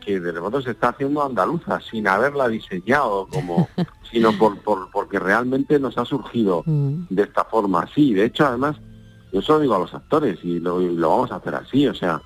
que 0.00 0.20
de 0.20 0.32
repente 0.32 0.62
se 0.62 0.70
está 0.70 0.90
haciendo 0.90 1.22
andaluza 1.24 1.80
sin 1.80 2.06
haberla 2.08 2.48
diseñado 2.48 3.26
como, 3.30 3.68
sino 4.10 4.32
por, 4.38 4.58
por- 4.60 4.90
porque 4.90 5.18
realmente 5.18 5.78
nos 5.78 5.98
ha 5.98 6.04
surgido 6.04 6.62
Mm. 6.64 7.06
de 7.10 7.22
esta 7.24 7.44
forma 7.44 7.80
así. 7.82 8.14
De 8.14 8.24
hecho, 8.26 8.46
además, 8.46 8.76
yo 9.34 9.40
eso 9.40 9.54
lo 9.54 9.60
digo 9.60 9.74
a 9.74 9.80
los 9.80 9.92
actores 9.92 10.38
y 10.44 10.60
lo, 10.60 10.80
y 10.80 10.94
lo 10.94 11.10
vamos 11.10 11.32
a 11.32 11.36
hacer 11.36 11.54
así. 11.56 11.86
O 11.88 11.94
sea, 11.94 12.22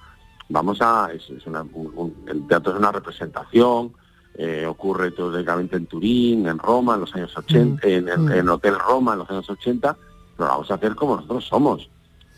vamos 0.51 0.79
a, 0.83 1.11
es, 1.13 1.29
es 1.31 1.47
una- 1.47 1.63
un- 1.63 2.15
el 2.29 2.47
teatro 2.47 2.73
es 2.73 2.79
una 2.79 2.93
representación, 2.93 3.93
eh, 4.35 4.67
ocurre 4.67 5.11
teóricamente 5.11 5.77
en 5.77 5.87
Turín, 5.87 6.47
en 6.47 6.59
Roma, 6.59 6.95
en 6.95 7.01
los 7.01 7.15
años 7.15 7.37
80, 7.37 7.89
en, 7.89 8.09
el- 8.09 8.19
Mm. 8.21 8.33
en 8.33 8.39
el 8.39 8.49
Hotel 8.51 8.79
Roma 8.79 9.15
en 9.15 9.19
los 9.21 9.31
años 9.31 9.49
80, 9.51 9.97
pero 10.37 10.47
lo 10.47 10.53
vamos 10.55 10.71
a 10.71 10.75
hacer 10.75 10.95
como 10.95 11.17
nosotros 11.17 11.45
somos, 11.47 11.89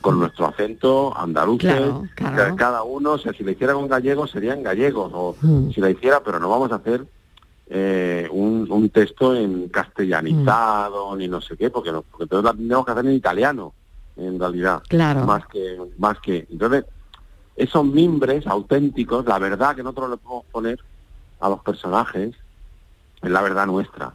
con 0.01 0.19
nuestro 0.19 0.47
acento 0.47 1.13
andaluz. 1.15 1.59
Claro, 1.59 2.05
claro. 2.15 2.57
Cada 2.57 2.83
uno, 2.85 3.13
o 3.13 3.19
sea, 3.19 3.33
si 3.35 3.45
lo 3.45 3.51
hiciera 3.51 3.75
con 3.75 3.87
gallegos 3.89 4.31
serían 4.31 4.63
gallegos, 4.63 5.11
o 5.13 5.37
Mm. 5.43 5.71
si 5.73 5.81
la 5.81 5.91
hiciera, 5.91 6.23
pero 6.23 6.39
no 6.41 6.49
vamos 6.49 6.71
a 6.73 6.77
hacer 6.77 7.05
eh, 7.73 8.27
un, 8.33 8.67
un 8.69 8.89
texto 8.91 9.33
en 9.37 9.69
castellanizado 9.69 11.15
ni 11.17 11.29
no 11.29 11.41
sé 11.41 11.57
qué, 11.57 11.71
porque, 11.71 11.93
no, 11.93 12.03
porque 12.03 12.25
entonces 12.25 12.45
la 12.45 12.53
tendríamos 12.53 12.85
que 12.87 12.93
hacer 12.93 13.07
en 13.07 13.13
italiano, 13.13 13.73
en 14.21 14.39
realidad. 14.39 14.83
Claro. 14.89 15.25
Más 15.25 15.47
que, 15.47 15.79
más 15.99 16.19
que. 16.21 16.47
Entonces, 16.51 16.85
esos 17.57 17.85
mimbres 17.85 18.47
auténticos, 18.47 19.27
la 19.27 19.39
verdad 19.39 19.75
que 19.75 19.83
nosotros 19.83 20.11
le 20.11 20.17
podemos 20.17 20.45
poner 20.47 20.81
a 21.41 21.49
los 21.49 21.61
personajes, 21.61 22.35
es 23.23 23.31
la 23.31 23.43
verdad 23.43 23.67
nuestra. 23.67 24.15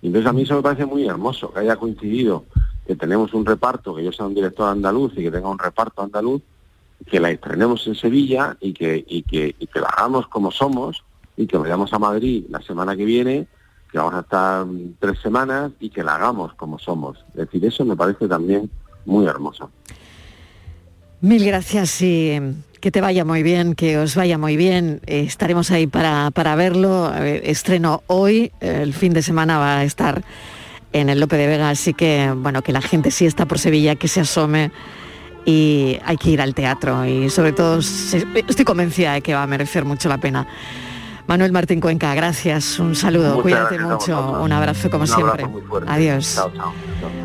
Y 0.00 0.08
entonces 0.08 0.28
a 0.28 0.32
mí 0.32 0.42
eso 0.42 0.56
me 0.56 0.62
parece 0.62 0.84
muy 0.84 1.06
hermoso, 1.06 1.52
que 1.52 1.60
haya 1.60 1.76
coincidido 1.76 2.44
que 2.86 2.96
tenemos 2.96 3.32
un 3.34 3.46
reparto, 3.46 3.94
que 3.94 4.04
yo 4.04 4.12
sea 4.12 4.26
un 4.26 4.34
director 4.34 4.68
andaluz 4.68 5.12
y 5.16 5.22
que 5.22 5.30
tenga 5.30 5.48
un 5.48 5.58
reparto 5.58 6.02
andaluz, 6.02 6.42
que 7.06 7.20
la 7.20 7.30
estrenemos 7.30 7.86
en 7.86 7.94
Sevilla 7.94 8.56
y 8.60 8.72
que, 8.72 9.04
y 9.06 9.22
que, 9.22 9.54
y 9.58 9.66
que 9.66 9.80
la 9.80 9.88
hagamos 9.88 10.26
como 10.28 10.50
somos 10.50 11.04
y 11.36 11.46
que 11.46 11.56
vayamos 11.56 11.92
a 11.92 11.98
Madrid 11.98 12.44
la 12.48 12.60
semana 12.60 12.96
que 12.96 13.04
viene, 13.04 13.46
que 13.90 13.98
vamos 13.98 14.14
a 14.14 14.20
estar 14.20 14.66
tres 14.98 15.18
semanas 15.20 15.72
y 15.80 15.90
que 15.90 16.02
la 16.02 16.16
hagamos 16.16 16.54
como 16.54 16.78
somos. 16.78 17.24
Es 17.30 17.36
decir, 17.36 17.64
eso 17.64 17.84
me 17.84 17.96
parece 17.96 18.28
también 18.28 18.70
muy 19.04 19.26
hermoso. 19.26 19.70
Mil 21.20 21.44
gracias 21.44 22.02
y 22.02 22.40
que 22.80 22.90
te 22.90 23.00
vaya 23.00 23.24
muy 23.24 23.42
bien, 23.42 23.74
que 23.74 23.98
os 23.98 24.16
vaya 24.16 24.38
muy 24.38 24.56
bien. 24.56 25.00
Eh, 25.06 25.20
estaremos 25.20 25.70
ahí 25.70 25.86
para, 25.86 26.30
para 26.32 26.56
verlo. 26.56 27.14
Estreno 27.14 28.02
hoy, 28.08 28.50
el 28.60 28.92
fin 28.92 29.12
de 29.12 29.22
semana 29.22 29.58
va 29.58 29.78
a 29.78 29.84
estar 29.84 30.24
en 30.92 31.08
el 31.08 31.20
Lope 31.20 31.36
de 31.36 31.46
Vega, 31.46 31.70
así 31.70 31.94
que 31.94 32.32
bueno, 32.36 32.62
que 32.62 32.72
la 32.72 32.82
gente 32.82 33.10
sí 33.10 33.24
está 33.26 33.46
por 33.46 33.58
Sevilla, 33.58 33.94
que 33.94 34.08
se 34.08 34.20
asome 34.20 34.72
y 35.44 35.98
hay 36.04 36.16
que 36.16 36.30
ir 36.30 36.40
al 36.40 36.54
teatro 36.54 37.04
y 37.06 37.28
sobre 37.30 37.52
todo 37.52 37.78
estoy 37.78 38.64
convencida 38.64 39.14
de 39.14 39.20
que 39.22 39.34
va 39.34 39.42
a 39.42 39.46
merecer 39.46 39.84
mucho 39.84 40.08
la 40.08 40.18
pena. 40.18 40.46
Manuel 41.26 41.52
Martín 41.52 41.80
Cuenca, 41.80 42.14
gracias, 42.14 42.78
un 42.78 42.94
saludo, 42.94 43.36
Muchas 43.36 43.42
cuídate 43.42 43.78
mucho, 43.78 44.42
un 44.42 44.52
abrazo 44.52 44.90
como 44.90 45.04
Un 45.04 45.10
abrazo 45.10 45.16
siempre. 45.16 45.46
muy 45.46 45.62
fuerte. 45.62 45.90
Adiós. 45.90 46.34
Chao, 46.34 46.52
chao. 46.54 46.72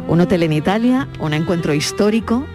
Un 0.07 0.21
hotel 0.21 0.43
en 0.43 0.53
Italia, 0.53 1.07
un 1.19 1.33
encuentro 1.33 1.73
histórico, 1.73 2.45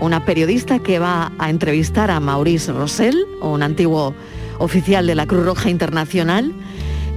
una 0.00 0.24
periodista 0.24 0.80
que 0.80 0.98
va 0.98 1.32
a 1.38 1.50
entrevistar 1.50 2.10
a 2.10 2.20
Maurice 2.20 2.72
Rossell, 2.72 3.16
un 3.40 3.62
antiguo 3.62 4.14
oficial 4.58 5.06
de 5.06 5.14
la 5.14 5.26
Cruz 5.26 5.44
Roja 5.44 5.70
Internacional, 5.70 6.52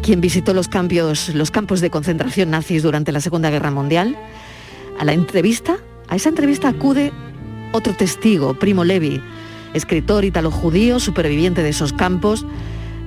quien 0.03 0.21
visitó 0.21 0.53
los 0.53 0.67
campos, 0.67 1.29
los 1.29 1.51
campos 1.51 1.81
de 1.81 1.89
concentración 1.89 2.51
nazis 2.51 2.83
durante 2.83 3.11
la 3.11 3.19
Segunda 3.19 3.49
Guerra 3.49 3.71
Mundial. 3.71 4.15
A 4.99 5.05
la 5.05 5.13
entrevista, 5.13 5.77
a 6.07 6.15
esa 6.15 6.29
entrevista 6.29 6.69
acude 6.69 7.11
otro 7.73 7.93
testigo, 7.93 8.53
Primo 8.53 8.83
Levi, 8.83 9.21
escritor 9.73 10.23
italo-judío, 10.25 10.99
superviviente 10.99 11.63
de 11.63 11.69
esos 11.69 11.93
campos. 11.93 12.45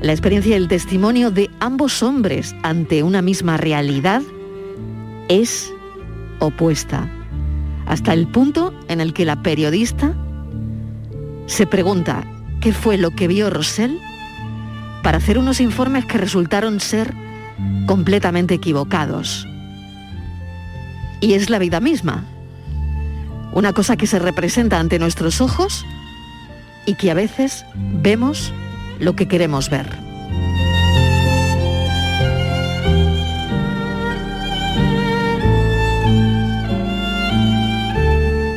La 0.05 0.13
experiencia 0.13 0.51
y 0.51 0.59
el 0.59 0.69
testimonio 0.69 1.31
de 1.31 1.49
ambos 1.61 2.03
hombres 2.03 2.55
ante 2.63 3.03
una 3.03 3.23
misma 3.23 3.57
realidad 3.57 4.21
es 5.31 5.73
opuesta, 6.41 7.09
hasta 7.87 8.13
el 8.13 8.27
punto 8.27 8.75
en 8.89 9.01
el 9.01 9.15
que 9.15 9.25
la 9.25 9.43
periodista 9.43 10.15
se 11.47 11.67
pregunta 11.67 12.23
qué 12.61 12.75
fue 12.75 12.99
lo 12.99 13.13
que 13.13 13.29
vio 13.29 13.49
Rosell 13.49 13.99
para 15.03 15.17
hacer 15.17 15.39
unos 15.39 15.59
informes 15.63 16.05
que 16.05 16.19
resultaron 16.19 16.81
ser 16.81 17.15
completamente 17.87 18.53
equivocados. 18.53 19.49
Y 21.23 21.33
es 21.33 21.49
la 21.49 21.59
vida 21.59 21.81
misma, 21.81 22.27
una 23.55 23.73
cosa 23.73 23.97
que 23.97 24.07
se 24.07 24.19
representa 24.19 24.79
ante 24.79 24.99
nuestros 24.99 25.41
ojos 25.41 25.87
y 26.85 26.93
que 26.93 27.11
a 27.11 27.15
veces 27.15 27.65
vemos 28.03 28.53
lo 29.05 29.15
que 29.15 29.29
queremos 29.29 29.71
ver. 29.71 29.87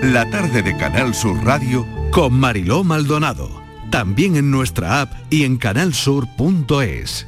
La 0.01 0.29
tarde 0.29 0.63
de 0.63 0.75
Canal 0.77 1.13
Sur 1.13 1.43
Radio 1.43 1.85
con 2.11 2.33
Mariló 2.33 2.83
Maldonado. 2.83 3.61
También 3.91 4.35
en 4.35 4.49
nuestra 4.49 5.01
app 5.01 5.13
y 5.29 5.43
en 5.43 5.57
canalsur.es. 5.57 7.27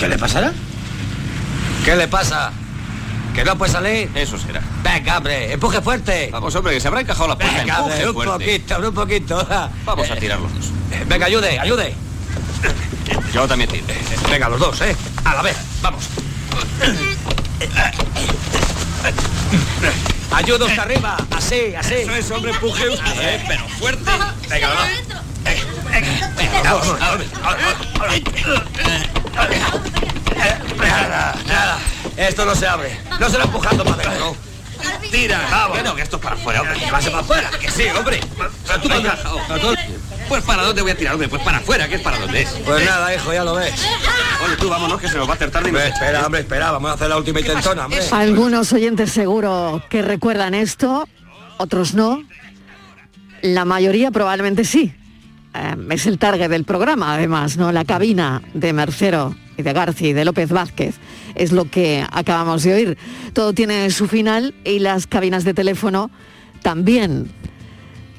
¿Qué 0.00 0.08
le 0.08 0.18
pasará? 0.18 0.52
¿Qué 1.84 1.94
le 1.94 2.08
pasa? 2.08 2.50
¿Que 3.34 3.44
no 3.44 3.56
puede 3.56 3.70
salir? 3.72 4.10
Eso 4.14 4.38
será. 4.38 4.60
Venga, 4.82 5.18
hombre, 5.18 5.52
empuje 5.52 5.80
fuerte. 5.80 6.30
Vamos, 6.32 6.54
hombre, 6.56 6.74
que 6.74 6.80
se 6.80 6.88
habrá 6.88 7.00
encajado 7.02 7.28
la 7.28 7.38
puerta. 7.38 7.58
Venga, 7.58 7.76
empuje 7.78 7.92
hombre, 7.94 8.08
un 8.08 8.14
fuerte. 8.14 8.32
poquito, 8.44 8.88
un 8.88 8.94
poquito. 8.94 9.48
Vamos 9.84 10.10
a 10.10 10.14
Eh, 10.14 10.20
tirar 10.20 10.40
los 10.40 10.52
dos. 10.54 10.64
eh, 10.92 11.04
Venga, 11.06 11.26
ayude, 11.26 11.58
ayude. 11.58 11.94
Yo 13.32 13.46
también 13.46 13.70
tiro. 13.70 13.84
Venga, 14.30 14.48
los 14.48 14.58
dos, 14.58 14.80
¿eh? 14.80 14.96
A 15.24 15.34
la 15.34 15.42
vez, 15.42 15.56
vamos. 15.82 16.04
Ayuda 20.32 20.66
hasta 20.66 20.82
arriba, 20.82 21.16
así, 21.36 21.74
así. 21.78 21.94
Eso 21.94 22.14
es, 22.14 22.30
hombre, 22.30 22.52
empuje 22.52 22.88
usted. 22.88 23.20
Eh, 23.20 23.44
pero 23.48 23.68
fuerte. 23.68 24.10
Venga, 24.48 24.68
vamos. 24.68 24.88
Nada, 30.78 31.34
nada. 31.46 31.78
Esto 32.16 32.44
no 32.44 32.54
se 32.54 32.66
abre. 32.66 32.98
No 33.18 33.28
se 33.28 33.38
lo 33.38 33.44
empujando 33.44 33.84
para 33.84 34.02
adentro. 34.02 34.36
Tira. 35.10 35.40
Vamos. 35.50 35.76
Que 35.76 35.82
no, 35.82 35.94
que 35.94 36.02
esto 36.02 36.16
es 36.16 36.22
para 36.22 36.36
afuera, 36.36 36.62
hombre. 36.62 36.78
Que 36.78 36.90
vaya 36.90 37.10
para 37.10 37.22
afuera, 37.22 37.50
que 37.60 37.70
sí, 37.70 37.84
hombre. 37.96 38.20
Tú. 39.60 39.74
Pues 40.28 40.44
para 40.44 40.62
dónde 40.62 40.82
voy 40.82 40.92
a 40.92 40.96
tirar, 40.96 41.14
hombre. 41.14 41.28
Pues 41.28 41.42
para 41.42 41.58
afuera, 41.58 41.88
que 41.88 41.96
es 41.96 42.00
para 42.00 42.18
dónde 42.18 42.42
es. 42.42 42.48
Pues 42.64 42.84
nada, 42.84 43.14
hijo, 43.14 43.32
ya 43.32 43.44
lo 43.44 43.54
ves. 43.54 43.74
Oye, 44.44 44.56
tú 44.56 44.68
vámonos, 44.68 45.00
que 45.00 45.08
se 45.08 45.16
nos 45.16 45.26
va 45.26 45.32
a 45.32 45.34
hacer 45.34 45.50
tarde 45.50 45.70
y 45.72 45.76
espera, 45.76 46.24
hombre, 46.24 46.40
espera. 46.40 46.70
Vamos 46.70 46.90
a 46.90 46.94
hacer 46.94 47.08
la 47.08 47.16
última 47.16 47.40
intentona, 47.40 47.86
hombre. 47.86 48.00
Algunos 48.12 48.72
oyentes 48.72 49.12
seguro 49.12 49.82
que 49.90 50.02
recuerdan 50.02 50.54
esto, 50.54 51.08
otros 51.58 51.94
no. 51.94 52.22
La 53.42 53.64
mayoría 53.64 54.10
probablemente 54.10 54.64
sí. 54.64 54.94
Eh, 55.54 55.76
es 55.90 56.06
el 56.06 56.18
target 56.18 56.48
del 56.48 56.64
programa, 56.64 57.14
además, 57.14 57.56
¿no? 57.56 57.72
La 57.72 57.84
cabina 57.84 58.42
de 58.54 58.72
Mercero 58.72 59.34
y 59.56 59.62
de 59.62 59.72
García 59.72 60.10
y 60.10 60.12
de 60.12 60.24
López 60.24 60.50
Vázquez 60.50 60.96
es 61.34 61.52
lo 61.52 61.64
que 61.64 62.04
acabamos 62.10 62.62
de 62.62 62.74
oír. 62.74 62.98
Todo 63.32 63.52
tiene 63.52 63.90
su 63.90 64.06
final 64.06 64.54
y 64.64 64.78
las 64.78 65.06
cabinas 65.06 65.44
de 65.44 65.54
teléfono 65.54 66.10
también. 66.62 67.30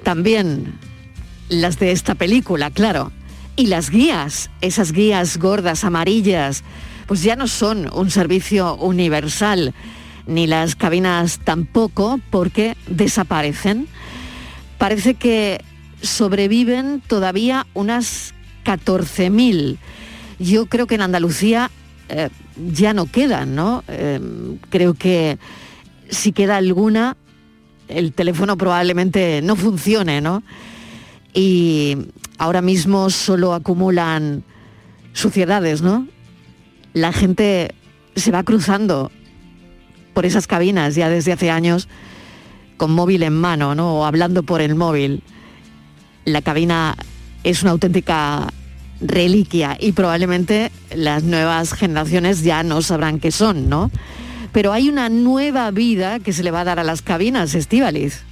También 0.04 0.78
las 1.50 1.80
de 1.80 1.92
esta 1.92 2.16
película, 2.16 2.72
claro. 2.72 3.12
Y 3.56 3.68
las 3.68 3.90
guías, 3.90 4.50
esas 4.62 4.92
guías 4.92 5.38
gordas, 5.38 5.84
amarillas, 5.84 6.64
pues 7.06 7.22
ya 7.24 7.36
no 7.36 7.48
son 7.48 7.90
un 7.94 8.10
servicio 8.10 8.76
universal, 8.76 9.74
ni 10.26 10.48
las 10.48 10.76
cabinas 10.76 11.40
tampoco, 11.44 12.20
porque 12.30 12.76
desaparecen. 12.88 13.88
Parece 14.78 15.14
que 15.16 15.62
sobreviven 16.02 17.02
todavía 17.06 17.68
unas 17.74 18.34
14.000. 18.66 19.78
Yo 20.40 20.66
creo 20.66 20.88
que 20.88 20.96
en 20.96 21.02
Andalucía 21.02 21.72
eh, 22.10 22.30
ya 22.72 22.94
no 22.94 23.06
quedan, 23.06 23.56
¿no? 23.56 23.84
Eh, 23.88 24.20
creo 24.70 24.94
que 24.94 25.38
si 26.10 26.32
queda 26.32 26.58
alguna, 26.58 27.16
el 27.88 28.14
teléfono 28.14 28.58
probablemente 28.58 29.42
no 29.42 29.56
funcione, 29.56 30.22
¿no? 30.22 30.44
Y 31.34 31.98
ahora 32.38 32.62
mismo 32.62 33.10
solo 33.10 33.54
acumulan 33.54 34.44
suciedades, 35.14 35.82
¿no? 35.82 36.08
La 36.94 37.14
gente 37.14 37.74
se 38.16 38.32
va 38.32 38.44
cruzando 38.44 39.12
por 40.14 40.26
esas 40.26 40.48
cabinas 40.48 40.96
ya 40.96 41.10
desde 41.10 41.32
hace 41.32 41.50
años 41.50 41.88
con 42.78 42.92
móvil 42.92 43.24
en 43.24 43.34
mano, 43.34 43.76
¿no? 43.76 44.00
O 44.00 44.06
hablando 44.06 44.44
por 44.44 44.60
el 44.60 44.76
móvil. 44.76 45.24
La 46.26 46.42
cabina 46.42 46.96
es 47.44 47.64
una 47.64 47.72
auténtica 47.72 48.48
reliquia 49.02 49.78
y 49.80 49.94
probablemente 49.94 50.72
las 50.96 51.24
nuevas 51.24 51.74
generaciones 51.74 52.44
ya 52.44 52.64
no 52.64 52.82
sabrán 52.82 53.20
qué 53.20 53.32
son, 53.32 53.70
¿no? 53.70 53.92
Pero 54.52 54.74
hay 54.74 54.90
una 54.90 55.10
nueva 55.10 55.72
vida 55.72 56.20
que 56.20 56.34
se 56.34 56.44
le 56.44 56.52
va 56.52 56.62
a 56.62 56.66
dar 56.66 56.80
a 56.80 56.84
las 56.84 57.02
cabinas, 57.02 57.56
Estíbaliz. 57.56 58.24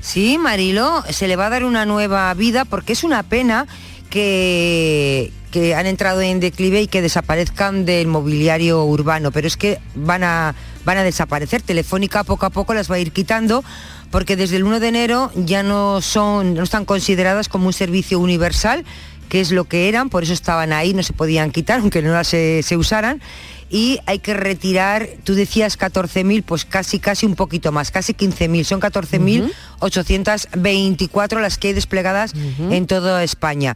Sí, 0.00 0.38
Marilo, 0.38 1.02
se 1.10 1.26
le 1.26 1.36
va 1.36 1.46
a 1.46 1.50
dar 1.50 1.64
una 1.64 1.84
nueva 1.84 2.32
vida 2.34 2.64
porque 2.64 2.92
es 2.92 3.02
una 3.02 3.24
pena 3.24 3.66
que, 4.08 5.32
que 5.50 5.74
han 5.74 5.86
entrado 5.86 6.20
en 6.20 6.38
declive 6.38 6.82
y 6.82 6.86
que 6.86 7.02
desaparezcan 7.02 7.84
del 7.84 8.06
mobiliario 8.06 8.84
urbano, 8.84 9.32
pero 9.32 9.46
es 9.48 9.56
que 9.56 9.80
van 9.94 10.22
a, 10.22 10.54
van 10.84 10.98
a 10.98 11.02
desaparecer. 11.02 11.62
Telefónica 11.62 12.24
poco 12.24 12.46
a 12.46 12.50
poco 12.50 12.74
las 12.74 12.90
va 12.90 12.96
a 12.96 12.98
ir 13.00 13.10
quitando 13.10 13.64
porque 14.10 14.36
desde 14.36 14.56
el 14.56 14.64
1 14.64 14.80
de 14.80 14.88
enero 14.88 15.30
ya 15.34 15.62
no, 15.62 16.00
son, 16.00 16.54
no 16.54 16.62
están 16.62 16.84
consideradas 16.84 17.48
como 17.48 17.66
un 17.66 17.72
servicio 17.72 18.20
universal, 18.20 18.84
que 19.28 19.40
es 19.40 19.50
lo 19.50 19.64
que 19.64 19.88
eran, 19.88 20.08
por 20.08 20.22
eso 20.22 20.32
estaban 20.32 20.72
ahí, 20.72 20.94
no 20.94 21.02
se 21.02 21.12
podían 21.12 21.50
quitar, 21.50 21.80
aunque 21.80 22.02
no 22.02 22.12
las 22.12 22.28
se, 22.28 22.62
se 22.62 22.76
usaran. 22.76 23.20
Y 23.68 23.98
hay 24.06 24.20
que 24.20 24.32
retirar, 24.32 25.08
tú 25.24 25.34
decías 25.34 25.76
14.000, 25.76 26.44
pues 26.44 26.64
casi, 26.64 27.00
casi 27.00 27.26
un 27.26 27.34
poquito 27.34 27.72
más, 27.72 27.90
casi 27.90 28.14
15.000, 28.14 28.62
son 28.62 28.80
14.824 28.80 31.40
las 31.40 31.58
que 31.58 31.66
hay 31.68 31.74
desplegadas 31.74 32.32
en 32.70 32.86
toda 32.86 33.24
España. 33.24 33.74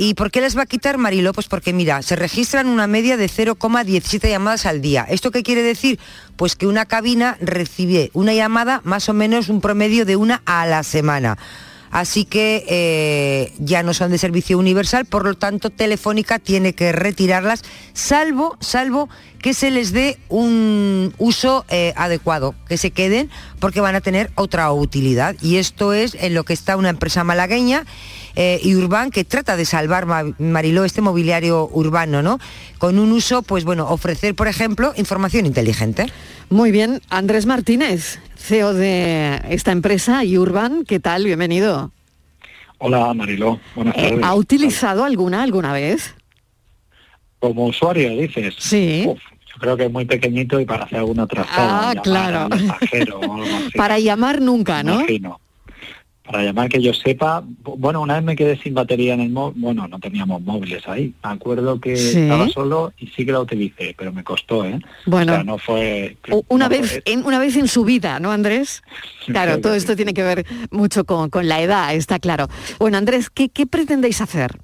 ¿Y 0.00 0.14
por 0.14 0.30
qué 0.30 0.40
las 0.40 0.56
va 0.56 0.62
a 0.62 0.66
quitar 0.66 0.96
Mariló? 0.96 1.32
Pues 1.32 1.48
porque 1.48 1.72
mira, 1.72 2.02
se 2.02 2.14
registran 2.14 2.68
una 2.68 2.86
media 2.86 3.16
de 3.16 3.26
0,17 3.26 4.30
llamadas 4.30 4.64
al 4.64 4.80
día. 4.80 5.04
¿Esto 5.10 5.32
qué 5.32 5.42
quiere 5.42 5.64
decir? 5.64 5.98
Pues 6.36 6.54
que 6.54 6.68
una 6.68 6.86
cabina 6.86 7.36
recibe 7.40 8.12
una 8.12 8.32
llamada 8.32 8.80
más 8.84 9.08
o 9.08 9.12
menos 9.12 9.48
un 9.48 9.60
promedio 9.60 10.04
de 10.04 10.14
una 10.14 10.40
a 10.46 10.66
la 10.66 10.84
semana. 10.84 11.36
Así 11.90 12.24
que 12.24 12.64
eh, 12.68 13.52
ya 13.58 13.82
no 13.82 13.92
son 13.92 14.12
de 14.12 14.18
servicio 14.18 14.56
universal, 14.56 15.04
por 15.04 15.24
lo 15.24 15.34
tanto 15.34 15.70
Telefónica 15.70 16.38
tiene 16.38 16.74
que 16.74 16.92
retirarlas, 16.92 17.64
salvo, 17.92 18.56
salvo 18.60 19.08
que 19.40 19.52
se 19.54 19.70
les 19.70 19.92
dé 19.92 20.18
un 20.28 21.12
uso 21.18 21.64
eh, 21.70 21.92
adecuado, 21.96 22.54
que 22.68 22.76
se 22.76 22.92
queden 22.92 23.30
porque 23.58 23.80
van 23.80 23.96
a 23.96 24.00
tener 24.00 24.30
otra 24.36 24.70
utilidad. 24.70 25.34
Y 25.40 25.56
esto 25.56 25.92
es 25.92 26.14
en 26.20 26.34
lo 26.34 26.44
que 26.44 26.52
está 26.52 26.76
una 26.76 26.90
empresa 26.90 27.24
malagueña 27.24 27.84
eh, 28.40 28.60
y 28.62 28.76
Urban 28.76 29.10
que 29.10 29.24
trata 29.24 29.56
de 29.56 29.64
salvar 29.64 30.06
Ma- 30.06 30.22
Mariló 30.38 30.84
este 30.84 31.00
mobiliario 31.00 31.68
urbano, 31.72 32.22
¿no? 32.22 32.38
Con 32.78 33.00
un 33.00 33.10
uso, 33.10 33.42
pues 33.42 33.64
bueno, 33.64 33.88
ofrecer, 33.90 34.36
por 34.36 34.46
ejemplo, 34.46 34.92
información 34.96 35.44
inteligente. 35.44 36.06
Muy 36.48 36.70
bien, 36.70 37.00
Andrés 37.10 37.46
Martínez, 37.46 38.20
CEO 38.36 38.74
de 38.74 39.42
esta 39.50 39.72
empresa, 39.72 40.22
Urban, 40.24 40.84
¿qué 40.86 41.00
tal? 41.00 41.24
Bienvenido. 41.24 41.90
Hola 42.78 43.12
Mariló, 43.12 43.58
buenas 43.74 43.96
Eh, 43.98 44.02
tardes. 44.10 44.24
¿Ha 44.24 44.34
utilizado 44.36 45.04
alguna 45.04 45.42
alguna 45.42 45.72
vez? 45.72 46.14
Como 47.40 47.66
usuario 47.66 48.10
dices. 48.10 48.54
Sí. 48.58 49.04
Uf, 49.06 49.18
yo 49.18 49.54
creo 49.60 49.76
que 49.76 49.86
es 49.86 49.90
muy 49.92 50.04
pequeñito 50.04 50.60
y 50.60 50.64
para 50.64 50.84
hacer 50.84 50.98
alguna 50.98 51.26
trazada. 51.26 51.90
Ah, 51.90 51.94
claro. 52.02 52.48
Pasajero 52.48 53.18
o 53.18 53.34
algo 53.34 53.56
así. 53.56 53.70
Para 53.76 53.98
llamar 53.98 54.40
nunca, 54.40 54.84
¿no? 54.84 54.94
Imagino. 55.00 55.40
Para 56.30 56.42
llamar 56.44 56.68
que 56.68 56.82
yo 56.82 56.92
sepa, 56.92 57.42
bueno, 57.64 58.02
una 58.02 58.16
vez 58.16 58.22
me 58.22 58.36
quedé 58.36 58.58
sin 58.58 58.74
batería 58.74 59.14
en 59.14 59.20
el 59.20 59.30
móvil, 59.30 59.62
bueno, 59.62 59.88
no 59.88 59.98
teníamos 59.98 60.42
móviles 60.42 60.86
ahí. 60.86 61.14
Me 61.24 61.30
acuerdo 61.30 61.80
que 61.80 61.96
Sí. 61.96 62.18
estaba 62.20 62.48
solo 62.50 62.92
y 62.98 63.06
sí 63.06 63.24
que 63.24 63.32
la 63.32 63.40
utilicé, 63.40 63.94
pero 63.96 64.12
me 64.12 64.22
costó, 64.22 64.64
¿eh? 64.66 64.78
Bueno. 65.06 65.32
O 65.32 65.34
sea, 65.36 65.44
no 65.44 65.56
fue... 65.56 66.18
Una 66.48 66.66
no 66.66 66.70
vez, 66.70 66.90
fue- 66.90 67.02
en, 67.06 67.24
una 67.24 67.38
vez 67.38 67.56
en 67.56 67.66
su 67.66 67.84
vida, 67.84 68.20
¿no, 68.20 68.30
Andrés? 68.30 68.82
Claro, 69.26 69.60
todo 69.60 69.74
esto 69.74 69.94
tiene 69.96 70.12
que 70.14 70.22
ver 70.22 70.46
mucho 70.70 71.04
con, 71.04 71.28
con 71.30 71.48
la 71.48 71.60
edad, 71.62 71.94
está 71.94 72.18
claro. 72.18 72.48
Bueno, 72.78 72.96
Andrés, 72.98 73.28
¿qué, 73.30 73.48
qué 73.50 73.66
pretendéis 73.66 74.20
hacer? 74.20 74.58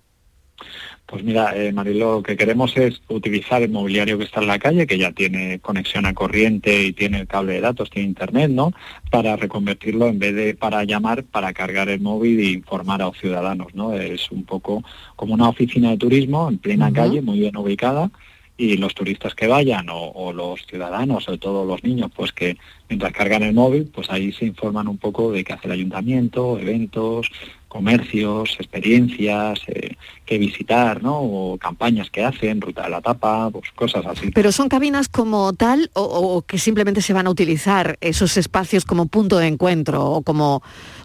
Pues 1.15 1.23
mira, 1.23 1.57
eh, 1.57 1.71
Mariló, 1.73 2.15
lo 2.15 2.23
que 2.25 2.37
queremos 2.37 2.77
es 2.77 3.01
utilizar 3.07 3.63
el 3.63 3.71
mobiliario 3.71 4.19
que 4.19 4.25
está 4.25 4.41
en 4.41 4.49
la 4.49 4.59
calle, 4.59 4.85
que 4.85 4.99
ya 4.99 5.13
tiene 5.13 5.61
conexión 5.61 6.07
a 6.07 6.13
corriente 6.13 6.83
y 6.83 6.93
tiene 6.93 7.21
el 7.21 7.29
cable 7.29 7.53
de 7.53 7.61
datos, 7.61 7.89
tiene 7.89 8.09
internet, 8.09 8.51
¿no? 8.51 8.73
Para 9.13 9.37
reconvertirlo 9.37 10.09
en 10.09 10.19
vez 10.19 10.35
de 10.35 10.57
para 10.57 10.83
llamar, 10.83 11.23
para 11.23 11.53
cargar 11.53 11.89
el 11.89 12.01
móvil 12.01 12.41
e 12.41 12.51
informar 12.51 13.01
a 13.01 13.05
los 13.05 13.19
ciudadanos, 13.19 13.77
¿no? 13.77 13.95
Es 13.95 14.33
un 14.33 14.43
poco 14.43 14.83
como 15.15 15.35
una 15.35 15.49
oficina 15.49 15.91
de 15.91 15.99
turismo 15.99 16.49
en 16.49 16.59
plena 16.59 16.93
calle, 16.93 17.23
muy 17.23 17.39
bien 17.39 17.57
ubicada, 17.57 18.11
y 18.57 18.77
los 18.77 18.93
turistas 18.93 19.37
que 19.37 19.47
vayan 19.47 19.89
o, 19.91 20.11
o 20.11 20.33
los 20.33 20.67
ciudadanos, 20.67 21.23
sobre 21.23 21.39
todo 21.39 21.65
los 21.65 21.85
niños, 21.85 22.11
pues 22.13 22.33
que 22.33 22.57
mientras 22.89 23.13
cargan 23.13 23.45
el 23.45 23.55
móvil, 23.55 23.89
pues 23.95 24.11
ahí 24.11 24.33
se 24.33 24.47
informan 24.47 24.89
un 24.89 24.99
poco 24.99 25.31
de 25.31 25.45
qué 25.45 25.53
hace 25.53 25.69
el 25.69 25.75
ayuntamiento, 25.75 26.59
eventos, 26.59 27.31
comercios, 27.69 28.57
experiencias, 28.59 29.61
eh, 29.69 29.94
que 30.25 30.39
visitar, 30.39 31.03
¿no? 31.03 31.21
O 31.21 31.59
campañas 31.59 32.11
que 32.11 32.25
hacen, 32.25 32.61
ruta 32.61 32.83
de 32.83 32.91
la 32.91 33.01
tapa, 33.01 33.51
pues 33.51 33.71
cosas 33.75 34.07
así. 34.07 34.31
¿Pero 34.31 34.53
son 34.53 34.69
cabinas 34.69 35.09
como 35.09 35.53
tal 35.53 35.91
o, 35.95 36.03
o 36.03 36.43
que 36.43 36.59
simplemente 36.59 37.03
se 37.03 37.13
van 37.13 37.27
a 37.27 37.31
utilizar 37.31 37.99
esos 38.01 38.37
espacios 38.37 38.85
como 38.85 39.07
punto 39.07 39.39
de 39.39 39.49
encuentro 39.49 40.05
o 40.05 40.23
como, 40.23 40.63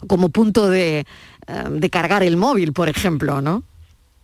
como 0.07 0.29
punto 0.29 0.69
de, 0.69 0.99
eh, 0.99 1.05
de 1.69 1.89
cargar 1.89 2.23
el 2.23 2.37
móvil, 2.37 2.73
por 2.73 2.89
ejemplo, 2.89 3.41
¿no? 3.41 3.63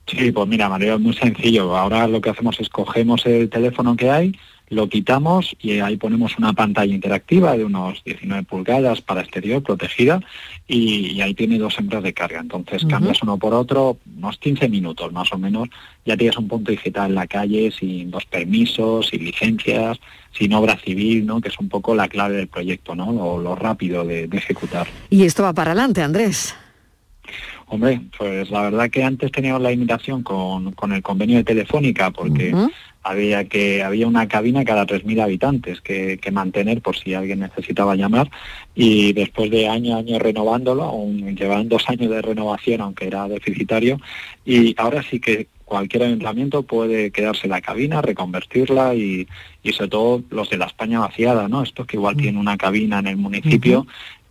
Sí, 0.07 0.31
pues 0.31 0.47
mira, 0.47 0.69
María, 0.69 0.95
es 0.95 0.99
muy 0.99 1.13
sencillo. 1.13 1.75
Ahora 1.75 2.07
lo 2.07 2.21
que 2.21 2.29
hacemos 2.29 2.59
es 2.59 2.69
cogemos 2.69 3.25
el 3.25 3.49
teléfono 3.49 3.95
que 3.95 4.11
hay, 4.11 4.35
lo 4.69 4.89
quitamos 4.89 5.55
y 5.59 5.79
ahí 5.79 5.95
ponemos 5.97 6.37
una 6.39 6.53
pantalla 6.53 6.93
interactiva 6.93 7.55
de 7.55 7.65
unos 7.65 8.03
19 8.03 8.43
pulgadas 8.43 9.01
para 9.01 9.21
exterior, 9.21 9.61
protegida, 9.63 10.19
y, 10.67 11.11
y 11.11 11.21
ahí 11.21 11.33
tiene 11.35 11.57
dos 11.59 11.77
hembras 11.79 12.01
de 12.03 12.13
carga. 12.13 12.39
Entonces 12.39 12.83
cambias 12.89 13.21
uno 13.21 13.37
por 13.37 13.53
otro, 13.53 13.97
unos 14.17 14.37
15 14.39 14.69
minutos 14.69 15.11
más 15.11 15.31
o 15.33 15.37
menos, 15.37 15.69
ya 16.05 16.17
tienes 16.17 16.37
un 16.37 16.47
punto 16.47 16.71
digital 16.71 17.09
en 17.09 17.15
la 17.15 17.27
calle 17.27 17.71
sin 17.71 18.09
los 18.11 18.25
permisos, 18.25 19.07
sin 19.07 19.23
licencias, 19.25 19.99
sin 20.37 20.51
obra 20.53 20.77
civil, 20.83 21.25
¿no? 21.27 21.41
Que 21.41 21.49
es 21.49 21.59
un 21.59 21.69
poco 21.69 21.93
la 21.95 22.07
clave 22.07 22.35
del 22.37 22.47
proyecto, 22.47 22.95
¿no? 22.95 23.11
Lo, 23.11 23.37
lo 23.39 23.55
rápido 23.55 24.03
de- 24.03 24.27
de 24.27 24.37
ejecutar. 24.37 24.87
Y 25.11 25.25
esto 25.25 25.43
va 25.43 25.53
para 25.53 25.71
adelante, 25.71 26.01
Andrés. 26.01 26.55
Hombre, 27.67 28.01
pues 28.17 28.49
la 28.51 28.61
verdad 28.61 28.89
que 28.89 29.03
antes 29.03 29.31
teníamos 29.31 29.61
la 29.61 29.71
limitación 29.71 30.21
con, 30.21 30.71
con 30.73 30.93
el 30.93 31.01
convenio 31.01 31.37
de 31.37 31.43
Telefónica 31.43 32.11
porque 32.11 32.53
había 33.01 33.45
que 33.45 33.83
había 33.83 34.07
una 34.07 34.27
cabina 34.27 34.63
cada 34.63 34.85
3.000 34.85 35.21
habitantes 35.21 35.81
que, 35.81 36.17
que 36.19 36.31
mantener 36.31 36.81
por 36.81 36.95
si 36.95 37.13
alguien 37.13 37.39
necesitaba 37.39 37.95
llamar. 37.95 38.29
Y 38.75 39.13
después 39.13 39.49
de 39.49 39.67
año 39.67 39.95
a 39.95 39.99
año 39.99 40.19
renovándolo, 40.19 40.83
aún 40.83 41.35
llevaban 41.35 41.69
dos 41.69 41.89
años 41.89 42.11
de 42.11 42.21
renovación 42.21 42.81
aunque 42.81 43.07
era 43.07 43.27
deficitario 43.27 43.99
y 44.45 44.75
ahora 44.77 45.01
sí 45.03 45.19
que 45.19 45.47
cualquier 45.65 46.03
ayuntamiento 46.03 46.63
puede 46.63 47.09
quedarse 47.09 47.47
la 47.47 47.61
cabina, 47.61 48.01
reconvertirla 48.01 48.93
y, 48.93 49.27
y 49.63 49.73
sobre 49.73 49.89
todo 49.89 50.23
los 50.29 50.49
de 50.51 50.57
la 50.57 50.65
España 50.65 50.99
vaciada, 50.99 51.47
¿no? 51.47 51.63
Estos 51.63 51.87
que 51.87 51.97
igual 51.97 52.15
tienen 52.15 52.37
una 52.37 52.57
cabina 52.57 52.99
en 52.99 53.07
el 53.07 53.17
municipio 53.17 53.87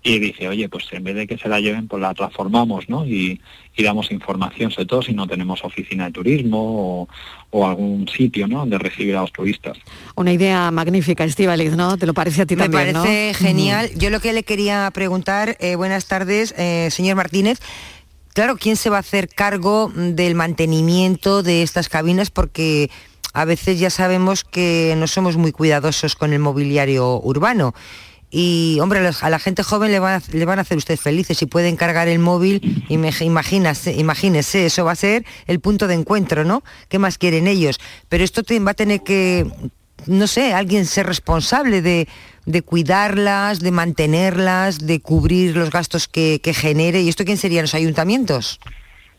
y 0.07 0.19
dice, 0.19 0.49
oye, 0.49 0.69
pues 0.69 0.85
en 0.93 1.03
vez 1.03 1.15
de 1.17 1.27
que 1.27 1.39
se 1.39 1.49
la 1.49 1.61
lleven, 1.61 1.89
pues 1.89 2.03
la 2.03 2.13
transformamos, 2.13 2.91
¿no? 2.91 3.07
Y, 3.07 3.41
y 3.75 3.83
damos 3.83 4.11
información, 4.11 4.71
sobre 4.71 4.85
todo 4.85 5.01
si 5.01 5.15
no 5.15 5.27
tenemos 5.27 5.65
oficina 5.65 6.05
de 6.05 6.13
turismo 6.13 6.59
o, 6.61 7.09
o 7.51 7.67
algún 7.67 8.07
sitio, 8.07 8.47
¿no? 8.47 8.59
Donde 8.59 8.77
recibir 8.77 9.17
a 9.17 9.23
los 9.23 9.33
turistas. 9.33 9.79
Una 10.15 10.31
idea 10.31 10.71
magnífica, 10.71 11.25
Estíbaliz, 11.25 11.73
¿no? 11.73 11.97
¿Te 11.97 12.07
lo 12.07 12.13
parece 12.13 12.43
a 12.43 12.47
ti 12.47 12.55
Me 12.55 12.65
también, 12.65 12.93
parece 12.93 13.33
no? 13.33 13.39
genial. 13.39 13.91
Yo 13.97 14.11
lo 14.11 14.21
que 14.21 14.35
le 14.35 14.43
quería 14.43 14.91
preguntar, 14.93 15.57
eh, 15.59 15.75
buenas 15.75 16.05
tardes, 16.05 16.55
eh, 16.59 16.89
señor 16.91 17.17
Martínez. 17.17 17.59
Claro, 18.35 18.57
¿quién 18.59 18.77
se 18.77 18.91
va 18.91 18.99
a 18.99 19.01
hacer 19.01 19.31
cargo 19.31 19.91
del 19.95 20.35
mantenimiento 20.35 21.43
de 21.43 21.63
estas 21.63 21.89
cabinas? 21.89 22.31
Porque 22.31 22.91
a 23.33 23.47
veces 23.47 23.81
ya 23.81 23.89
sabemos 23.89 24.45
que 24.45 24.95
no 24.99 25.07
somos 25.07 25.39
muy 25.39 25.51
cuidadosos 25.51 26.15
con 26.15 26.35
el 26.35 26.41
mobiliario 26.41 27.21
urbano. 27.23 27.75
Y 28.37 28.81
hombre, 28.81 28.99
a 28.99 29.31
la- 29.31 29.39
gente 29.39 29.63
joven 29.63 29.93
le 29.93 30.01
van 30.01 30.15
a, 30.59 30.63
hacer 30.63 30.77
usted 30.77 30.97
felices 30.97 31.39
si 31.39 31.47
pueden 31.47 31.77
cargar 31.77 32.09
el 32.09 32.19
móvil, 32.19 32.85
imagínese, 33.97 34.67
eso 34.67 34.85
va 34.85 34.91
a 34.93 34.97
ser 34.97 35.25
el 35.47 35.61
punto 35.61 35.87
de 35.87 35.95
encuentro, 35.95 36.45
¿no? 36.45 36.65
¿Qué 36.89 36.99
más 36.99 37.17
quieren 37.17 37.47
ellos? 37.47 37.79
Pero 38.09 38.25
esto 38.25 38.43
va 38.67 38.73
a 38.73 38.75
tener 38.75 39.03
que, 39.03 39.47
no 40.07 40.27
sé, 40.27 40.53
alguien 40.53 40.85
ser 40.85 41.07
responsable 41.07 41.81
de, 41.81 42.09
de 42.45 42.63
cuidarlas, 42.63 43.61
de 43.61 43.71
mantenerlas, 43.71 44.81
de 44.85 44.99
cubrir 45.01 45.57
los 45.57 45.71
gastos 45.71 46.09
que, 46.09 46.41
que 46.43 46.55
genere. 46.55 47.03
¿Y 47.03 47.09
esto 47.09 47.25
quién 47.25 47.39
serían 47.39 47.63
los 47.63 47.75
ayuntamientos? 47.77 48.59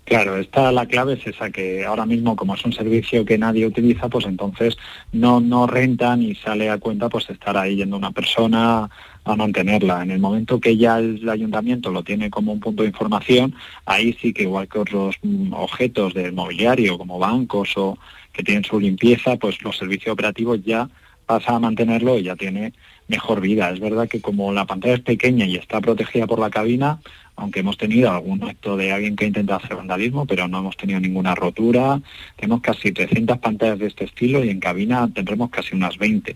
Claro, 0.06 0.38
esta 0.38 0.72
la 0.72 0.86
clave 0.86 1.14
es 1.14 1.26
esa 1.26 1.50
que 1.50 1.84
ahora 1.84 2.06
mismo 2.06 2.36
como 2.36 2.54
es 2.54 2.64
un 2.64 2.74
servicio 2.74 3.26
que 3.26 3.40
nadie 3.40 3.66
utiliza, 3.66 4.08
pues 4.08 4.26
entonces 4.26 4.78
no 5.12 5.40
no 5.40 5.66
renta 5.66 6.16
ni 6.16 6.36
sale 6.36 6.70
a 6.70 6.78
cuenta 6.78 7.10
pues 7.10 7.28
estar 7.32 7.58
ahí 7.58 7.78
yendo 7.78 7.98
una 7.98 8.12
persona 8.12 8.88
a 9.24 9.36
mantenerla. 9.36 10.04
En 10.04 10.12
el 10.12 10.20
momento 10.20 10.60
que 10.60 10.78
ya 10.78 11.00
el 11.00 11.28
ayuntamiento 11.28 11.90
lo 11.92 12.04
tiene 12.04 12.30
como 12.30 12.54
un 12.54 12.60
punto 12.60 12.84
de 12.84 12.90
información, 12.90 13.56
ahí 13.88 14.14
sí 14.22 14.32
que 14.32 14.44
igual 14.44 14.68
que 14.68 14.78
otros 14.78 15.16
mm, 15.24 15.54
objetos 15.54 16.14
del 16.14 16.34
mobiliario 16.34 17.00
como 17.00 17.18
bancos 17.18 17.76
o 17.76 17.98
que 18.32 18.44
tienen 18.44 18.64
su 18.64 18.80
limpieza, 18.80 19.38
pues 19.38 19.60
los 19.64 19.76
servicios 19.76 20.14
operativos 20.14 20.64
ya 20.64 20.88
pasa 21.26 21.56
a 21.56 21.60
mantenerlo 21.60 22.20
y 22.20 22.24
ya 22.24 22.36
tiene 22.36 22.74
mejor 23.08 23.42
vida. 23.42 23.72
Es 23.72 23.80
verdad 23.80 24.08
que 24.08 24.22
como 24.22 24.52
la 24.54 24.66
pantalla 24.66 24.96
es 24.96 25.02
pequeña 25.02 25.46
y 25.46 25.56
está 25.56 25.82
protegida 25.82 26.28
por 26.28 26.40
la 26.40 26.52
cabina, 26.52 27.00
aunque 27.36 27.60
hemos 27.60 27.78
tenido 27.78 28.12
algún 28.12 28.44
acto 28.44 28.78
de 28.78 28.92
alguien 28.92 29.16
que 29.16 29.26
intenta 29.26 29.58
hacer 29.58 29.76
vandalismo, 29.76 30.26
pero 30.26 30.48
no 30.48 30.60
hemos 30.60 30.78
tenido 30.78 31.00
ninguna 31.00 31.36
rotura. 31.36 32.02
Tenemos 32.36 32.62
casi 32.62 32.92
300 32.92 33.40
pantallas 33.40 33.80
de 33.80 33.88
este 33.88 34.06
estilo 34.06 34.44
y 34.44 34.50
en 34.50 34.60
cabina 34.60 35.10
tendremos 35.14 35.50
casi 35.50 35.76
unas 35.76 35.98
20. 35.98 36.36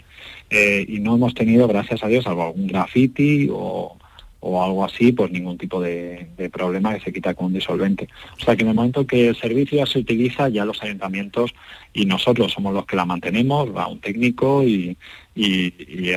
Eh, 0.50 0.86
y 0.88 1.00
no 1.00 1.16
hemos 1.16 1.34
tenido, 1.34 1.68
gracias 1.68 2.04
a 2.04 2.08
Dios, 2.08 2.28
algún 2.28 2.68
graffiti 2.68 3.48
o, 3.52 3.98
o 4.42 4.64
algo 4.64 4.86
así, 4.86 5.12
pues 5.12 5.32
ningún 5.32 5.58
tipo 5.58 5.82
de, 5.82 6.28
problema 6.52 6.94
que 6.94 7.02
se 7.02 7.14
quita 7.14 7.34
con 7.34 7.48
un 7.48 7.54
disolvente. 7.54 8.08
O 8.40 8.44
sea 8.44 8.56
que 8.56 8.64
en 8.64 8.70
el 8.70 8.76
momento 8.76 9.06
que 9.06 9.30
el 9.30 9.36
servicio 9.36 9.86
se 9.86 10.00
utiliza, 10.00 10.50
ya 10.50 10.66
los 10.66 10.82
ayuntamientos 10.82 11.54
y 11.94 12.06
nosotros 12.06 12.52
somos 12.54 12.74
los 12.74 12.86
que 12.86 12.96
la 12.96 13.06
mantenemos, 13.06 13.76
va 13.76 13.88
un 13.88 14.00
técnico 14.00 14.64
y, 14.64 14.98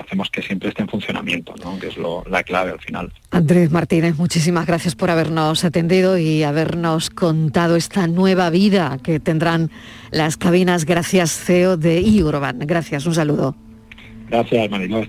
hacemos 0.01 0.31
que 0.31 0.43
siempre 0.43 0.71
esté 0.71 0.83
en 0.83 0.89
funcionamiento, 0.89 1.55
¿no? 1.63 1.79
que 1.79 1.87
es 1.87 1.97
la 1.97 2.43
clave 2.43 2.73
al 2.73 2.81
final. 2.81 3.13
Andrés 3.31 3.71
Martínez, 3.71 4.17
muchísimas 4.17 4.67
gracias 4.67 4.97
por 4.97 5.11
habernos 5.11 5.65
atendido 5.65 6.19
y 6.19 6.43
habernos 6.43 7.09
contado 7.09 7.77
esta 7.77 8.09
nueva 8.09 8.51
vida 8.51 8.99
que 9.03 9.21
tendrán 9.21 9.71
las 10.11 10.37
cabinas 10.37 10.87
gracias 10.87 11.39
CEO 11.39 11.77
de 11.77 12.01
iUrban. 12.01 12.59
Gracias, 12.61 13.07
un 13.07 13.15
saludo. 13.15 13.55
Gracias, 14.29 14.71
Mariló. 14.71 15.03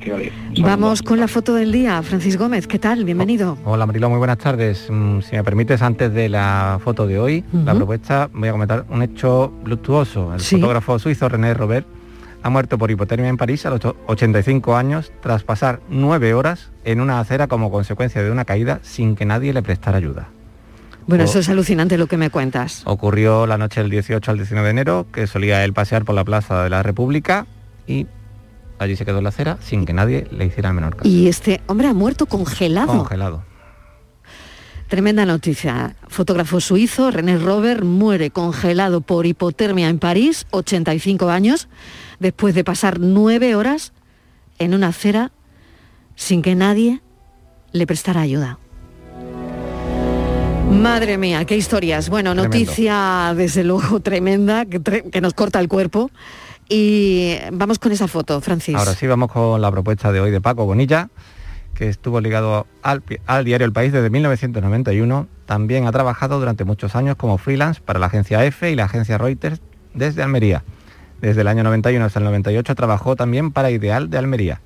Vamos 0.59 1.01
con 1.01 1.20
la 1.20 1.28
foto 1.28 1.53
del 1.53 1.72
día. 1.72 2.01
Francis 2.03 2.38
Gómez, 2.38 2.68
¿qué 2.68 2.78
tal? 2.78 3.05
Bienvenido. 3.05 3.57
Hola 3.64 3.86
Marilo, 3.86 4.09
muy 4.09 4.18
buenas 4.18 4.38
tardes. 4.38 4.88
Mm, 4.89 5.22
Si 5.22 5.36
me 5.36 5.43
permites, 5.43 5.82
antes 5.82 6.14
de 6.14 6.28
la 6.30 6.80
foto 6.84 7.07
de 7.07 7.20
hoy, 7.20 7.43
la 7.53 7.74
propuesta, 7.74 8.30
voy 8.34 8.49
a 8.49 8.51
comentar 8.51 8.86
un 8.89 9.01
hecho 9.01 9.53
luctuoso. 9.66 10.34
El 10.34 10.41
Sí. 10.41 10.55
fotógrafo 10.57 10.99
suizo 10.99 11.30
René 11.30 11.53
Robert 11.53 11.88
ha 12.41 12.49
muerto 12.49 12.78
por 12.78 12.91
hipotermia 12.91 13.30
en 13.30 13.38
París 13.38 13.66
a 13.66 13.70
los 13.70 13.78
ocho- 13.78 13.95
85 14.07 14.76
años 14.76 15.14
tras 15.22 15.43
pasar 15.43 15.80
nueve 15.89 16.34
horas 16.34 16.72
en 16.84 16.99
una 16.99 17.20
acera 17.22 17.47
como 17.47 17.72
consecuencia 17.72 18.22
de 18.22 18.30
una 18.30 18.43
caída 18.43 18.80
sin 18.84 19.16
que 19.16 19.24
nadie 19.26 19.53
le 19.53 19.61
prestara 19.64 19.97
ayuda. 19.97 20.28
Bueno, 21.07 21.24
Oh. 21.24 21.28
eso 21.28 21.39
es 21.39 21.47
alucinante 21.49 21.97
lo 21.97 22.07
que 22.07 22.18
me 22.18 22.30
cuentas. 22.30 22.82
Ocurrió 22.86 23.47
la 23.47 23.57
noche 23.57 23.82
del 23.82 23.89
18 23.89 24.32
al 24.32 24.38
19 24.38 24.68
de 24.68 24.72
enero, 24.72 25.05
que 25.14 25.28
solía 25.28 25.64
él 25.64 25.72
pasear 25.72 26.03
por 26.03 26.16
la 26.16 26.26
Plaza 26.26 26.64
de 26.64 26.70
la 26.70 26.84
República 26.84 27.45
y 27.88 28.07
allí 28.80 28.95
se 28.95 29.05
quedó 29.05 29.17
en 29.19 29.24
la 29.24 29.30
acera 29.30 29.57
sin 29.61 29.86
que 29.86 29.93
nadie 29.93 30.28
le 30.32 30.45
hiciera 30.45 30.69
el 30.69 30.76
menor 30.76 30.95
caso. 30.97 31.07
Y 31.09 31.28
este 31.28 31.61
hombre 31.67 31.88
ha 31.88 31.93
muerto 31.93 32.26
congelado. 32.26 32.88
Congelado. 32.97 33.43
Tremenda 34.88 35.26
noticia. 35.26 35.95
Fotógrafo 36.07 36.59
suizo, 36.59 37.09
René 37.09 37.38
Robert, 37.38 37.84
muere 37.84 38.30
congelado 38.30 39.01
por 39.01 39.26
hipotermia 39.26 39.89
en 39.89 39.97
París, 39.97 40.45
85 40.51 41.30
años, 41.30 41.67
después 42.19 42.53
de 42.53 42.63
pasar 42.63 42.99
nueve 42.99 43.55
horas 43.55 43.93
en 44.59 44.74
una 44.76 44.89
acera 44.89 45.32
sin 46.15 46.41
que 46.43 46.53
nadie 46.53 47.01
le 47.71 47.88
prestara 47.88 48.21
ayuda. 48.21 48.59
Madre 50.69 51.17
mía, 51.17 51.45
qué 51.45 51.55
historias. 51.57 52.09
Bueno, 52.09 52.32
Tremendo. 52.34 52.57
noticia 52.57 53.34
desde 53.36 53.63
luego 53.63 53.99
tremenda, 53.99 54.65
que, 54.65 54.80
tre- 54.82 55.09
que 55.09 55.21
nos 55.21 55.34
corta 55.34 55.59
el 55.59 55.67
cuerpo. 55.67 56.09
Y 56.76 57.38
vamos 57.51 57.78
con 57.78 57.91
esa 57.91 58.07
foto, 58.07 58.41
Francis. 58.41 58.74
Ahora 58.74 58.95
sí 58.95 59.05
vamos 59.05 59.32
con 59.32 59.61
la 59.61 59.69
propuesta 59.69 60.11
de 60.11 60.19
hoy 60.19 60.32
de 60.32 60.41
Paco 60.41 60.65
Bonilla, 60.65 61.09
que 61.76 61.88
estuvo 61.88 62.19
ligado 62.19 62.65
al, 62.82 63.03
al 63.28 63.45
diario 63.45 63.65
El 63.65 63.71
País 63.71 63.93
desde 63.93 64.09
1991. 64.09 65.28
También 65.45 65.86
ha 65.86 65.91
trabajado 65.91 66.39
durante 66.39 66.63
muchos 66.63 66.95
años 66.95 67.15
como 67.15 67.38
freelance 67.38 67.80
para 67.80 67.99
la 67.99 68.07
agencia 68.07 68.43
EFE 68.43 68.71
y 68.71 68.76
la 68.76 68.86
agencia 68.86 69.19
Reuters 69.19 69.61
desde 69.93 70.24
Almería. 70.24 70.63
Desde 71.21 71.41
el 71.41 71.47
año 71.47 71.61
91 71.61 72.03
hasta 72.03 72.17
el 72.17 72.26
98 72.26 72.74
trabajó 72.74 73.15
también 73.15 73.51
para 73.51 73.69
Ideal 73.69 74.09
de 74.09 74.17
Almería. 74.17 74.59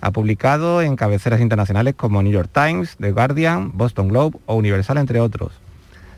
Ha 0.00 0.10
publicado 0.10 0.82
en 0.82 0.96
cabeceras 0.96 1.40
internacionales 1.40 1.94
como 1.96 2.24
New 2.24 2.32
York 2.32 2.50
Times, 2.52 2.96
The 2.98 3.12
Guardian, 3.12 3.70
Boston 3.72 4.08
Globe 4.08 4.36
o 4.46 4.56
Universal, 4.56 4.98
entre 4.98 5.20
otros. 5.20 5.52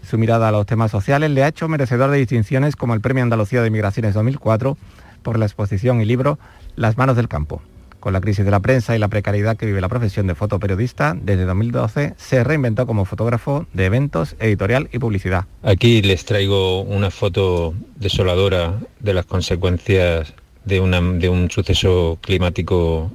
Su 0.08 0.16
mirada 0.16 0.48
a 0.48 0.52
los 0.52 0.64
temas 0.64 0.90
sociales 0.90 1.30
le 1.30 1.44
ha 1.44 1.48
hecho 1.48 1.68
merecedor 1.68 2.10
de 2.10 2.16
distinciones 2.16 2.76
como 2.76 2.94
el 2.94 3.02
Premio 3.02 3.22
Andalucía 3.22 3.60
de 3.60 3.68
Migraciones 3.68 4.14
2004 4.14 4.78
por 5.22 5.38
la 5.38 5.46
exposición 5.46 6.00
y 6.00 6.04
libro 6.04 6.38
Las 6.76 6.96
manos 6.96 7.16
del 7.16 7.28
campo. 7.28 7.62
Con 8.00 8.12
la 8.12 8.20
crisis 8.20 8.44
de 8.44 8.50
la 8.50 8.60
prensa 8.60 8.94
y 8.94 8.98
la 8.98 9.08
precariedad 9.08 9.56
que 9.56 9.66
vive 9.66 9.80
la 9.80 9.88
profesión 9.88 10.28
de 10.28 10.36
fotoperiodista, 10.36 11.16
desde 11.20 11.44
2012 11.44 12.14
se 12.16 12.44
reinventó 12.44 12.86
como 12.86 13.04
fotógrafo 13.04 13.66
de 13.72 13.86
eventos, 13.86 14.36
editorial 14.38 14.88
y 14.92 14.98
publicidad. 14.98 15.46
Aquí 15.62 16.00
les 16.02 16.24
traigo 16.24 16.82
una 16.82 17.10
foto 17.10 17.74
desoladora 17.96 18.78
de 19.00 19.14
las 19.14 19.26
consecuencias 19.26 20.32
de, 20.64 20.80
de 21.18 21.28
un 21.28 21.50
suceso 21.50 22.18
climático 22.20 23.10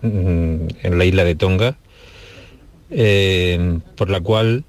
mm, 0.00 0.66
en 0.82 0.98
la 0.98 1.04
isla 1.04 1.24
de 1.24 1.34
Tonga, 1.34 1.76
eh, 2.90 3.80
por 3.96 4.08
la 4.08 4.20
cual 4.20 4.64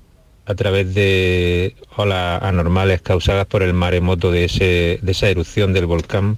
a 0.46 0.56
través 0.56 0.94
de 0.94 1.76
olas 1.98 2.42
anormales 2.44 3.02
causadas 3.02 3.46
por 3.48 3.64
el 3.64 3.74
maremoto 3.74 4.32
de, 4.32 4.46
ese- 4.46 5.00
de 5.02 5.12
esa 5.12 5.30
erupción 5.30 5.74
del 5.74 5.86
volcán, 5.88 6.38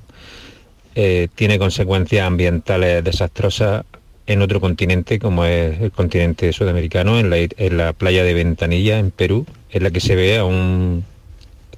eh, 0.95 1.27
tiene 1.35 1.59
consecuencias 1.59 2.25
ambientales 2.25 3.03
desastrosas 3.03 3.85
en 4.25 4.41
otro 4.41 4.59
continente, 4.59 5.19
como 5.19 5.45
es 5.45 5.79
el 5.79 5.91
continente 5.91 6.51
sudamericano, 6.53 7.19
en 7.19 7.29
la, 7.29 7.37
en 7.37 7.77
la 7.77 7.93
playa 7.93 8.23
de 8.23 8.33
Ventanilla, 8.33 8.99
en 8.99 9.11
Perú, 9.11 9.45
en 9.69 9.83
la 9.83 9.91
que 9.91 9.99
se 9.99 10.15
ve 10.15 10.37
a 10.37 10.43
un 10.43 11.05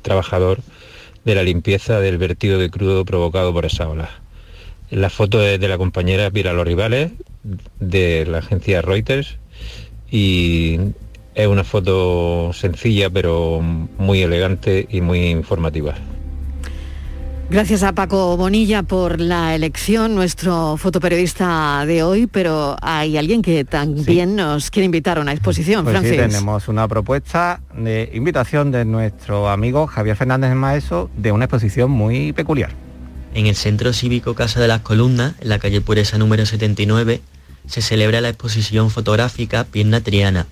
trabajador 0.02 0.60
de 1.26 1.36
la 1.36 1.44
limpieza 1.44 2.00
del 2.00 2.18
vertido 2.18 2.58
de 2.58 2.70
crudo 2.70 3.06
provocado 3.06 3.54
por 3.54 3.66
esa 3.66 3.90
ola. 3.90 4.10
La 4.90 5.10
foto 5.10 5.44
es 5.44 5.60
de 5.60 5.68
la 5.68 5.78
compañera 5.78 6.32
Pira 6.32 6.54
Los 6.54 6.66
Rivales, 6.66 7.12
de 7.80 8.26
la 8.26 8.40
agencia 8.40 8.82
Reuters, 8.82 9.38
y 10.10 10.80
es 11.40 11.48
una 11.48 11.64
foto 11.64 12.52
sencilla 12.54 13.10
pero 13.10 13.62
muy 13.62 14.22
elegante 14.22 14.88
y 14.90 15.00
muy 15.00 15.28
informativa. 15.28 15.96
Gracias 17.50 17.82
a 17.82 17.94
Paco 17.94 18.38
Bonilla 18.38 18.84
por 18.84 19.20
la 19.20 19.56
elección, 19.56 20.14
nuestro 20.14 20.78
fotoperiodista 20.78 21.84
de 21.88 22.04
hoy, 22.04 22.28
pero 22.28 22.76
hay 22.80 23.18
alguien 23.18 23.42
que 23.42 23.66
también 23.66 24.36
nos 24.36 24.70
quiere 24.70 24.86
invitar 24.86 25.18
a 25.18 25.22
una 25.22 25.32
exposición, 25.32 25.84
Pues 25.84 25.98
sí, 25.98 26.08
Francis. 26.10 26.34
tenemos 26.36 26.68
una 26.68 26.88
propuesta 26.88 27.62
de 27.76 28.12
invitación 28.14 28.72
de 28.72 28.86
nuestro 28.86 29.50
amigo 29.50 29.88
Javier 29.88 30.16
Fernández 30.16 30.54
Maeso 30.54 31.10
de 31.18 31.32
una 31.32 31.46
exposición 31.46 31.90
muy 31.90 32.34
peculiar. 32.34 32.72
En 33.34 33.48
el 33.48 33.56
Centro 33.56 33.94
Cívico 33.94 34.36
Casa 34.36 34.60
de 34.60 34.68
las 34.68 34.82
Columnas, 34.82 35.34
en 35.40 35.50
la 35.50 35.58
calle 35.58 35.82
Pureza 35.82 36.20
número 36.20 36.46
79, 36.46 37.22
se 37.66 37.82
celebra 37.82 38.22
la 38.22 38.30
exposición 38.30 38.92
fotográfica 38.92 39.64
Pierna 39.64 40.02
Triana, 40.02 40.46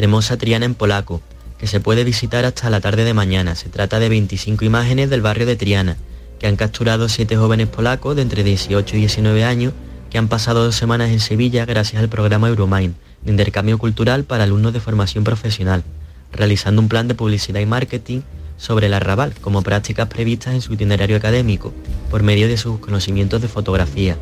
hermosa 0.00 0.38
Triana 0.38 0.64
en 0.64 0.74
polaco, 0.74 1.20
que 1.58 1.66
se 1.66 1.78
puede 1.78 2.04
visitar 2.04 2.46
hasta 2.46 2.70
la 2.70 2.80
tarde 2.80 3.04
de 3.04 3.12
mañana. 3.12 3.54
Se 3.54 3.68
trata 3.68 3.98
de 3.98 4.08
25 4.08 4.64
imágenes 4.64 5.10
del 5.10 5.20
barrio 5.20 5.44
de 5.44 5.56
Triana, 5.56 5.98
que 6.38 6.46
han 6.46 6.56
capturado 6.56 7.10
siete 7.10 7.36
jóvenes 7.36 7.68
polacos 7.68 8.16
de 8.16 8.22
entre 8.22 8.42
18 8.42 8.96
y 8.96 9.00
19 9.00 9.44
años 9.44 9.74
que 10.08 10.16
han 10.16 10.28
pasado 10.28 10.64
dos 10.64 10.74
semanas 10.74 11.10
en 11.10 11.20
Sevilla 11.20 11.66
gracias 11.66 12.02
al 12.02 12.08
programa 12.08 12.48
Euromind, 12.48 12.94
de 13.22 13.30
intercambio 13.30 13.76
cultural 13.76 14.24
para 14.24 14.44
alumnos 14.44 14.72
de 14.72 14.80
formación 14.80 15.22
profesional, 15.22 15.84
realizando 16.32 16.80
un 16.80 16.88
plan 16.88 17.06
de 17.06 17.14
publicidad 17.14 17.60
y 17.60 17.66
marketing 17.66 18.22
sobre 18.56 18.86
el 18.86 18.94
arrabal 18.94 19.34
como 19.42 19.62
prácticas 19.62 20.08
previstas 20.08 20.54
en 20.54 20.62
su 20.62 20.72
itinerario 20.72 21.18
académico, 21.18 21.74
por 22.10 22.22
medio 22.22 22.48
de 22.48 22.56
sus 22.56 22.78
conocimientos 22.78 23.42
de 23.42 23.48
fotografía. 23.48 24.16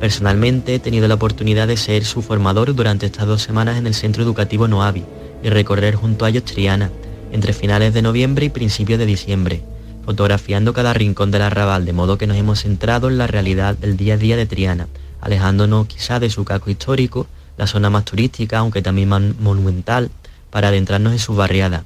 Personalmente 0.00 0.74
he 0.74 0.78
tenido 0.78 1.06
la 1.06 1.14
oportunidad 1.14 1.68
de 1.68 1.76
ser 1.76 2.06
su 2.06 2.22
formador 2.22 2.74
durante 2.74 3.04
estas 3.04 3.26
dos 3.26 3.42
semanas 3.42 3.76
en 3.76 3.86
el 3.86 3.94
Centro 3.94 4.22
Educativo 4.22 4.66
Noavi 4.68 5.04
y 5.42 5.50
recorrer 5.50 5.94
junto 5.94 6.24
a 6.24 6.30
ellos 6.30 6.44
Triana, 6.44 6.90
entre 7.32 7.52
finales 7.52 7.94
de 7.94 8.02
noviembre 8.02 8.46
y 8.46 8.50
principios 8.50 8.98
de 8.98 9.06
diciembre, 9.06 9.62
fotografiando 10.04 10.72
cada 10.72 10.94
rincón 10.94 11.30
del 11.30 11.42
arrabal, 11.42 11.84
de 11.84 11.92
modo 11.92 12.18
que 12.18 12.26
nos 12.26 12.36
hemos 12.36 12.60
centrado 12.60 13.08
en 13.08 13.18
la 13.18 13.26
realidad 13.26 13.76
del 13.76 13.96
día 13.96 14.14
a 14.14 14.16
día 14.16 14.36
de 14.36 14.46
Triana, 14.46 14.88
alejándonos 15.20 15.86
quizá 15.86 16.20
de 16.20 16.30
su 16.30 16.44
casco 16.44 16.70
histórico, 16.70 17.26
la 17.56 17.66
zona 17.66 17.90
más 17.90 18.04
turística, 18.04 18.58
aunque 18.58 18.82
también 18.82 19.08
más 19.08 19.22
monumental, 19.40 20.10
para 20.50 20.68
adentrarnos 20.68 21.12
en 21.12 21.18
sus 21.18 21.36
barriadas. 21.36 21.82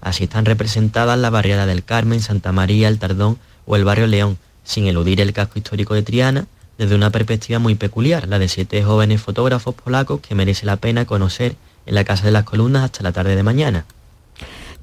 Así 0.00 0.24
están 0.24 0.44
representadas 0.44 1.18
la 1.18 1.30
barriada 1.30 1.66
del 1.66 1.82
Carmen, 1.82 2.20
Santa 2.20 2.52
María, 2.52 2.88
el 2.88 2.98
Tardón 2.98 3.38
o 3.66 3.74
el 3.74 3.84
barrio 3.84 4.06
León, 4.06 4.38
sin 4.62 4.86
eludir 4.86 5.20
el 5.20 5.32
casco 5.32 5.58
histórico 5.58 5.94
de 5.94 6.02
Triana, 6.02 6.46
desde 6.78 6.94
una 6.94 7.10
perspectiva 7.10 7.58
muy 7.58 7.74
peculiar, 7.74 8.28
la 8.28 8.38
de 8.38 8.48
siete 8.48 8.82
jóvenes 8.82 9.22
fotógrafos 9.22 9.74
polacos 9.74 10.20
que 10.20 10.34
merece 10.34 10.66
la 10.66 10.76
pena 10.76 11.04
conocer 11.04 11.56
en 11.86 11.94
la 11.94 12.04
Casa 12.04 12.24
de 12.24 12.32
las 12.32 12.44
Columnas 12.44 12.84
hasta 12.84 13.02
la 13.02 13.12
tarde 13.12 13.36
de 13.36 13.42
mañana. 13.42 13.84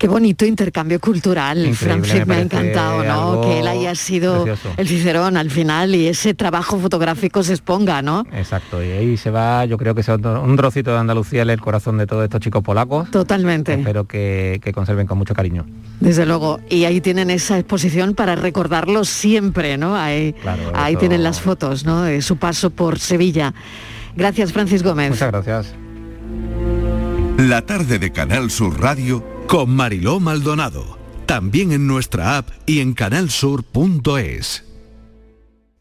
Qué 0.01 0.07
bonito 0.07 0.45
intercambio 0.45 0.99
cultural, 0.99 1.59
Increíble, 1.59 1.75
Francis, 1.75 2.25
me 2.25 2.33
ha 2.37 2.41
encantado, 2.41 3.03
¿no? 3.03 3.41
Que 3.41 3.59
él 3.59 3.67
haya 3.67 3.93
sido 3.93 4.45
precioso. 4.45 4.73
el 4.75 4.87
Cicerón 4.87 5.37
al 5.37 5.51
final 5.51 5.93
y 5.93 6.07
ese 6.07 6.33
trabajo 6.33 6.79
fotográfico 6.79 7.43
se 7.43 7.53
exponga, 7.53 8.01
¿no? 8.01 8.25
Exacto, 8.33 8.83
y 8.83 8.89
ahí 8.89 9.15
se 9.15 9.29
va, 9.29 9.63
yo 9.65 9.77
creo 9.77 9.93
que 9.93 10.01
se 10.01 10.17
va 10.17 10.39
un 10.39 10.57
trocito 10.57 10.91
de 10.91 10.97
Andalucía 10.97 11.43
en 11.43 11.51
el 11.51 11.61
corazón 11.61 11.99
de 11.99 12.07
todos 12.07 12.23
estos 12.23 12.39
chicos 12.39 12.63
polacos. 12.63 13.11
Totalmente. 13.11 13.75
Espero 13.75 14.05
que, 14.07 14.59
que 14.63 14.73
conserven 14.73 15.05
con 15.05 15.19
mucho 15.19 15.35
cariño. 15.35 15.67
Desde 15.99 16.25
luego. 16.25 16.59
Y 16.67 16.85
ahí 16.85 16.99
tienen 16.99 17.29
esa 17.29 17.59
exposición 17.59 18.15
para 18.15 18.35
recordarlo 18.35 19.05
siempre, 19.05 19.77
¿no? 19.77 19.95
Ahí, 19.95 20.33
ahí 20.73 20.95
tienen 20.95 21.21
las 21.21 21.41
fotos, 21.41 21.85
¿no? 21.85 22.01
De 22.01 22.23
su 22.23 22.37
paso 22.37 22.71
por 22.71 22.97
Sevilla. 22.97 23.53
Gracias, 24.15 24.51
Francis 24.51 24.81
Gómez. 24.81 25.11
Muchas 25.11 25.31
gracias. 25.31 25.75
La 27.41 27.65
tarde 27.65 27.97
de 27.97 28.11
Canal 28.11 28.51
Sur 28.51 28.79
Radio 28.79 29.25
con 29.47 29.71
Mariló 29.75 30.19
Maldonado. 30.19 30.99
También 31.25 31.71
en 31.71 31.87
nuestra 31.87 32.37
app 32.37 32.51
y 32.67 32.81
en 32.81 32.93
canalsur.es. 32.93 34.63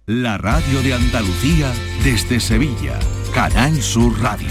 La 0.06 0.38
radio 0.38 0.80
de 0.80 0.94
Andalucía 0.94 1.70
desde 2.02 2.40
Sevilla. 2.40 2.98
Canal 3.34 3.82
Sur 3.82 4.18
Radio. 4.22 4.48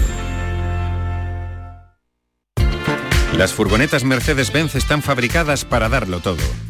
Las 3.36 3.54
furgonetas 3.54 4.04
Mercedes-Benz 4.04 4.76
están 4.76 5.02
fabricadas 5.02 5.64
para 5.64 5.88
darlo 5.88 6.20
todo. 6.20 6.69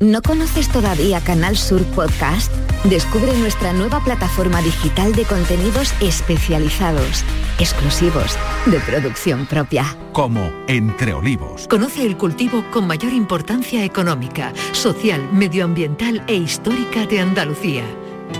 ¿No 0.00 0.22
conoces 0.22 0.68
todavía 0.68 1.20
Canal 1.20 1.56
Sur 1.56 1.82
Podcast? 1.82 2.52
Descubre 2.84 3.36
nuestra 3.36 3.72
nueva 3.72 3.98
plataforma 4.04 4.62
digital 4.62 5.12
de 5.12 5.24
contenidos 5.24 5.92
especializados, 6.00 7.24
exclusivos, 7.58 8.38
de 8.66 8.78
producción 8.78 9.44
propia. 9.46 9.84
Como 10.12 10.52
Entre 10.68 11.14
Olivos. 11.14 11.66
Conoce 11.66 12.06
el 12.06 12.16
cultivo 12.16 12.64
con 12.70 12.86
mayor 12.86 13.12
importancia 13.12 13.84
económica, 13.84 14.52
social, 14.70 15.28
medioambiental 15.32 16.22
e 16.28 16.36
histórica 16.36 17.04
de 17.04 17.18
Andalucía. 17.18 17.82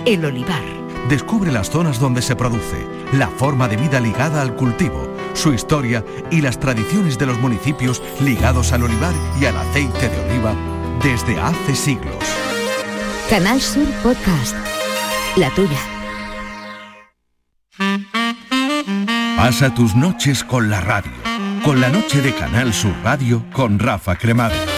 El 0.07 0.25
olivar. 0.27 0.63
Descubre 1.09 1.51
las 1.51 1.71
zonas 1.71 1.99
donde 1.99 2.23
se 2.23 2.37
produce, 2.37 2.87
la 3.15 3.27
forma 3.27 3.67
de 3.67 3.79
vida 3.79 3.99
ligada 3.99 4.43
al 4.43 4.55
cultivo, 4.55 5.13
su 5.35 5.53
historia 5.53 6.05
y 6.31 6.41
las 6.41 6.61
tradiciones 6.61 7.19
de 7.19 7.27
los 7.27 7.41
municipios 7.41 8.01
ligados 8.21 8.73
al 8.73 8.85
olivar 8.85 9.15
y 9.41 9.47
al 9.47 9.57
aceite 9.57 10.09
de 10.09 10.31
oliva 10.31 10.78
desde 11.03 11.41
hace 11.41 11.75
siglos. 11.75 12.17
Canal 13.31 13.61
Sur 13.61 13.87
Podcast. 14.03 14.57
La 15.37 15.51
tuya. 15.51 15.79
Pasa 19.37 19.75
tus 19.75 19.95
noches 19.95 20.43
con 20.43 20.69
la 20.69 20.81
radio, 20.81 21.13
con 21.65 21.81
la 21.81 21.91
noche 21.91 22.21
de 22.21 22.35
Canal 22.35 22.73
Sur 22.73 22.95
Radio 23.05 23.45
con 23.53 23.79
Rafa 23.79 24.17
Cremades. 24.17 24.78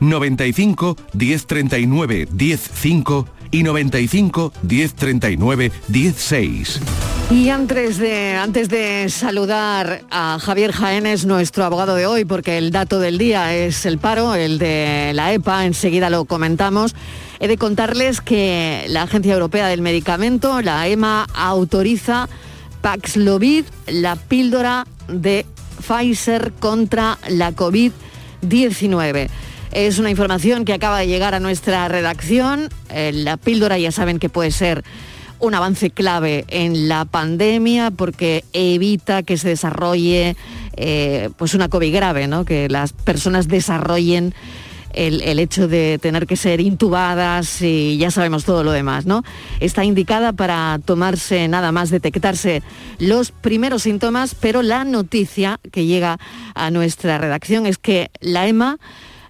95 0.00 0.96
1039 1.14 2.28
105 2.36 3.28
y 3.52 3.62
95 3.62 4.52
1039 4.62 5.72
16. 5.88 6.80
Y 7.30 7.48
antes 7.50 7.98
de, 7.98 8.34
antes 8.34 8.68
de 8.68 9.08
saludar 9.08 10.02
a 10.10 10.38
Javier 10.40 10.72
Jaénes, 10.72 11.26
nuestro 11.26 11.64
abogado 11.64 11.94
de 11.94 12.04
hoy, 12.04 12.24
porque 12.24 12.58
el 12.58 12.72
dato 12.72 12.98
del 12.98 13.18
día 13.18 13.54
es 13.54 13.86
el 13.86 13.98
paro, 13.98 14.34
el 14.34 14.58
de 14.58 15.12
la 15.14 15.32
EPA, 15.32 15.64
enseguida 15.64 16.10
lo 16.10 16.24
comentamos, 16.24 16.96
he 17.38 17.46
de 17.46 17.56
contarles 17.56 18.20
que 18.20 18.84
la 18.88 19.02
Agencia 19.02 19.32
Europea 19.32 19.68
del 19.68 19.80
Medicamento, 19.80 20.60
la 20.60 20.88
EMA, 20.88 21.28
autoriza 21.32 22.28
Paxlovid, 22.82 23.64
la 23.86 24.16
píldora 24.16 24.86
de 25.06 25.46
Pfizer 25.86 26.52
contra 26.58 27.16
la 27.28 27.52
COVID-19. 27.52 29.28
Es 29.72 29.98
una 29.98 30.10
información 30.10 30.64
que 30.64 30.72
acaba 30.72 30.98
de 30.98 31.06
llegar 31.06 31.34
a 31.34 31.40
nuestra 31.40 31.86
redacción. 31.88 32.68
Eh, 32.90 33.12
la 33.12 33.36
píldora 33.36 33.78
ya 33.78 33.92
saben 33.92 34.18
que 34.18 34.28
puede 34.28 34.50
ser 34.50 34.82
un 35.38 35.54
avance 35.54 35.90
clave 35.90 36.44
en 36.48 36.88
la 36.88 37.04
pandemia 37.04 37.90
porque 37.90 38.44
evita 38.52 39.22
que 39.22 39.38
se 39.38 39.48
desarrolle 39.48 40.36
eh, 40.76 41.30
pues 41.36 41.54
una 41.54 41.68
COVID 41.68 41.94
grave, 41.94 42.26
¿no? 42.26 42.44
que 42.44 42.68
las 42.68 42.92
personas 42.92 43.48
desarrollen 43.48 44.34
el, 44.92 45.22
el 45.22 45.38
hecho 45.38 45.68
de 45.68 45.98
tener 46.00 46.26
que 46.26 46.36
ser 46.36 46.60
intubadas 46.60 47.62
y 47.62 47.96
ya 47.96 48.10
sabemos 48.10 48.44
todo 48.44 48.64
lo 48.64 48.72
demás, 48.72 49.06
¿no? 49.06 49.22
Está 49.60 49.84
indicada 49.84 50.32
para 50.32 50.80
tomarse 50.84 51.46
nada 51.48 51.70
más 51.70 51.90
detectarse 51.90 52.62
los 52.98 53.30
primeros 53.30 53.84
síntomas, 53.84 54.34
pero 54.34 54.62
la 54.62 54.84
noticia 54.84 55.60
que 55.70 55.86
llega 55.86 56.18
a 56.54 56.70
nuestra 56.70 57.18
redacción 57.18 57.66
es 57.66 57.78
que 57.78 58.10
la 58.20 58.48
EMA, 58.48 58.78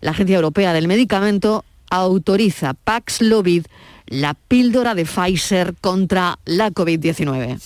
la 0.01 0.13
Agencia 0.13 0.37
Europea 0.37 0.73
del 0.73 0.89
Medicamento, 0.89 1.65
autoriza 1.91 2.75
Paxlovid, 2.75 3.67
la 4.07 4.35
píldora 4.35 4.95
de 4.95 5.05
Pfizer 5.05 5.75
contra 5.81 6.39
la 6.45 6.71
COVID-19. 6.71 7.59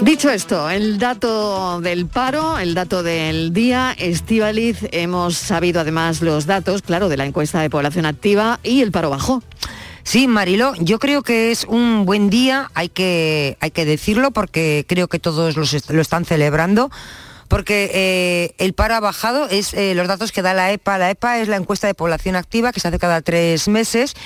Dicho 0.00 0.28
esto, 0.28 0.68
el 0.68 0.98
dato 0.98 1.80
del 1.80 2.06
paro, 2.06 2.58
el 2.58 2.74
dato 2.74 3.02
del 3.02 3.54
día, 3.54 3.94
Estivaliz, 3.96 4.78
hemos 4.92 5.34
sabido 5.34 5.80
además 5.80 6.20
los 6.20 6.44
datos, 6.44 6.82
claro, 6.82 7.08
de 7.08 7.16
la 7.16 7.24
encuesta 7.24 7.62
de 7.62 7.70
población 7.70 8.04
activa 8.04 8.60
y 8.62 8.82
el 8.82 8.92
paro 8.92 9.08
bajó. 9.08 9.42
Sí, 10.02 10.28
Marilo, 10.28 10.74
yo 10.78 10.98
creo 10.98 11.22
que 11.22 11.50
es 11.50 11.64
un 11.64 12.04
buen 12.04 12.28
día, 12.28 12.70
hay 12.74 12.90
que, 12.90 13.56
hay 13.60 13.70
que 13.70 13.86
decirlo 13.86 14.30
porque 14.30 14.84
creo 14.86 15.08
que 15.08 15.18
todos 15.18 15.56
los 15.56 15.90
lo 15.90 16.02
están 16.02 16.26
celebrando. 16.26 16.90
Porque 17.54 17.88
eh, 17.94 18.54
el 18.58 18.72
paro 18.72 18.96
ha 18.96 19.00
bajado, 19.00 19.48
es 19.48 19.74
eh, 19.74 19.94
los 19.94 20.08
datos 20.08 20.32
que 20.32 20.42
da 20.42 20.54
la 20.54 20.72
EPA. 20.72 20.98
La 20.98 21.10
EPA 21.10 21.38
es 21.38 21.46
la 21.46 21.54
encuesta 21.54 21.86
de 21.86 21.94
población 21.94 22.34
activa 22.34 22.72
que 22.72 22.80
se 22.80 22.88
hace 22.88 22.98
cada 22.98 23.22
tres 23.22 23.68
meses. 23.68 24.16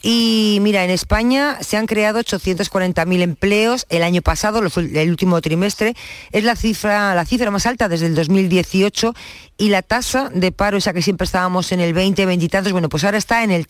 Y 0.00 0.58
mira, 0.60 0.84
en 0.84 0.90
España 0.90 1.58
se 1.60 1.76
han 1.76 1.86
creado 1.86 2.20
840.000 2.20 3.20
empleos 3.20 3.84
el 3.88 4.04
año 4.04 4.22
pasado, 4.22 4.60
el 4.60 5.10
último 5.10 5.40
trimestre. 5.40 5.96
Es 6.30 6.44
la 6.44 6.54
cifra, 6.54 7.16
la 7.16 7.24
cifra 7.24 7.50
más 7.50 7.66
alta 7.66 7.88
desde 7.88 8.06
el 8.06 8.14
2018 8.14 9.12
y 9.56 9.70
la 9.70 9.82
tasa 9.82 10.30
de 10.32 10.52
paro, 10.52 10.76
esa 10.76 10.92
que 10.92 11.02
siempre 11.02 11.24
estábamos 11.24 11.72
en 11.72 11.80
el 11.80 11.94
20, 11.94 12.26
20 12.26 12.44
y 12.44 12.48
tantos, 12.48 12.70
bueno, 12.70 12.88
pues 12.88 13.02
ahora 13.02 13.18
está 13.18 13.42
en 13.42 13.50
el 13.50 13.66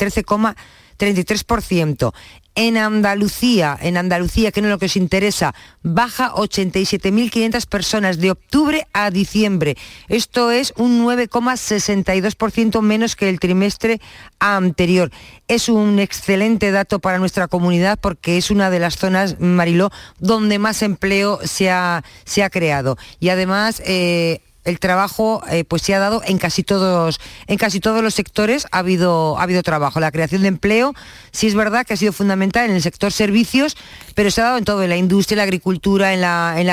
13,33%. 0.99 2.13
En 2.55 2.77
Andalucía, 2.77 3.79
en 3.81 3.97
Andalucía, 3.97 4.51
que 4.51 4.61
no 4.61 4.67
es 4.67 4.73
lo 4.73 4.79
que 4.81 4.87
os 4.87 4.97
interesa, 4.97 5.55
baja 5.85 6.33
87.500 6.35 7.67
personas 7.67 8.19
de 8.19 8.33
octubre 8.33 8.85
a 8.93 9.13
diciembre. 9.13 9.77
Esto 10.09 10.51
es 10.51 10.73
un 10.77 11.05
9,62% 11.07 12.81
menos 12.83 13.15
que 13.15 13.29
el 13.29 13.39
trimestre 13.39 14.01
anterior. 14.41 15.13
Es 15.47 15.69
un 15.69 16.01
excelente 16.01 16.73
dato 16.73 16.99
para 16.99 17.21
nuestra 17.21 17.47
comunidad 17.47 17.97
porque 18.01 18.39
es 18.39 18.51
una 18.51 18.71
de 18.71 18.81
las 18.81 18.97
zonas, 18.97 19.39
Mariló, 19.39 19.93
donde 20.19 20.59
más 20.59 20.83
empleo 20.83 21.39
se 21.45 21.71
ha, 21.71 22.03
se 22.25 22.43
ha 22.43 22.51
creado. 22.51 22.99
Y 23.21 23.29
además... 23.29 23.81
eh, 23.87 24.41
el 24.69 24.79
trabajo 24.79 25.43
eh, 25.51 25.65
pues 25.65 25.83
se 25.83 25.95
ha 25.95 25.99
dado 25.99 26.23
en 26.25 26.39
casi 26.39 26.63
todos, 26.63 27.21
en 27.47 27.57
casi 27.57 27.81
todos 27.81 28.03
los 28.03 28.15
sectores 28.15 28.67
ha 28.71 28.79
habido, 28.79 29.39
ha 29.39 29.43
habido 29.43 29.63
trabajo. 29.63 29.99
La 29.99 30.13
creación 30.13 30.43
de 30.43 30.49
empleo 30.49 30.95
sí 31.33 31.47
es 31.47 31.55
verdad 31.55 31.87
que 31.87 31.95
ha 31.95 31.97
sido 31.97 32.13
fundamental 32.13 32.69
en 32.69 32.77
el 32.77 32.83
sector 32.83 33.13
servicios, 33.13 33.77
pero 34.15 34.31
se 34.31 34.41
ha 34.41 34.45
dado 34.45 34.59
en 34.59 34.65
todo, 34.65 34.83
en 34.83 34.91
la 34.91 34.97
industria, 34.97 35.35
en 35.35 35.39
la 35.39 35.45
agricultura, 35.45 36.13
en 36.13 36.21
la, 36.21 36.55
en 36.59 36.67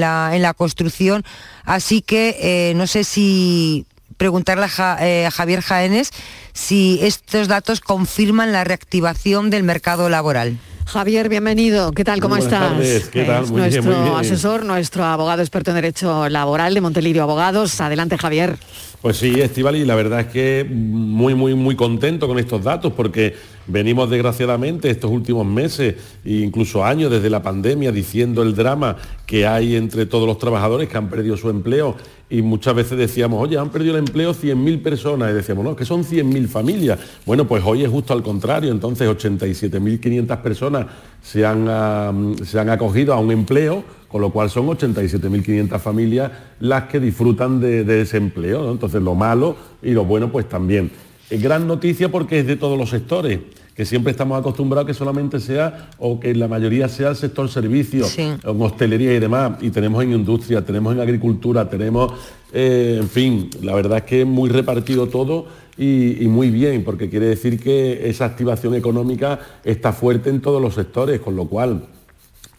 la, 0.00 0.34
en 0.34 0.42
la, 0.42 0.54
construcción. 0.54 1.24
Así 1.64 2.02
que 2.02 2.36
eh, 2.40 2.74
no 2.74 2.86
sé 2.86 3.04
si 3.04 3.86
preguntarle 4.16 4.66
eh, 5.00 5.26
a, 5.26 5.30
Javier 5.30 5.60
Jaénes 5.60 6.10
si 6.52 6.98
estos 7.02 7.46
datos 7.46 7.80
confirman 7.80 8.52
la 8.52 8.64
reactivación 8.64 9.50
del 9.50 9.62
mercado 9.62 10.08
laboral. 10.08 10.58
Javier, 10.88 11.28
bienvenido. 11.28 11.92
¿Qué 11.92 12.02
tal? 12.02 12.18
¿Cómo 12.18 12.38
estás? 12.38 12.72
¿Qué 13.12 13.24
tal? 13.24 13.44
Es 13.44 13.50
nuestro 13.50 14.16
asesor, 14.16 14.64
nuestro 14.64 15.04
abogado 15.04 15.42
experto 15.42 15.70
en 15.70 15.74
Derecho 15.74 16.30
Laboral 16.30 16.72
de 16.72 16.80
Montelirio 16.80 17.24
Abogados. 17.24 17.78
Adelante, 17.82 18.16
Javier. 18.16 18.56
Pues 19.02 19.18
sí, 19.18 19.38
Estivali, 19.38 19.84
la 19.84 19.94
verdad 19.94 20.20
es 20.20 20.26
que 20.28 20.66
muy, 20.66 21.34
muy, 21.34 21.54
muy 21.54 21.76
contento 21.76 22.26
con 22.26 22.38
estos 22.38 22.64
datos 22.64 22.94
porque 22.94 23.36
venimos 23.66 24.08
desgraciadamente 24.08 24.88
estos 24.88 25.10
últimos 25.10 25.44
meses 25.44 25.94
e 26.24 26.36
incluso 26.36 26.82
años 26.82 27.10
desde 27.10 27.28
la 27.28 27.42
pandemia 27.42 27.92
diciendo 27.92 28.42
el 28.42 28.54
drama 28.54 28.96
que 29.26 29.46
hay 29.46 29.76
entre 29.76 30.06
todos 30.06 30.26
los 30.26 30.38
trabajadores 30.38 30.88
que 30.88 30.96
han 30.96 31.10
perdido 31.10 31.36
su 31.36 31.50
empleo 31.50 31.96
y 32.30 32.42
muchas 32.42 32.74
veces 32.74 32.98
decíamos, 32.98 33.42
oye, 33.42 33.56
han 33.56 33.70
perdido 33.70 33.96
el 33.96 34.00
empleo 34.06 34.34
100.000 34.34 34.82
personas 34.82 35.30
y 35.30 35.34
decíamos, 35.34 35.64
no, 35.64 35.74
que 35.74 35.86
son 35.86 36.04
100.000 36.04 36.46
familias. 36.46 36.98
Bueno, 37.24 37.46
pues 37.46 37.62
hoy 37.64 37.84
es 37.84 37.90
justo 37.90 38.12
al 38.12 38.22
contrario, 38.22 38.70
entonces 38.70 39.08
87.500 39.08 40.42
personas 40.42 40.86
se 41.22 41.46
han, 41.46 42.36
se 42.44 42.60
han 42.60 42.68
acogido 42.68 43.14
a 43.14 43.18
un 43.18 43.30
empleo, 43.30 43.82
con 44.08 44.20
lo 44.20 44.30
cual 44.30 44.50
son 44.50 44.66
87.500 44.66 45.78
familias 45.78 46.30
las 46.60 46.84
que 46.84 47.00
disfrutan 47.00 47.60
de, 47.60 48.02
ese 48.02 48.18
empleo. 48.18 48.70
Entonces 48.70 49.00
lo 49.00 49.14
malo 49.14 49.56
y 49.82 49.92
lo 49.92 50.04
bueno 50.04 50.30
pues 50.30 50.48
también. 50.48 50.90
Es 51.30 51.42
gran 51.42 51.66
noticia 51.66 52.10
porque 52.10 52.40
es 52.40 52.46
de 52.46 52.56
todos 52.56 52.78
los 52.78 52.90
sectores 52.90 53.40
que 53.78 53.86
siempre 53.86 54.10
estamos 54.10 54.36
acostumbrados 54.36 54.88
que 54.88 54.92
solamente 54.92 55.38
sea 55.38 55.90
o 55.98 56.18
que 56.18 56.34
la 56.34 56.48
mayoría 56.48 56.88
sea 56.88 57.10
el 57.10 57.14
sector 57.14 57.48
servicios, 57.48 58.18
en 58.18 58.40
hostelería 58.42 59.14
y 59.14 59.20
demás, 59.20 59.52
y 59.60 59.70
tenemos 59.70 60.02
en 60.02 60.14
industria, 60.14 60.64
tenemos 60.64 60.96
en 60.96 61.00
agricultura, 61.00 61.70
tenemos, 61.70 62.12
eh, 62.52 62.98
en 63.00 63.08
fin, 63.08 63.48
la 63.62 63.76
verdad 63.76 63.98
es 63.98 64.02
que 64.02 64.22
es 64.22 64.26
muy 64.26 64.50
repartido 64.50 65.06
todo 65.06 65.46
y, 65.76 66.26
muy 66.26 66.50
bien, 66.50 66.82
porque 66.82 67.08
quiere 67.08 67.26
decir 67.26 67.62
que 67.62 68.10
esa 68.10 68.24
activación 68.24 68.74
económica 68.74 69.38
está 69.62 69.92
fuerte 69.92 70.28
en 70.28 70.40
todos 70.40 70.60
los 70.60 70.74
sectores, 70.74 71.20
con 71.20 71.36
lo 71.36 71.44
cual 71.44 71.84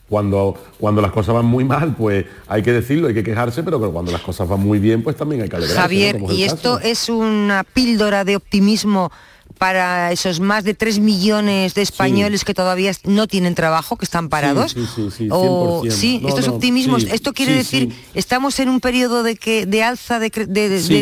cuando, 0.07 0.55
cuando, 0.80 1.01
las 1.01 1.11
cosas 1.11 1.36
van 1.36 1.47
muy 1.47 1.65
mal, 1.65 1.95
pues 1.97 2.28
hay 2.47 2.61
que 2.61 2.72
decirlo, 2.72 3.09
hay 3.09 3.13
que 3.13 3.26
quejarse, 3.26 3.61
pero 3.61 3.91
cuando 3.91 4.13
las 4.13 4.22
cosas 4.22 4.47
van 4.47 4.61
muy 4.61 4.80
bien, 4.80 5.03
pues 5.03 5.17
también 5.17 5.41
hay 5.41 5.49
que 5.49 5.57
alegrarse. 5.57 5.82
Javier, 5.82 6.22
¿y 6.30 6.43
esto 6.43 6.80
es 6.80 7.09
una 7.09 7.65
píldora 7.65 8.24
de 8.24 8.38
optimismo 8.38 9.11
para 9.60 10.14
esos 10.14 10.39
más 10.39 10.64
de 10.64 10.74
3 10.74 10.99
millones 10.99 11.74
de 11.74 11.82
españoles 11.82 12.45
que 12.45 12.53
todavía 12.53 12.93
no 13.03 13.28
tienen 13.28 13.55
trabajo, 13.55 13.97
que 13.97 14.05
están 14.05 14.30
parados? 14.30 14.72
Sí, 14.72 14.88
sí, 14.95 15.10
sí, 15.16 15.28
o, 15.30 15.84
sí 15.89 16.22
estos 16.26 16.47
optimismos, 16.47 17.03
esto 17.03 17.34
quiere 17.34 17.53
decir, 17.53 17.93
estamos 18.14 18.57
en 18.60 18.70
un 18.70 18.80
periodo 18.80 19.22
de 19.22 19.36
que 19.36 19.66
de 19.66 19.84
alza 19.84 20.18
de, 20.18 20.30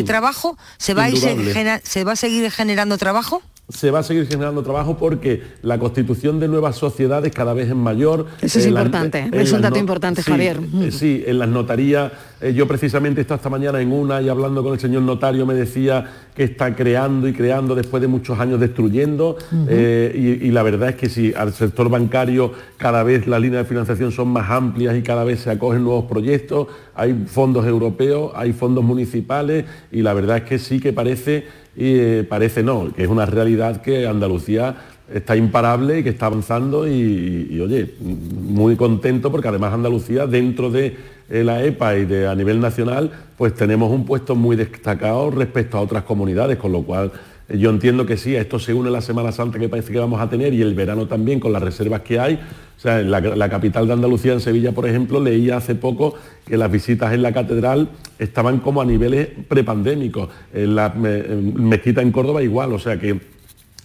trabajo, 0.04 0.58
¿se 0.76 0.92
va, 0.92 1.04
a 1.04 1.80
¿se 1.84 2.04
va 2.04 2.12
a 2.12 2.16
seguir 2.16 2.50
generando 2.50 2.98
trabajo? 2.98 3.42
Se 3.68 3.90
va 3.90 3.98
a 3.98 4.02
seguir 4.02 4.26
generando 4.26 4.62
trabajo 4.62 4.96
porque 4.96 5.42
la 5.60 5.78
constitución 5.78 6.40
de 6.40 6.48
nuevas 6.48 6.76
sociedades 6.76 7.32
cada 7.34 7.52
vez 7.52 7.68
es 7.68 7.74
mayor. 7.74 8.26
Eso 8.40 8.58
es 8.58 8.66
importante, 8.66 9.28
es 9.32 9.52
un 9.52 9.60
dato 9.60 9.78
importante, 9.78 10.22
Javier. 10.22 10.58
Eh, 10.80 10.90
sí, 10.90 11.22
en 11.26 11.38
las 11.38 11.50
notarías, 11.50 12.10
eh, 12.40 12.54
yo 12.54 12.66
precisamente 12.66 13.20
estaba 13.20 13.36
esta 13.36 13.50
mañana 13.50 13.80
en 13.80 13.92
una 13.92 14.22
y 14.22 14.28
hablando 14.30 14.62
con 14.62 14.72
el 14.72 14.80
señor 14.80 15.02
notario 15.02 15.44
me 15.44 15.52
decía 15.52 16.28
que 16.34 16.44
está 16.44 16.74
creando 16.74 17.28
y 17.28 17.34
creando 17.34 17.74
después 17.74 18.00
de 18.00 18.08
muchos 18.08 18.38
años 18.38 18.58
destruyendo 18.58 19.36
eh, 19.68 20.38
y, 20.42 20.50
la 20.50 20.62
verdad 20.62 20.90
es 20.90 20.94
que 20.94 21.08
si 21.08 21.34
al 21.34 21.52
sector 21.52 21.90
bancario 21.90 22.52
cada 22.76 23.02
vez 23.02 23.26
las 23.26 23.40
líneas 23.40 23.64
de 23.64 23.68
financiación 23.68 24.12
son 24.12 24.28
más 24.28 24.48
amplias 24.50 24.96
y 24.96 25.02
cada 25.02 25.24
vez 25.24 25.40
se 25.40 25.50
acogen 25.50 25.82
nuevos 25.82 26.04
proyectos, 26.04 26.68
hay 26.94 27.24
fondos 27.26 27.66
europeos, 27.66 28.32
hay 28.34 28.52
fondos 28.52 28.84
municipales 28.84 29.64
y 29.90 30.02
la 30.02 30.14
verdad 30.14 30.38
es 30.38 30.42
que 30.44 30.58
sí 30.58 30.80
que 30.80 30.92
parece 30.92 31.46
y 31.78 31.96
eh, 31.96 32.26
parece 32.28 32.64
no, 32.64 32.92
que 32.92 33.04
es 33.04 33.08
una 33.08 33.24
realidad 33.24 33.80
que 33.82 34.04
Andalucía 34.04 34.74
está 35.14 35.36
imparable 35.36 36.00
y 36.00 36.02
que 36.02 36.08
está 36.08 36.26
avanzando 36.26 36.88
y, 36.88 37.60
oye, 37.60 37.94
muy 38.00 38.74
contento 38.74 39.30
porque 39.30 39.46
además 39.46 39.72
Andalucía 39.72 40.26
dentro 40.26 40.70
de 40.70 40.96
eh, 41.30 41.44
la 41.44 41.62
EPA 41.62 41.96
y 41.98 42.04
de, 42.04 42.26
a 42.26 42.34
nivel 42.34 42.60
nacional 42.60 43.12
pues 43.36 43.54
tenemos 43.54 43.92
un 43.92 44.04
puesto 44.04 44.34
muy 44.34 44.56
destacado 44.56 45.30
respecto 45.30 45.78
a 45.78 45.80
otras 45.80 46.02
comunidades, 46.02 46.58
con 46.58 46.72
lo 46.72 46.82
cual 46.82 47.12
yo 47.48 47.70
entiendo 47.70 48.04
que 48.04 48.18
sí, 48.18 48.36
esto 48.36 48.58
se 48.58 48.74
une 48.74 48.90
la 48.90 49.00
Semana 49.00 49.32
Santa 49.32 49.58
que 49.58 49.68
parece 49.68 49.90
que 49.90 49.98
vamos 49.98 50.20
a 50.20 50.28
tener 50.28 50.52
y 50.52 50.60
el 50.60 50.74
verano 50.74 51.06
también 51.06 51.40
con 51.40 51.52
las 51.52 51.62
reservas 51.62 52.02
que 52.02 52.20
hay. 52.20 52.34
O 52.34 52.80
sea, 52.80 53.00
en 53.00 53.10
la, 53.10 53.48
capital 53.48 53.86
de 53.86 53.94
Andalucía, 53.94 54.34
en 54.34 54.40
Sevilla, 54.40 54.72
por 54.72 54.86
ejemplo, 54.86 55.18
leía 55.18 55.56
hace 55.56 55.74
poco 55.74 56.14
que 56.46 56.56
las 56.56 56.70
visitas 56.70 57.12
en 57.12 57.22
la 57.22 57.32
catedral 57.32 57.88
estaban 58.18 58.58
como 58.58 58.82
a 58.82 58.84
niveles 58.84 59.28
prepandémicos. 59.48 60.28
En 60.52 60.76
la 60.76 60.90
mezquita 60.90 62.02
en 62.02 62.12
Córdoba 62.12 62.42
igual, 62.42 62.72
o 62.72 62.78
sea 62.78 62.98
que 62.98 63.18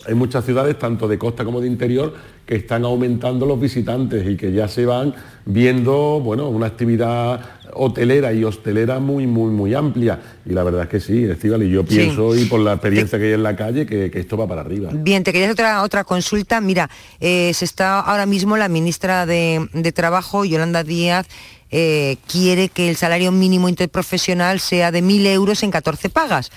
hay 0.06 0.14
muchas 0.16 0.44
ciudades, 0.44 0.78
tanto 0.78 1.08
de 1.08 1.18
costa 1.18 1.46
como 1.46 1.62
de 1.62 1.68
interior, 1.68 2.14
que 2.46 2.56
están 2.56 2.84
aumentando 2.84 3.46
los 3.46 3.60
visitantes 3.60 4.28
y 4.28 4.36
que 4.36 4.52
ya 4.52 4.68
se 4.68 4.86
van 4.86 5.14
viendo, 5.46 6.20
bueno, 6.20 6.50
una 6.50 6.68
actividad 6.68 7.40
hotelera 7.76 8.34
y 8.34 8.44
hostelera 8.44 9.00
muy, 9.00 9.28
muy, 9.28 9.52
muy 9.52 9.74
amplia. 9.74 10.20
Y 10.46 10.54
la 10.54 10.64
verdad 10.64 10.84
es 10.84 10.90
que 10.90 11.00
sí, 11.00 11.24
Estival, 11.24 11.64
y 11.64 11.70
yo 11.70 11.84
pienso, 11.86 12.36
y 12.36 12.46
por 12.46 12.60
la 12.60 12.74
experiencia 12.74 13.18
que 13.18 13.26
hay 13.26 13.34
en 13.34 13.44
la 13.44 13.56
calle, 13.56 13.86
que, 13.86 14.12
esto 14.14 14.38
va 14.38 14.48
para 14.48 14.62
arriba. 14.62 14.90
Bien, 14.94 15.24
te 15.24 15.32
quería 15.32 15.48
hacer 15.48 15.54
otra, 15.54 15.84
otra 15.84 16.04
consulta. 16.04 16.62
Mira, 16.62 16.90
eh, 17.20 17.52
se 17.54 17.66
está 17.66 18.00
ahora 18.00 18.26
mismo 18.26 18.58
la 18.58 18.70
ministra 18.70 19.26
de, 19.26 19.92
Trabajo, 19.94 20.46
Yolanda 20.46 20.84
Díaz, 20.84 21.28
eh, 21.70 22.18
quiere 22.28 22.70
que 22.70 22.90
el 22.90 22.96
salario 22.96 23.32
mínimo 23.32 23.70
interprofesional 23.70 24.60
sea 24.60 24.92
de 24.92 25.04
1.000 25.04 25.28
euros 25.28 25.64
en 25.64 25.72
14 25.72 26.10
pagas. 26.10 26.52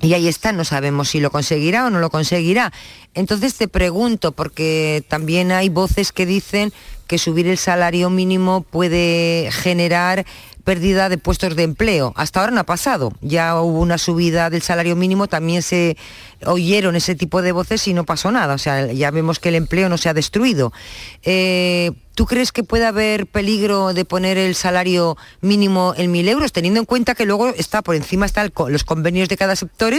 Y 0.00 0.14
ahí 0.14 0.28
está, 0.28 0.52
no 0.52 0.64
sabemos 0.64 1.08
si 1.08 1.20
lo 1.20 1.30
conseguirá 1.30 1.86
o 1.86 1.90
no 1.90 1.98
lo 1.98 2.10
conseguirá. 2.10 2.72
Entonces 3.14 3.54
te 3.54 3.66
pregunto, 3.66 4.32
porque 4.32 5.04
también 5.08 5.50
hay 5.50 5.68
voces 5.68 6.12
que 6.12 6.26
dicen 6.26 6.72
que 7.08 7.18
subir 7.18 7.48
el 7.48 7.58
salario 7.58 8.10
mínimo 8.10 8.60
puede 8.62 9.48
generar 9.50 10.24
pérdida 10.62 11.08
de 11.08 11.16
puestos 11.16 11.56
de 11.56 11.62
empleo. 11.62 12.12
Hasta 12.14 12.40
ahora 12.40 12.52
no 12.52 12.60
ha 12.60 12.64
pasado. 12.64 13.10
Ya 13.22 13.60
hubo 13.60 13.80
una 13.80 13.96
subida 13.96 14.50
del 14.50 14.60
salario 14.60 14.96
mínimo, 14.96 15.26
también 15.26 15.62
se 15.62 15.96
oyeron 16.44 16.94
ese 16.94 17.14
tipo 17.14 17.40
de 17.40 17.52
voces 17.52 17.88
y 17.88 17.94
no 17.94 18.04
pasó 18.04 18.30
nada. 18.30 18.54
O 18.54 18.58
sea, 18.58 18.92
ya 18.92 19.10
vemos 19.10 19.40
que 19.40 19.48
el 19.48 19.54
empleo 19.54 19.88
no 19.88 19.96
se 19.96 20.10
ha 20.10 20.14
destruido. 20.14 20.72
Eh, 21.22 21.92
¿Tú 22.18 22.26
crees 22.26 22.50
que 22.50 22.64
puede 22.64 22.84
haber 22.84 23.28
peligro 23.28 23.94
de 23.94 24.04
poner 24.04 24.38
el 24.38 24.56
salario 24.56 25.16
mínimo 25.40 25.94
en 25.96 26.10
mil 26.10 26.28
euros, 26.28 26.50
teniendo 26.50 26.80
en 26.80 26.84
cuenta 26.84 27.14
que 27.14 27.24
luego 27.24 27.50
está 27.50 27.80
por 27.80 27.94
encima 27.94 28.26
están 28.26 28.50
los 28.70 28.82
convenios 28.82 29.28
de 29.28 29.36
cada 29.36 29.54
sector 29.54 29.94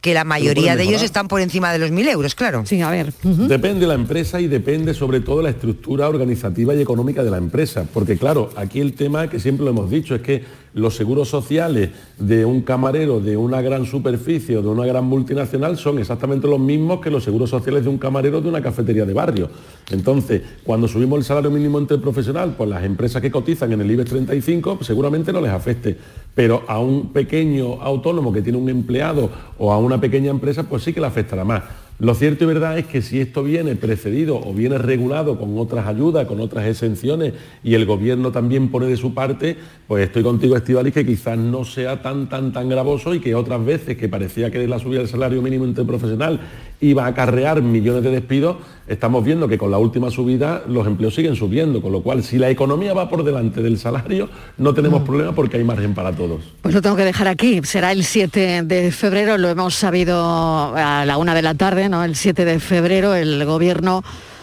que 0.00 0.12
la 0.12 0.24
mayoría 0.24 0.74
de 0.74 0.82
ellos 0.82 1.04
están 1.04 1.28
por 1.28 1.40
encima 1.40 1.72
de 1.72 1.78
los 1.78 1.92
mil 1.92 2.08
euros, 2.08 2.34
claro. 2.34 2.64
Sí, 2.66 2.82
a 2.82 2.90
ver. 2.90 3.12
Depende 3.22 3.82
de 3.82 3.86
la 3.86 3.94
empresa 3.94 4.40
y 4.40 4.48
depende 4.48 4.92
sobre 4.92 5.20
todo 5.20 5.36
de 5.36 5.44
la 5.44 5.50
estructura 5.50 6.08
organizativa 6.08 6.74
y 6.74 6.82
económica 6.82 7.22
de 7.22 7.30
la 7.30 7.38
empresa. 7.38 7.86
Porque 7.94 8.18
claro, 8.18 8.50
aquí 8.56 8.80
el 8.80 8.94
tema 8.94 9.30
que 9.30 9.38
siempre 9.38 9.64
lo 9.64 9.70
hemos 9.70 9.88
dicho 9.88 10.16
es 10.16 10.22
que 10.22 10.42
los 10.74 10.96
seguros 10.96 11.28
sociales 11.28 11.90
de 12.18 12.44
un 12.44 12.62
camarero 12.62 13.20
de 13.20 13.36
una 13.36 13.60
gran 13.60 13.84
superficie 13.84 14.56
o 14.56 14.62
de 14.62 14.68
una 14.68 14.86
gran 14.86 15.04
multinacional 15.04 15.76
son 15.76 15.98
exactamente 15.98 16.48
los 16.48 16.58
mismos 16.58 17.00
que 17.00 17.10
los 17.10 17.24
seguros 17.24 17.50
sociales 17.50 17.84
de 17.84 17.90
un 17.90 17.98
camarero 17.98 18.40
de 18.40 18.48
una 18.48 18.62
cafetería 18.62 19.04
de 19.04 19.12
barrio. 19.12 19.50
Entonces, 19.90 20.42
cuando 20.64 20.88
subimos 20.88 21.18
el 21.18 21.24
salario 21.24 21.50
mínimo 21.50 21.78
interprofesional, 21.78 22.54
pues 22.56 22.70
las 22.70 22.84
empresas 22.84 23.20
que 23.20 23.30
cotizan 23.30 23.72
en 23.72 23.80
el 23.80 23.90
IBEX 23.90 24.10
35 24.10 24.76
pues 24.76 24.86
seguramente 24.86 25.32
no 25.32 25.40
les 25.40 25.50
afecte, 25.50 25.96
pero 26.34 26.62
a 26.66 26.78
un 26.78 27.12
pequeño 27.12 27.82
autónomo 27.82 28.32
que 28.32 28.42
tiene 28.42 28.58
un 28.58 28.68
empleado 28.68 29.30
o 29.58 29.72
a 29.72 29.78
una 29.78 30.00
pequeña 30.00 30.30
empresa, 30.30 30.62
pues 30.64 30.82
sí 30.82 30.92
que 30.92 31.00
le 31.00 31.06
afectará 31.06 31.44
más. 31.44 31.62
Lo 31.98 32.14
cierto 32.14 32.42
y 32.42 32.46
verdad 32.48 32.78
es 32.78 32.86
que 32.86 33.00
si 33.00 33.20
esto 33.20 33.44
viene 33.44 33.76
precedido 33.76 34.36
o 34.36 34.52
viene 34.52 34.76
regulado 34.76 35.38
con 35.38 35.56
otras 35.56 35.86
ayudas, 35.86 36.26
con 36.26 36.40
otras 36.40 36.66
exenciones 36.66 37.34
y 37.62 37.74
el 37.74 37.86
gobierno 37.86 38.32
también 38.32 38.70
pone 38.70 38.86
de 38.86 38.96
su 38.96 39.14
parte, 39.14 39.56
pues 39.86 40.06
estoy 40.06 40.24
contigo, 40.24 40.56
Estivalis, 40.56 40.94
que 40.94 41.06
quizás 41.06 41.38
no 41.38 41.64
sea 41.64 42.02
tan, 42.02 42.28
tan, 42.28 42.52
tan 42.52 42.68
gravoso 42.68 43.14
y 43.14 43.20
que 43.20 43.36
otras 43.36 43.64
veces 43.64 43.96
que 43.96 44.08
parecía 44.08 44.50
que 44.50 44.66
la 44.66 44.80
subida 44.80 44.98
del 44.98 45.08
salario 45.08 45.42
mínimo 45.42 45.64
interprofesional 45.64 46.40
iba 46.80 47.04
a 47.04 47.08
acarrear 47.08 47.62
millones 47.62 48.02
de 48.02 48.10
despidos, 48.10 48.56
estamos 48.86 49.24
viendo 49.24 49.48
que 49.48 49.58
con 49.58 49.70
la 49.70 49.78
última 49.78 50.10
subida 50.10 50.62
los 50.66 50.86
empleos 50.86 51.14
siguen 51.14 51.36
subiendo, 51.36 51.80
con 51.80 51.92
lo 51.92 52.02
cual 52.02 52.22
si 52.22 52.38
la 52.38 52.50
economía 52.50 52.94
va 52.94 53.08
por 53.08 53.24
delante 53.24 53.62
del 53.62 53.78
salario, 53.78 54.28
no 54.58 54.74
tenemos 54.74 55.02
mm. 55.02 55.04
problema 55.04 55.34
porque 55.34 55.56
hay 55.56 55.64
margen 55.64 55.94
para 55.94 56.12
todos. 56.12 56.42
Pues 56.62 56.74
lo 56.74 56.82
tengo 56.82 56.96
que 56.96 57.04
dejar 57.04 57.28
aquí, 57.28 57.60
será 57.64 57.92
el 57.92 58.04
7 58.04 58.62
de 58.62 58.92
febrero, 58.92 59.38
lo 59.38 59.48
hemos 59.48 59.74
sabido 59.74 60.74
a 60.76 61.04
la 61.06 61.16
una 61.16 61.34
de 61.34 61.42
la 61.42 61.54
tarde, 61.54 61.88
¿no? 61.88 62.04
El 62.04 62.16
7 62.16 62.44
de 62.44 62.60
febrero 62.60 63.14
el 63.14 63.44
gobierno 63.44 64.02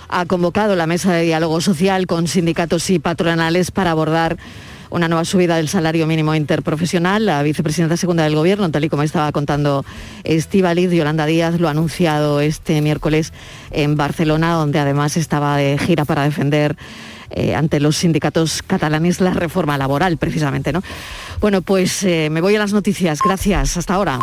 ha 0.09 0.25
convocado 0.25 0.75
la 0.75 0.87
mesa 0.87 1.13
de 1.13 1.23
diálogo 1.23 1.61
social 1.61 2.07
con 2.07 2.27
sindicatos 2.27 2.89
y 2.89 2.99
patronales 2.99 3.71
para 3.71 3.91
abordar 3.91 4.37
una 4.89 5.07
nueva 5.07 5.25
subida 5.25 5.57
del 5.57 5.69
salario 5.69 6.07
mínimo 6.07 6.35
interprofesional. 6.35 7.25
La 7.25 7.43
vicepresidenta 7.43 7.97
segunda 7.97 8.23
del 8.23 8.35
Gobierno, 8.35 8.69
tal 8.71 8.83
y 8.83 8.89
como 8.89 9.03
estaba 9.03 9.31
contando 9.31 9.85
Estivaliz, 10.23 10.91
Yolanda 10.91 11.25
Díaz, 11.25 11.59
lo 11.59 11.67
ha 11.67 11.71
anunciado 11.71 12.41
este 12.41 12.81
miércoles 12.81 13.33
en 13.71 13.95
Barcelona, 13.95 14.53
donde 14.53 14.79
además 14.79 15.17
estaba 15.17 15.57
de 15.57 15.77
gira 15.77 16.05
para 16.05 16.23
defender 16.23 16.75
eh, 17.31 17.53
ante 17.53 17.79
los 17.79 17.97
sindicatos 17.97 18.63
catalanes 18.63 19.21
la 19.21 19.33
reforma 19.33 19.77
laboral, 19.77 20.17
precisamente. 20.17 20.73
¿no? 20.73 20.81
Bueno, 21.39 21.61
pues 21.61 22.03
eh, 22.03 22.29
me 22.31 22.41
voy 22.41 22.55
a 22.55 22.59
las 22.59 22.73
noticias. 22.73 23.19
Gracias. 23.23 23.77
Hasta 23.77 23.93
ahora. 23.93 24.19